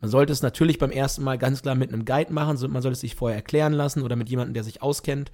Man 0.00 0.10
sollte 0.10 0.32
es 0.32 0.42
natürlich 0.42 0.78
beim 0.78 0.90
ersten 0.90 1.22
Mal 1.22 1.38
ganz 1.38 1.62
klar 1.62 1.74
mit 1.74 1.92
einem 1.92 2.04
Guide 2.04 2.32
machen. 2.32 2.58
Man 2.70 2.82
sollte 2.82 2.94
es 2.94 3.00
sich 3.00 3.14
vorher 3.14 3.36
erklären 3.36 3.72
lassen 3.72 4.02
oder 4.02 4.16
mit 4.16 4.30
jemandem, 4.30 4.54
der 4.54 4.64
sich 4.64 4.82
auskennt 4.82 5.30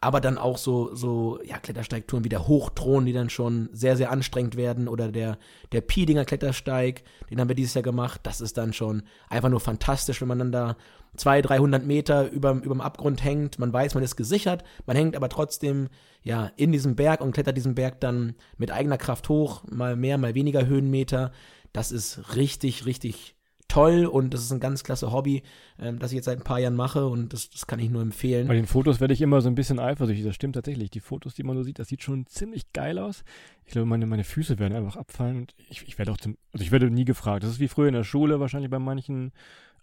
aber 0.00 0.20
dann 0.20 0.38
auch 0.38 0.58
so, 0.58 0.94
so, 0.94 1.40
ja, 1.44 1.58
Klettersteigtouren 1.58 2.24
wie 2.24 2.28
der 2.28 2.46
Hochthron, 2.46 3.04
die 3.04 3.12
dann 3.12 3.30
schon 3.30 3.68
sehr, 3.72 3.96
sehr 3.96 4.10
anstrengend 4.12 4.56
werden 4.56 4.86
oder 4.86 5.10
der, 5.10 5.38
der 5.72 5.80
Piedinger 5.80 6.24
Klettersteig, 6.24 7.02
den 7.30 7.40
haben 7.40 7.48
wir 7.48 7.56
dieses 7.56 7.74
Jahr 7.74 7.82
gemacht. 7.82 8.20
Das 8.22 8.40
ist 8.40 8.56
dann 8.58 8.72
schon 8.72 9.02
einfach 9.28 9.48
nur 9.48 9.60
fantastisch, 9.60 10.20
wenn 10.20 10.28
man 10.28 10.38
dann 10.38 10.52
da 10.52 10.76
200, 11.16 11.50
300 11.50 11.86
Meter 11.86 12.30
über, 12.30 12.52
überm 12.52 12.80
Abgrund 12.80 13.24
hängt. 13.24 13.58
Man 13.58 13.72
weiß, 13.72 13.94
man 13.94 14.04
ist 14.04 14.16
gesichert, 14.16 14.62
man 14.86 14.96
hängt 14.96 15.16
aber 15.16 15.28
trotzdem, 15.28 15.88
ja, 16.22 16.52
in 16.56 16.70
diesem 16.70 16.94
Berg 16.94 17.20
und 17.20 17.32
klettert 17.32 17.56
diesen 17.56 17.74
Berg 17.74 18.00
dann 18.00 18.34
mit 18.56 18.70
eigener 18.70 18.98
Kraft 18.98 19.28
hoch, 19.28 19.64
mal 19.68 19.96
mehr, 19.96 20.16
mal 20.16 20.34
weniger 20.34 20.66
Höhenmeter. 20.66 21.32
Das 21.72 21.90
ist 21.90 22.36
richtig, 22.36 22.86
richtig 22.86 23.34
toll 23.68 24.06
und 24.06 24.34
das 24.34 24.40
ist 24.42 24.52
ein 24.52 24.60
ganz 24.60 24.82
klasse 24.82 25.12
Hobby, 25.12 25.42
ähm, 25.78 25.98
das 25.98 26.10
ich 26.10 26.16
jetzt 26.16 26.24
seit 26.24 26.38
ein 26.38 26.44
paar 26.44 26.58
Jahren 26.58 26.74
mache 26.74 27.06
und 27.06 27.32
das, 27.32 27.50
das 27.50 27.66
kann 27.66 27.78
ich 27.78 27.90
nur 27.90 28.02
empfehlen. 28.02 28.48
Bei 28.48 28.54
den 28.54 28.66
Fotos 28.66 29.00
werde 29.00 29.14
ich 29.14 29.20
immer 29.20 29.40
so 29.40 29.48
ein 29.48 29.54
bisschen 29.54 29.78
eifersüchtig. 29.78 30.24
Das 30.24 30.34
stimmt 30.34 30.54
tatsächlich. 30.54 30.90
Die 30.90 31.00
Fotos, 31.00 31.34
die 31.34 31.42
man 31.42 31.56
so 31.56 31.62
sieht, 31.62 31.78
das 31.78 31.88
sieht 31.88 32.02
schon 32.02 32.26
ziemlich 32.26 32.72
geil 32.72 32.98
aus. 32.98 33.22
Ich 33.66 33.72
glaube, 33.72 33.86
meine, 33.86 34.06
meine 34.06 34.24
Füße 34.24 34.58
werden 34.58 34.74
einfach 34.76 34.96
abfallen 34.96 35.36
und 35.36 35.54
ich, 35.68 35.86
ich 35.86 35.98
werde 35.98 36.12
auch 36.12 36.16
zum, 36.16 36.36
also 36.52 36.64
ich 36.64 36.72
werde 36.72 36.90
nie 36.90 37.04
gefragt. 37.04 37.42
Das 37.44 37.50
ist 37.50 37.60
wie 37.60 37.68
früher 37.68 37.88
in 37.88 37.94
der 37.94 38.04
Schule, 38.04 38.40
wahrscheinlich 38.40 38.70
bei 38.70 38.78
manchen. 38.78 39.32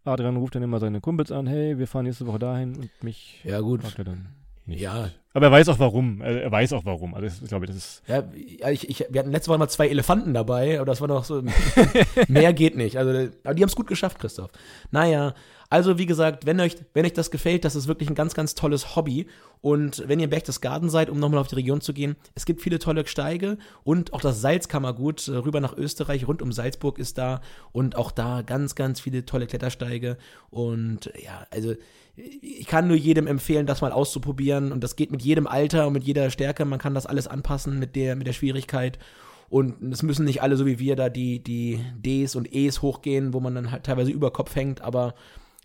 Adrian 0.04 0.38
ruft 0.38 0.54
dann 0.56 0.62
immer 0.64 0.80
seine 0.80 1.02
Kumpels 1.02 1.32
an, 1.32 1.48
hey, 1.48 1.80
wir 1.80 1.88
fahren 1.88 2.06
nächste 2.06 2.28
Woche 2.28 2.38
dahin 2.40 2.76
und 2.76 2.90
mich 3.04 3.42
Ja, 3.44 3.60
gut. 3.62 3.82
fragt 3.82 3.98
er 4.00 4.06
dann. 4.06 4.28
Nicht. 4.66 4.82
Ja, 4.82 5.10
Aber 5.34 5.48
er 5.48 5.52
weiß 5.52 5.70
auch 5.70 5.80
warum. 5.80 6.22
Er, 6.22 6.52
weiß 6.52 6.74
auch 6.74 6.86
warum. 6.86 7.14
Also 7.14 7.28
ich 7.28 7.50
glaube, 7.50 7.68
das 7.68 7.76
ist. 7.76 8.04
Ja, 8.08 8.24
ich, 8.72 8.90
ich, 8.90 9.06
wir 9.10 9.20
hatten 9.20 9.32
letzte 9.32 9.50
Woche 9.50 9.60
mal 9.60 9.70
zwei 9.70 9.88
Elefanten 9.88 10.34
dabei, 10.34 10.78
aber 10.78 10.86
das 10.86 11.02
war 11.02 11.08
noch 11.08 11.24
so. 11.24 11.44
mehr 12.28 12.52
geht 12.54 12.76
nicht. 12.76 12.98
Also, 12.98 13.30
aber 13.44 13.54
die 13.54 13.62
haben 13.62 13.70
es 13.70 13.76
gut 13.76 13.88
geschafft, 13.88 14.18
Christoph. 14.20 14.50
Naja, 14.90 15.36
also 15.76 15.98
wie 15.98 16.06
gesagt, 16.06 16.46
wenn 16.46 16.58
euch, 16.62 16.78
wenn 16.94 17.06
euch 17.06 17.12
das 17.12 17.32
gefällt, 17.32 17.66
das 17.66 17.76
ist 17.76 17.90
wirklich 17.90 18.08
ein 18.08 18.16
ganz, 18.16 18.34
ganz 18.34 18.56
tolles 18.56 18.96
Hobby. 18.96 19.28
Und 19.60 20.08
wenn 20.08 20.20
ihr 20.20 20.24
im 20.24 20.30
Berchtesgaden 20.30 20.90
seid, 20.90 21.10
um 21.10 21.20
nochmal 21.20 21.42
auf 21.42 21.50
die 21.50 21.56
Region 21.56 21.82
zu 21.82 21.94
gehen, 21.94 22.16
es 22.34 22.46
gibt 22.46 22.62
viele 22.62 22.80
tolle 22.80 23.06
Steige 23.06 23.58
und 23.84 24.14
auch 24.14 24.22
das 24.22 24.40
Salzkammergut 24.40 25.28
äh, 25.28 25.36
rüber 25.36 25.60
nach 25.60 25.76
Österreich, 25.76 26.30
rund 26.30 26.42
um 26.42 26.54
Salzburg 26.54 26.98
ist 26.98 27.18
da 27.18 27.42
und 27.74 27.98
auch 27.98 28.12
da 28.12 28.42
ganz, 28.42 28.76
ganz 28.76 29.02
viele 29.02 29.26
tolle 29.26 29.48
Klettersteige. 29.48 30.18
Und 30.50 31.12
ja, 31.22 31.46
also 31.52 31.74
ich 32.16 32.68
kann 32.68 32.88
nur 32.88 32.96
jedem 32.96 33.28
empfehlen, 33.28 33.66
das 33.66 33.82
mal 33.82 33.92
auszuprobieren. 33.92 34.72
Und 34.72 34.82
das 34.82 34.96
geht 34.96 35.12
mit 35.12 35.24
jedem 35.24 35.46
Alter 35.46 35.88
und 35.88 35.94
mit 35.94 36.06
jeder 36.06 36.30
Stärke. 36.30 36.64
Man 36.64 36.80
kann 36.80 36.94
das 36.94 37.06
alles 37.06 37.28
anpassen 37.28 37.80
mit 37.80 37.98
der, 37.98 38.16
mit 38.16 38.28
der 38.28 38.34
Schwierigkeit. 38.34 38.98
Und 39.50 39.92
es 39.92 40.04
müssen 40.04 40.24
nicht 40.24 40.42
alle 40.42 40.56
so 40.56 40.66
wie 40.66 40.80
wir 40.80 40.96
da 40.96 41.10
die, 41.10 41.44
die 41.44 41.82
Ds 41.98 42.38
und 42.38 42.56
Es 42.56 42.82
hochgehen, 42.82 43.34
wo 43.34 43.42
man 43.42 43.56
dann 43.56 43.72
halt 43.72 43.84
teilweise 43.84 44.12
über 44.12 44.32
Kopf 44.32 44.56
hängt, 44.56 44.80
aber 44.80 45.16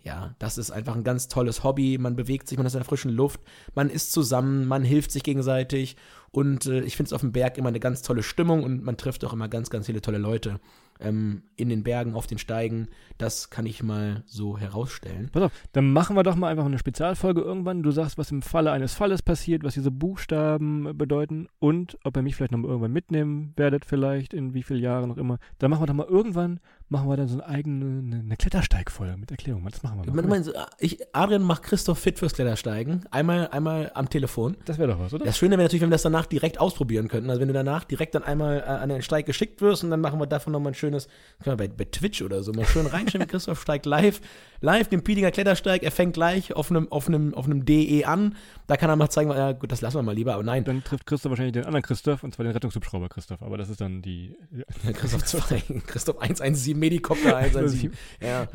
ja, 0.02 0.34
das 0.38 0.58
ist 0.58 0.70
einfach 0.70 0.94
ein 0.94 1.04
ganz 1.04 1.28
tolles 1.28 1.62
Hobby. 1.62 1.98
Man 1.98 2.16
bewegt 2.16 2.48
sich, 2.48 2.56
man 2.56 2.66
ist 2.66 2.74
in 2.74 2.80
der 2.80 2.86
frischen 2.86 3.10
Luft, 3.10 3.40
man 3.74 3.90
ist 3.90 4.12
zusammen, 4.12 4.66
man 4.66 4.82
hilft 4.82 5.10
sich 5.10 5.22
gegenseitig 5.22 5.96
Und 6.30 6.66
äh, 6.66 6.80
ich 6.82 6.96
finde 6.96 7.08
es 7.08 7.12
auf 7.12 7.20
dem 7.20 7.32
Berg 7.32 7.58
immer 7.58 7.68
eine 7.68 7.80
ganz 7.80 8.02
tolle 8.02 8.22
Stimmung 8.22 8.62
und 8.62 8.82
man 8.82 8.96
trifft 8.96 9.24
auch 9.24 9.32
immer 9.32 9.48
ganz, 9.48 9.68
ganz 9.70 9.86
viele 9.86 10.00
tolle 10.00 10.18
Leute 10.18 10.60
ähm, 11.00 11.42
in 11.56 11.68
den 11.68 11.82
Bergen, 11.82 12.14
auf 12.14 12.26
den 12.26 12.38
Steigen. 12.38 12.88
Das 13.18 13.50
kann 13.50 13.66
ich 13.66 13.82
mal 13.82 14.22
so 14.26 14.58
herausstellen. 14.58 15.28
Pass 15.32 15.44
auf, 15.44 15.52
dann 15.72 15.92
machen 15.92 16.16
wir 16.16 16.22
doch 16.22 16.36
mal 16.36 16.48
einfach 16.48 16.64
eine 16.64 16.78
Spezialfolge 16.78 17.40
irgendwann. 17.40 17.82
Du 17.82 17.90
sagst, 17.90 18.18
was 18.18 18.30
im 18.30 18.42
Falle 18.42 18.72
eines 18.72 18.94
Falles 18.94 19.22
passiert, 19.22 19.62
was 19.62 19.74
diese 19.74 19.90
Buchstaben 19.90 20.96
bedeuten 20.96 21.48
und 21.58 21.98
ob 22.04 22.16
ihr 22.16 22.22
mich 22.22 22.36
vielleicht 22.36 22.52
noch 22.52 22.58
mal 22.58 22.68
irgendwann 22.68 22.92
mitnehmen 22.92 23.52
werdet, 23.56 23.84
vielleicht 23.84 24.32
in 24.32 24.54
wie 24.54 24.62
vielen 24.62 24.80
Jahren 24.80 25.08
noch 25.08 25.18
immer. 25.18 25.38
Dann 25.58 25.70
machen 25.70 25.82
wir 25.82 25.86
doch 25.86 25.94
mal 25.94 26.06
irgendwann, 26.06 26.60
machen 26.88 27.08
wir 27.08 27.16
dann 27.16 27.28
so 27.28 27.40
eine 27.40 27.46
eigene 27.46 28.00
eine, 28.00 28.16
eine 28.16 28.36
Klettersteigfolge 28.36 29.16
mit 29.16 29.30
Erklärung. 29.30 29.64
Das 29.70 29.82
machen 29.82 30.00
wir 30.04 30.12
mal. 30.12 30.22
Ich 30.22 30.28
meine, 30.28 30.66
ich, 30.78 30.98
Adrian 31.14 31.42
macht 31.42 31.62
Christoph 31.62 31.98
fit 31.98 32.18
fürs 32.18 32.34
Klettersteigen. 32.34 33.04
Einmal, 33.10 33.48
einmal 33.48 33.90
am 33.94 34.08
Telefon. 34.08 34.56
Das 34.64 34.78
wäre 34.78 34.92
doch 34.92 35.00
was, 35.00 35.14
oder? 35.14 35.24
Das 35.24 35.38
Schöne 35.38 35.52
wäre 35.52 35.62
natürlich, 35.62 35.82
wenn 35.82 35.90
wir 35.90 35.94
das 35.94 36.02
danach 36.02 36.26
direkt 36.26 36.60
ausprobieren 36.60 37.08
könnten. 37.08 37.30
Also 37.30 37.40
wenn 37.40 37.48
du 37.48 37.54
danach 37.54 37.84
direkt 37.84 38.14
dann 38.14 38.22
einmal 38.22 38.58
äh, 38.58 38.62
an 38.62 38.88
den 38.88 39.02
Steig 39.02 39.26
geschickt 39.26 39.60
wirst 39.60 39.84
und 39.84 39.90
dann 39.90 40.00
machen 40.00 40.18
wir 40.18 40.26
davon 40.26 40.52
nochmal 40.52 40.72
ein 40.72 40.74
schönes, 40.90 41.08
können 41.42 41.58
wir 41.58 41.68
bei, 41.68 41.74
bei 41.74 41.84
Twitch 41.84 42.22
oder 42.22 42.42
so 42.42 42.52
mal 42.52 42.66
schön 42.66 42.86
reinschauen, 42.86 43.22
wie 43.22 43.26
Christoph 43.30 43.60
steigt 43.60 43.86
live, 43.86 44.20
live 44.60 44.88
den 44.88 45.02
Piedinger 45.02 45.30
Klettersteig, 45.30 45.82
er 45.82 45.90
fängt 45.90 46.14
gleich 46.14 46.54
auf 46.54 46.70
einem, 46.70 46.90
auf 46.90 47.08
einem, 47.08 47.34
auf 47.34 47.46
einem 47.46 47.64
DE 47.64 48.04
an. 48.04 48.36
Da 48.66 48.76
kann 48.76 48.90
er 48.90 48.96
mal 48.96 49.08
zeigen, 49.10 49.30
ja 49.30 49.52
gut, 49.52 49.72
das 49.72 49.80
lassen 49.80 49.98
wir 49.98 50.02
mal 50.02 50.14
lieber, 50.14 50.34
aber 50.34 50.42
nein. 50.42 50.64
Dann 50.64 50.84
trifft 50.84 51.06
Christoph 51.06 51.30
wahrscheinlich 51.30 51.54
den 51.54 51.64
anderen 51.64 51.82
Christoph, 51.82 52.22
und 52.22 52.34
zwar 52.34 52.44
den 52.44 52.52
Rettungshubschrauber 52.52 53.08
Christoph, 53.08 53.42
aber 53.42 53.56
das 53.56 53.68
ist 53.70 53.80
dann 53.80 54.02
die... 54.02 54.36
Ja, 54.84 54.92
Christoph 54.92 55.24
2, 55.24 55.62
Christoph 55.86 56.18
117, 56.18 56.78
Medikopter 56.78 57.36
117. 57.36 57.92
ja. 58.20 58.48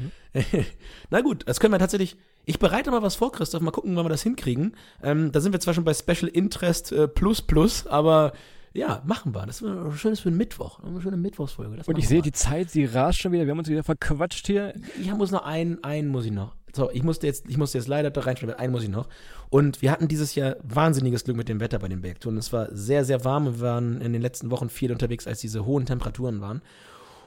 Na 1.09 1.21
gut, 1.21 1.47
das 1.47 1.59
können 1.59 1.73
wir 1.73 1.79
tatsächlich. 1.79 2.17
Ich 2.43 2.59
bereite 2.59 2.91
mal 2.91 3.01
was 3.01 3.15
vor, 3.15 3.31
Christoph. 3.31 3.61
Mal 3.61 3.71
gucken, 3.71 3.95
wann 3.95 4.05
wir 4.05 4.09
das 4.09 4.21
hinkriegen. 4.21 4.75
Ähm, 5.01 5.31
da 5.31 5.39
sind 5.39 5.53
wir 5.53 5.61
zwar 5.61 5.73
schon 5.73 5.85
bei 5.85 5.93
Special 5.93 6.27
Interest 6.27 6.91
äh, 6.91 7.07
Plus 7.07 7.41
Plus, 7.41 7.87
aber 7.87 8.33
ja, 8.75 9.01
machen 9.05 9.33
wir. 9.33 9.45
Das 9.45 9.61
ist 9.61 9.67
ein 9.67 9.91
schönes 9.93 10.19
für 10.19 10.29
einen 10.29 10.37
Mittwoch. 10.37 10.79
Eine 10.83 11.01
schöne 11.01 11.17
Mittwochsfolge. 11.17 11.77
Das 11.77 11.87
Und 11.87 11.97
ich 11.97 12.07
sehe, 12.07 12.21
die 12.21 12.33
Zeit, 12.33 12.69
sie 12.69 12.85
rast 12.85 13.19
schon 13.19 13.31
wieder. 13.31 13.45
Wir 13.45 13.51
haben 13.51 13.59
uns 13.59 13.69
wieder 13.69 13.83
verquatscht 13.83 14.45
hier. 14.47 14.73
Ich 14.99 15.11
muss 15.13 15.31
noch 15.31 15.45
einen, 15.45 15.83
einen 15.83 16.09
muss 16.09 16.25
ich 16.25 16.31
noch. 16.31 16.55
So, 16.73 16.91
ich 16.91 17.03
musste 17.03 17.25
jetzt, 17.25 17.45
ich 17.47 17.57
musste 17.57 17.77
jetzt 17.77 17.87
leider 17.87 18.11
da 18.11 18.19
reinschreiben, 18.21 18.55
einen 18.55 18.73
muss 18.73 18.83
ich 18.83 18.89
noch. 18.89 19.07
Und 19.49 19.81
wir 19.81 19.91
hatten 19.91 20.09
dieses 20.09 20.35
Jahr 20.35 20.57
wahnsinniges 20.61 21.23
Glück 21.23 21.37
mit 21.37 21.47
dem 21.47 21.61
Wetter 21.61 21.79
bei 21.79 21.87
den 21.87 22.01
Bergtouren. 22.01 22.37
Es 22.37 22.51
war 22.51 22.67
sehr, 22.71 23.05
sehr 23.05 23.23
warm. 23.23 23.45
Wir 23.45 23.59
waren 23.61 24.01
in 24.01 24.11
den 24.11 24.21
letzten 24.21 24.51
Wochen 24.51 24.67
viel 24.69 24.91
unterwegs, 24.91 25.25
als 25.25 25.39
diese 25.39 25.65
hohen 25.65 25.85
Temperaturen 25.85 26.41
waren. 26.41 26.61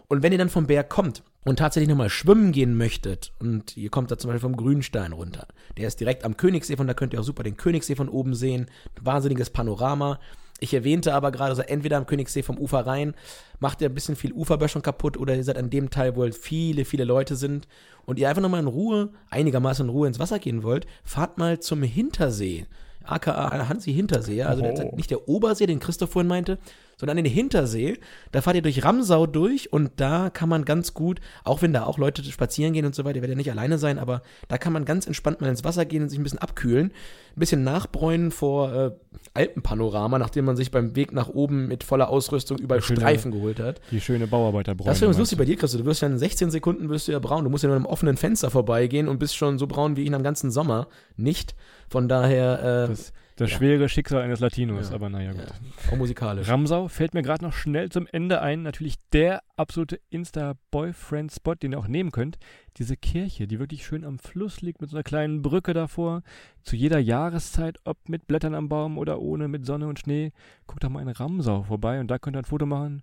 Und 0.09 0.23
wenn 0.23 0.33
ihr 0.33 0.39
dann 0.39 0.51
vom 0.51 0.67
Berg 0.67 0.91
kommt 0.91 1.23
und 1.45 1.59
tatsächlich 1.59 1.89
nochmal 1.89 2.11
schwimmen 2.11 2.53
gehen 2.53 2.77
möchtet 2.77 3.33
und 3.39 3.75
ihr 3.77 3.89
kommt 3.89 4.11
da 4.11 4.19
zum 4.19 4.29
Beispiel 4.29 4.49
vom 4.49 4.57
Grünstein 4.57 5.13
runter, 5.13 5.47
der 5.79 5.89
ist 5.89 6.01
direkt 6.01 6.25
am 6.25 6.37
Königssee, 6.37 6.77
von 6.77 6.87
da 6.87 6.95
könnt 6.95 7.15
ihr 7.15 7.21
auch 7.21 7.25
super 7.25 7.43
den 7.43 7.57
Königssee 7.57 7.95
von 7.95 8.09
oben 8.11 8.35
sehen, 8.35 8.67
wahnsinniges 9.01 9.49
Panorama. 9.51 10.19
Ich 10.61 10.75
erwähnte 10.75 11.15
aber 11.15 11.31
gerade, 11.31 11.55
so 11.55 11.63
entweder 11.63 11.97
am 11.97 12.07
Königssee 12.07 12.43
vom 12.43 12.59
Ufer 12.59 12.81
rein, 12.87 13.15
macht 13.61 13.81
ihr 13.81 13.89
ein 13.89 13.95
bisschen 13.95 14.17
viel 14.17 14.33
Uferböschung 14.33 14.83
kaputt 14.83 15.17
oder 15.17 15.35
ihr 15.37 15.45
seid 15.45 15.57
an 15.57 15.71
dem 15.71 15.91
Teil, 15.91 16.17
wo 16.17 16.23
halt 16.23 16.35
viele, 16.35 16.85
viele 16.85 17.05
Leute 17.05 17.37
sind 17.37 17.69
und 18.07 18.19
ihr 18.19 18.29
einfach 18.29 18.43
nochmal 18.43 18.61
in 18.61 18.67
Ruhe, 18.67 19.11
einigermaßen 19.31 19.87
in 19.87 19.91
Ruhe 19.91 20.09
ins 20.09 20.19
Wasser 20.19 20.39
gehen 20.39 20.63
wollt, 20.63 20.87
fahrt 21.05 21.39
mal 21.39 21.61
zum 21.61 21.83
Hintersee 21.83 22.67
aka 23.09 23.69
Hansi 23.69 23.93
Hintersee, 23.93 24.43
also 24.43 24.63
Oh. 24.63 24.95
nicht 24.97 25.11
der 25.11 25.29
Obersee, 25.29 25.67
den 25.67 25.81
Christoph 25.81 26.11
vorhin 26.11 26.29
meinte, 26.29 26.59
sondern 26.97 27.17
den 27.17 27.27
Hintersee. 27.27 27.99
Da 28.33 28.43
fahrt 28.43 28.57
ihr 28.57 28.63
durch 28.63 28.85
Ramsau 28.85 29.27
durch 29.27 29.73
und 29.73 29.93
da 29.97 30.31
kann 30.31 30.49
man 30.49 30.65
ganz 30.65 30.95
gut, 30.95 31.21
auch 31.45 31.63
wenn 31.63 31.73
da 31.73 31.85
auch 31.85 31.99
Leute 31.99 32.23
spazieren 32.25 32.73
gehen 32.73 32.85
und 32.85 32.95
so 32.95 33.05
weiter, 33.05 33.17
ihr 33.17 33.23
werdet 33.23 33.37
ja 33.37 33.39
nicht 33.39 33.51
alleine 33.51 33.79
sein, 33.79 33.99
aber 33.99 34.23
da 34.49 34.59
kann 34.59 34.73
man 34.73 34.85
ganz 34.85 35.07
entspannt 35.07 35.41
mal 35.41 35.49
ins 35.49 35.65
Wasser 35.65 35.85
gehen 35.85 36.03
und 36.03 36.09
sich 36.11 36.19
ein 36.19 36.23
bisschen 36.23 36.41
abkühlen, 36.41 36.93
bisschen 37.39 37.63
nachbräunen 37.65 38.31
vor 38.31 38.73
äh, 38.73 38.91
Alpenpanorama, 39.35 40.19
nachdem 40.19 40.45
man 40.45 40.57
sich 40.57 40.71
beim 40.71 40.97
Weg 40.97 41.13
nach 41.13 41.29
oben 41.29 41.69
mit 41.69 41.85
voller 41.85 42.09
Ausrüstung 42.09 42.59
überall 42.59 42.83
Schöne- 42.83 43.01
Streifen 43.01 43.31
geholt 43.33 43.61
hat. 43.61 43.81
Die 43.91 44.01
schöne 44.01 44.27
Bauarbeiterbräune. 44.27 44.91
Das 44.91 45.01
meinst 45.01 45.19
lustig 45.19 45.39
bei 45.39 45.45
dir, 45.45 45.57
Christoph. 45.57 45.81
Du 45.83 45.87
wirst 45.87 46.03
ja 46.03 46.09
in 46.09 46.19
16 46.19 46.51
Sekunden 46.51 46.89
wirst 46.89 47.09
du 47.09 47.13
ja 47.13 47.19
braun. 47.19 47.45
Du 47.45 47.51
musst 47.51 47.63
ja 47.65 47.69
nur 47.69 47.77
einem 47.77 47.87
offenen 47.87 48.17
Fenster 48.17 48.51
vorbeigehen 48.51 49.09
und 49.09 49.19
bist 49.19 49.37
schon 49.37 49.59
so 49.59 49.67
braun 49.67 49.97
wie 49.97 50.03
ich 50.05 50.15
am 50.15 50.23
ganzen 50.23 50.51
Sommer. 50.51 50.89
Nicht. 51.17 51.55
Von 51.89 52.09
daher, 52.09 52.85
äh, 52.85 52.89
Das, 52.89 53.13
das 53.37 53.51
Ja. 53.53 53.57
schwere 53.59 53.89
Schicksal 53.89 54.21
eines 54.23 54.41
Latinos, 54.41 54.89
Ja. 54.91 54.97
aber 54.97 55.09
naja, 55.09 55.33
gut. 55.33 55.45
auch 55.93 55.97
musikalisch. 55.97 56.49
Ramsau 56.49 56.89
fällt 56.89 57.15
mir 57.15 57.23
gerade 57.23 57.45
noch 57.45 57.53
schnell 57.53 57.89
zum 57.91 58.07
Ende 58.11 58.41
ein. 58.43 58.63
Natürlich 58.63 58.97
der 59.13 59.43
absolute 59.57 60.01
Insta-Boyfriend-Spot, 60.11 61.55
den 61.55 61.73
ihr 61.73 61.79
auch 61.79 61.89
nehmen 61.89 62.11
könnt. 62.13 62.39
Diese 62.79 62.97
Kirche, 62.97 63.49
die 63.49 63.59
wirklich 63.59 63.85
schön 63.85 64.05
am 64.05 64.19
Fluss 64.19 64.61
liegt 64.61 64.81
mit 64.81 64.91
so 64.91 64.97
einer 64.97 65.03
kleinen 65.03 65.43
Brücke 65.43 65.75
davor. 65.75 66.23
Zu 66.63 66.77
jeder 66.77 67.01
Jahreszeit, 67.01 67.79
ob 67.85 68.09
mit 68.09 68.29
Blättern 68.29 68.55
am 68.55 68.69
Baum 68.69 68.99
oder 68.99 69.21
ohne, 69.21 69.49
mit 69.49 69.67
Sonne 69.67 69.89
und 69.89 69.99
Schnee. 69.99 70.33
Guckt 70.67 70.85
doch 70.85 70.89
mal 70.89 71.03
in 71.03 71.09
Ramsau 71.09 71.65
vorbei 71.65 71.99
und 71.99 72.09
da 72.09 72.19
könnt 72.19 72.37
ihr 72.37 72.41
ein 72.41 72.45
Foto 72.45 72.67
machen. 72.67 73.03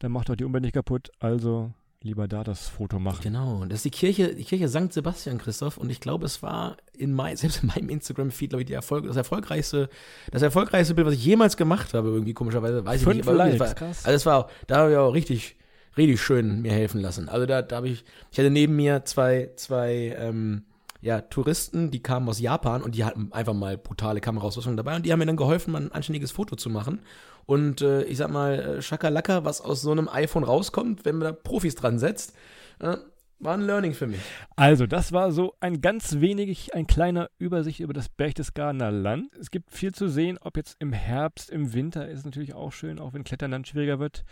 Dann 0.00 0.10
macht 0.10 0.28
euch 0.28 0.38
die 0.38 0.44
Umwelt 0.44 0.64
nicht 0.64 0.74
kaputt. 0.74 1.10
Also 1.20 1.72
lieber 2.02 2.26
da 2.26 2.42
das 2.42 2.68
Foto 2.68 2.98
machen. 2.98 3.20
Genau, 3.22 3.64
das 3.64 3.76
ist 3.76 3.84
die 3.84 3.90
Kirche, 3.90 4.34
die 4.34 4.44
Kirche 4.44 4.68
St. 4.68 4.92
Sebastian, 4.92 5.38
Christoph. 5.38 5.78
Und 5.78 5.90
ich 5.90 6.00
glaube, 6.00 6.26
es 6.26 6.42
war 6.42 6.76
in 6.92 7.12
mein, 7.12 7.36
selbst 7.38 7.62
in 7.62 7.68
meinem 7.68 7.88
Instagram-Feed, 7.88 8.50
glaube 8.50 8.64
ich, 8.64 8.70
Erfolg, 8.70 9.06
das 9.06 9.16
erfolgreichste, 9.16 9.88
das 10.30 10.42
erfolgreichste 10.42 10.94
Bild, 10.94 11.06
was 11.06 11.14
ich 11.14 11.24
jemals 11.24 11.56
gemacht 11.56 11.94
habe, 11.94 12.08
irgendwie 12.08 12.34
komischerweise, 12.34 12.84
weiß 12.84 13.00
ich 13.00 13.04
Fünf 13.04 13.16
nicht. 13.18 13.28
aber 13.28 13.46
irgendwie, 13.46 13.58
Likes, 13.58 13.74
es 13.74 13.80
war. 13.80 13.88
Also 13.88 14.16
es 14.16 14.26
war, 14.26 14.48
da 14.66 14.76
habe 14.78 14.90
ich 14.90 14.96
auch 14.96 15.14
richtig, 15.14 15.56
richtig 15.96 16.20
schön 16.20 16.62
mir 16.62 16.72
helfen 16.72 17.00
lassen. 17.00 17.28
Also 17.28 17.46
da, 17.46 17.62
da 17.62 17.76
habe 17.76 17.88
ich, 17.88 18.04
ich 18.30 18.38
hatte 18.38 18.50
neben 18.50 18.76
mir 18.76 19.04
zwei, 19.04 19.50
zwei, 19.56 20.16
ähm, 20.18 20.64
ja, 21.00 21.20
Touristen, 21.20 21.90
die 21.90 22.02
kamen 22.02 22.28
aus 22.28 22.40
Japan 22.40 22.82
und 22.82 22.94
die 22.94 23.04
hatten 23.04 23.32
einfach 23.32 23.54
mal 23.54 23.76
brutale 23.76 24.20
Kameraausrüstung 24.20 24.76
dabei 24.76 24.94
und 24.96 25.04
die 25.04 25.12
haben 25.12 25.18
mir 25.18 25.26
dann 25.26 25.36
geholfen, 25.36 25.72
mal 25.72 25.82
ein 25.82 25.92
anständiges 25.92 26.30
Foto 26.30 26.54
zu 26.56 26.70
machen. 26.70 27.00
Und 27.44 27.82
äh, 27.82 28.04
ich 28.04 28.18
sag 28.18 28.30
mal, 28.30 28.58
äh, 28.58 28.82
Schakalaka, 28.82 29.44
was 29.44 29.60
aus 29.60 29.82
so 29.82 29.90
einem 29.90 30.08
iPhone 30.08 30.44
rauskommt, 30.44 31.04
wenn 31.04 31.16
man 31.16 31.28
da 31.28 31.32
Profis 31.32 31.74
dran 31.74 31.98
setzt, 31.98 32.34
äh, 32.78 32.96
war 33.40 33.54
ein 33.54 33.62
Learning 33.62 33.94
für 33.94 34.06
mich. 34.06 34.20
Also, 34.54 34.86
das 34.86 35.10
war 35.10 35.32
so 35.32 35.54
ein 35.58 35.80
ganz 35.80 36.20
wenig, 36.20 36.74
ein 36.74 36.86
kleiner 36.86 37.28
Übersicht 37.38 37.80
über 37.80 37.92
das 37.92 38.08
Berchtesgadener 38.08 38.92
Land. 38.92 39.32
Es 39.40 39.50
gibt 39.50 39.72
viel 39.72 39.92
zu 39.92 40.08
sehen, 40.08 40.38
ob 40.40 40.56
jetzt 40.56 40.76
im 40.78 40.92
Herbst, 40.92 41.50
im 41.50 41.72
Winter 41.74 42.08
ist 42.08 42.24
natürlich 42.24 42.54
auch 42.54 42.72
schön, 42.72 43.00
auch 43.00 43.12
wenn 43.12 43.24
Klettern 43.24 43.50
dann 43.50 43.64
schwieriger 43.64 43.98
wird. 43.98 44.24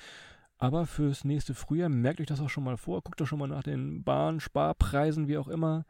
Aber 0.61 0.87
fürs 0.87 1.25
nächste 1.25 1.55
Frühjahr 1.55 1.89
merkt 1.89 2.21
euch 2.21 2.27
das 2.27 2.41
auch 2.41 2.51
schon 2.51 2.65
mal 2.65 2.77
vor. 2.77 3.01
Guckt 3.01 3.19
doch 3.21 3.27
schon 3.27 3.39
mal 3.39 3.49
nach 3.49 3.63
den 3.63 4.05
Bahn, 4.05 4.41
Sparpreisen, 4.41 5.27
wie 5.27 5.39
auch 5.39 5.49
immer. 5.49 5.87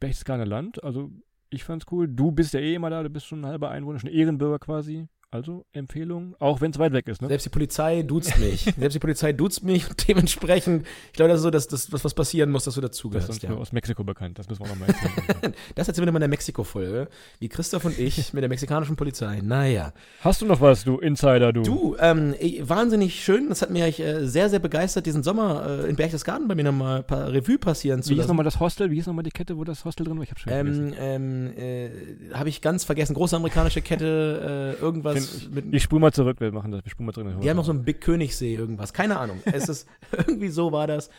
Berchtesgadener 0.00 0.44
Land, 0.46 0.82
also 0.82 1.10
ich 1.50 1.64
fand's 1.64 1.86
cool. 1.90 2.08
Du 2.08 2.32
bist 2.32 2.52
ja 2.52 2.60
eh 2.60 2.74
immer 2.74 2.90
da, 2.90 3.02
du 3.02 3.10
bist 3.10 3.26
schon 3.26 3.42
ein 3.42 3.46
halber 3.46 3.70
Einwohner, 3.70 4.00
schon 4.00 4.10
Ehrenbürger 4.10 4.58
quasi. 4.58 5.08
Also 5.30 5.66
Empfehlung, 5.72 6.34
auch 6.38 6.62
wenn 6.62 6.70
es 6.70 6.78
weit 6.78 6.94
weg 6.94 7.06
ist, 7.06 7.20
ne? 7.20 7.28
Selbst 7.28 7.44
die 7.44 7.50
Polizei 7.50 8.00
duzt 8.02 8.38
mich. 8.38 8.62
Selbst 8.78 8.94
die 8.94 8.98
Polizei 8.98 9.34
duzt 9.34 9.62
mich 9.62 9.86
und 9.90 10.08
dementsprechend, 10.08 10.86
ich 11.08 11.12
glaube, 11.12 11.28
das 11.28 11.40
ist 11.40 11.42
so, 11.42 11.50
dass 11.50 11.68
das, 11.68 11.92
was, 11.92 12.14
passieren 12.14 12.50
muss, 12.50 12.64
dass 12.64 12.74
du 12.76 12.80
Das 12.80 12.92
ist 12.92 12.96
dazugehörst. 12.98 13.28
uns 13.28 13.42
Ja. 13.42 13.50
nur 13.50 13.60
aus 13.60 13.70
Mexiko 13.72 14.04
bekannt, 14.04 14.38
das 14.38 14.48
müssen 14.48 14.62
wir 14.64 14.68
nochmal 14.68 14.88
erzählen. 14.88 15.54
Das 15.74 15.86
erzählen 15.86 16.02
wir 16.02 16.06
dann 16.06 16.14
mal 16.14 16.18
in 16.18 16.22
der 16.22 16.28
Mexiko-Folge, 16.28 17.08
wie 17.40 17.48
Christoph 17.50 17.84
und 17.84 17.98
ich 17.98 18.32
mit 18.32 18.40
der 18.42 18.48
mexikanischen 18.48 18.96
Polizei. 18.96 19.40
Naja. 19.42 19.92
Hast 20.22 20.40
du 20.40 20.46
noch 20.46 20.62
was, 20.62 20.84
du 20.84 20.98
Insider, 20.98 21.52
du? 21.52 21.62
Du, 21.62 21.96
ähm, 22.00 22.34
wahnsinnig 22.62 23.22
schön. 23.22 23.50
Das 23.50 23.60
hat 23.60 23.68
mich 23.70 24.00
äh, 24.00 24.26
sehr, 24.26 24.48
sehr 24.48 24.60
begeistert, 24.60 25.04
diesen 25.04 25.22
Sommer 25.22 25.84
äh, 25.84 25.90
in 25.90 25.96
Berchtesgaden 25.96 26.48
bei 26.48 26.54
mir 26.54 26.64
nochmal 26.64 26.98
ein 27.00 27.06
paar 27.06 27.30
Revue 27.30 27.58
passieren 27.58 28.02
zu 28.02 28.08
Wie 28.08 28.14
hieß 28.14 28.18
lassen. 28.20 28.28
nochmal 28.30 28.44
das 28.44 28.60
Hostel? 28.60 28.90
Wie 28.90 28.94
hieß 28.94 29.06
nochmal 29.06 29.24
die 29.24 29.30
Kette, 29.30 29.58
wo 29.58 29.64
das 29.64 29.84
Hostel 29.84 30.04
drin 30.06 30.16
war? 30.16 30.24
Ich 30.24 30.30
hab's 30.30 30.40
schon. 30.40 30.52
Ähm, 30.54 30.94
ähm, 30.98 31.52
äh, 31.58 31.90
habe 32.32 32.48
ich 32.48 32.62
ganz 32.62 32.84
vergessen. 32.84 33.12
Große 33.12 33.36
amerikanische 33.36 33.82
Kette, 33.82 34.76
äh, 34.80 34.82
irgendwas 35.18 35.64
Ich, 35.64 35.74
ich 35.74 35.82
spule 35.82 36.00
mal 36.00 36.12
zurück, 36.12 36.40
wir 36.40 36.52
machen 36.52 36.72
das. 36.72 36.84
Wir 36.84 36.90
spulen 36.90 37.06
mal 37.06 37.12
zurück. 37.12 37.40
Die 37.40 37.50
haben 37.50 37.56
noch 37.56 37.64
so 37.64 37.72
einen 37.72 37.84
Big 37.84 38.00
Königssee, 38.00 38.54
irgendwas. 38.54 38.92
Keine 38.92 39.18
Ahnung. 39.18 39.40
Es 39.44 39.68
ist 39.68 39.88
irgendwie 40.16 40.48
so 40.48 40.72
war 40.72 40.86
das. 40.86 41.10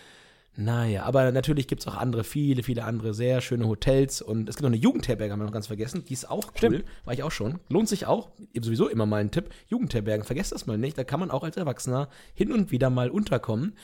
Naja, 0.56 1.04
aber 1.04 1.32
natürlich 1.32 1.68
gibt 1.68 1.82
es 1.82 1.88
auch 1.88 1.96
andere, 1.96 2.26
viele, 2.26 2.64
viele 2.64 2.84
andere 2.84 3.14
sehr 3.14 3.40
schöne 3.40 3.66
Hotels 3.66 4.22
und 4.22 4.50
es 4.50 4.58
gibt 4.58 4.64
noch 4.64 4.70
eine 4.70 4.78
Jugendherberge, 4.78 5.32
haben 5.32 5.40
wir 5.40 5.46
noch 5.46 5.54
ganz 5.54 5.68
vergessen. 5.68 6.04
Die 6.04 6.14
ist 6.14 6.30
auch 6.30 6.48
cool. 6.48 6.58
Stimmt. 6.58 6.84
War 7.06 7.14
ich 7.14 7.24
auch 7.24 7.32
schon. 7.32 7.60
Lohnt 7.70 7.88
sich 7.88 8.08
auch. 8.08 8.30
Eben 8.54 8.66
sowieso 8.66 8.90
immer 8.90 9.06
mal 9.06 9.22
ein 9.22 9.32
Tipp. 9.32 9.52
Jugendherbergen, 9.68 10.26
vergesst 10.26 10.52
das 10.52 10.66
mal 10.66 10.78
nicht. 10.78 10.98
Da 10.98 11.06
kann 11.06 11.22
man 11.22 11.32
auch 11.32 11.44
als 11.44 11.56
Erwachsener 11.56 12.10
hin 12.34 12.52
und 12.52 12.72
wieder 12.72 12.90
mal 12.90 13.10
unterkommen. 13.10 13.76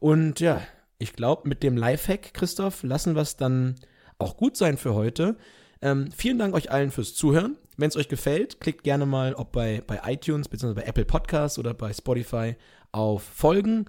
Und 0.00 0.40
ja, 0.40 0.62
ich 0.98 1.12
glaube, 1.12 1.48
mit 1.48 1.62
dem 1.62 1.76
Lifehack, 1.76 2.32
Christoph, 2.32 2.82
lassen 2.82 3.14
wir 3.14 3.22
es 3.22 3.36
dann 3.36 3.74
auch 4.18 4.36
gut 4.36 4.56
sein 4.56 4.78
für 4.78 4.94
heute. 4.94 5.36
Ähm, 5.82 6.10
vielen 6.16 6.38
Dank 6.38 6.54
euch 6.54 6.70
allen 6.70 6.90
fürs 6.90 7.14
Zuhören. 7.14 7.56
Wenn 7.76 7.88
es 7.88 7.96
euch 7.96 8.08
gefällt, 8.08 8.60
klickt 8.60 8.84
gerne 8.84 9.04
mal, 9.04 9.34
ob 9.34 9.52
bei, 9.52 9.82
bei 9.86 10.00
iTunes, 10.06 10.48
beziehungsweise 10.48 10.80
bei 10.80 10.88
Apple 10.88 11.04
Podcasts 11.04 11.58
oder 11.58 11.74
bei 11.74 11.92
Spotify 11.92 12.54
auf 12.92 13.24
Folgen. 13.24 13.86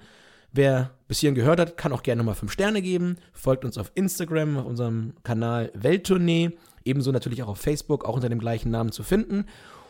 Wer 0.52 0.92
bis 1.08 1.20
hierhin 1.20 1.36
gehört 1.36 1.60
hat, 1.60 1.78
kann 1.78 1.94
auch 1.94 2.04
gerne 2.04 2.20
nochmal 2.20 2.36
5 2.36 2.52
Sterne 2.52 2.82
geben. 2.82 3.18
Folgt 3.32 3.66
uns 3.66 3.78
auf 3.78 3.92
Instagram, 3.96 4.58
auf 4.58 4.66
unserem 4.66 5.14
Kanal 5.24 5.72
Welttournee. 5.76 6.52
Ebenso 6.84 7.12
natürlich 7.12 7.44
auch 7.44 7.50
auf 7.50 7.60
Facebook, 7.60 8.06
auch 8.06 8.16
unter 8.16 8.30
dem 8.30 8.40
gleichen 8.40 8.72
Namen 8.72 8.92
zu 8.92 9.04
finden. 9.04 9.46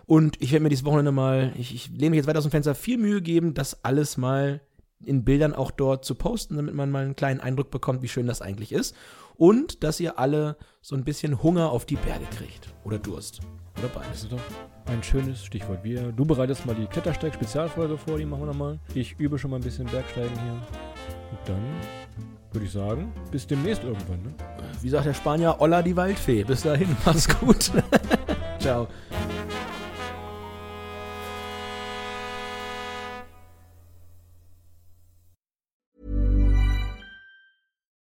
Und 0.05 0.41
ich 0.41 0.51
werde 0.51 0.63
mir 0.63 0.69
dieses 0.69 0.85
Wochenende 0.85 1.11
mal, 1.11 1.53
ich, 1.57 1.73
ich 1.73 1.89
lehne 1.89 2.11
mich 2.11 2.17
jetzt 2.17 2.27
weiter 2.27 2.39
aus 2.39 2.45
dem 2.45 2.51
Fenster, 2.51 2.75
viel 2.75 2.97
Mühe 2.97 3.21
geben, 3.21 3.53
das 3.53 3.83
alles 3.85 4.17
mal 4.17 4.61
in 5.05 5.23
Bildern 5.23 5.53
auch 5.53 5.71
dort 5.71 6.05
zu 6.05 6.15
posten, 6.15 6.55
damit 6.55 6.75
man 6.75 6.91
mal 6.91 7.03
einen 7.03 7.15
kleinen 7.15 7.39
Eindruck 7.39 7.71
bekommt, 7.71 8.01
wie 8.01 8.07
schön 8.07 8.27
das 8.27 8.41
eigentlich 8.41 8.71
ist. 8.71 8.95
Und 9.37 9.83
dass 9.83 9.99
ihr 9.99 10.19
alle 10.19 10.57
so 10.81 10.95
ein 10.95 11.03
bisschen 11.03 11.41
Hunger 11.41 11.71
auf 11.71 11.85
die 11.85 11.95
Berge 11.95 12.25
kriegt. 12.37 12.73
Oder 12.83 12.99
Durst. 12.99 13.41
Oder 13.79 13.87
beides. 13.87 14.09
Das 14.09 14.23
ist 14.23 14.31
doch 14.31 14.41
ein 14.85 15.01
schönes 15.01 15.43
Stichwort. 15.43 15.83
Wir, 15.83 16.11
du 16.11 16.25
bereitest 16.25 16.65
mal 16.65 16.75
die 16.75 16.85
Klettersteig-Spezialfolge 16.85 17.97
vor, 17.97 18.17
die 18.17 18.25
machen 18.25 18.41
wir 18.41 18.47
nochmal. 18.47 18.79
Ich 18.93 19.15
übe 19.19 19.39
schon 19.39 19.51
mal 19.51 19.57
ein 19.57 19.63
bisschen 19.63 19.85
Bergsteigen 19.87 20.37
hier. 20.41 20.53
Und 21.31 21.39
dann 21.45 21.63
würde 22.51 22.65
ich 22.65 22.71
sagen, 22.71 23.11
bis 23.31 23.47
demnächst 23.47 23.83
irgendwann. 23.83 24.21
Ne? 24.21 24.33
Wie 24.81 24.89
sagt 24.89 25.05
der 25.05 25.13
Spanier, 25.13 25.59
Olla 25.59 25.81
die 25.81 25.95
Waldfee. 25.95 26.43
Bis 26.43 26.61
dahin, 26.61 26.95
mach's 27.05 27.27
gut. 27.39 27.71
Ciao. 28.59 28.87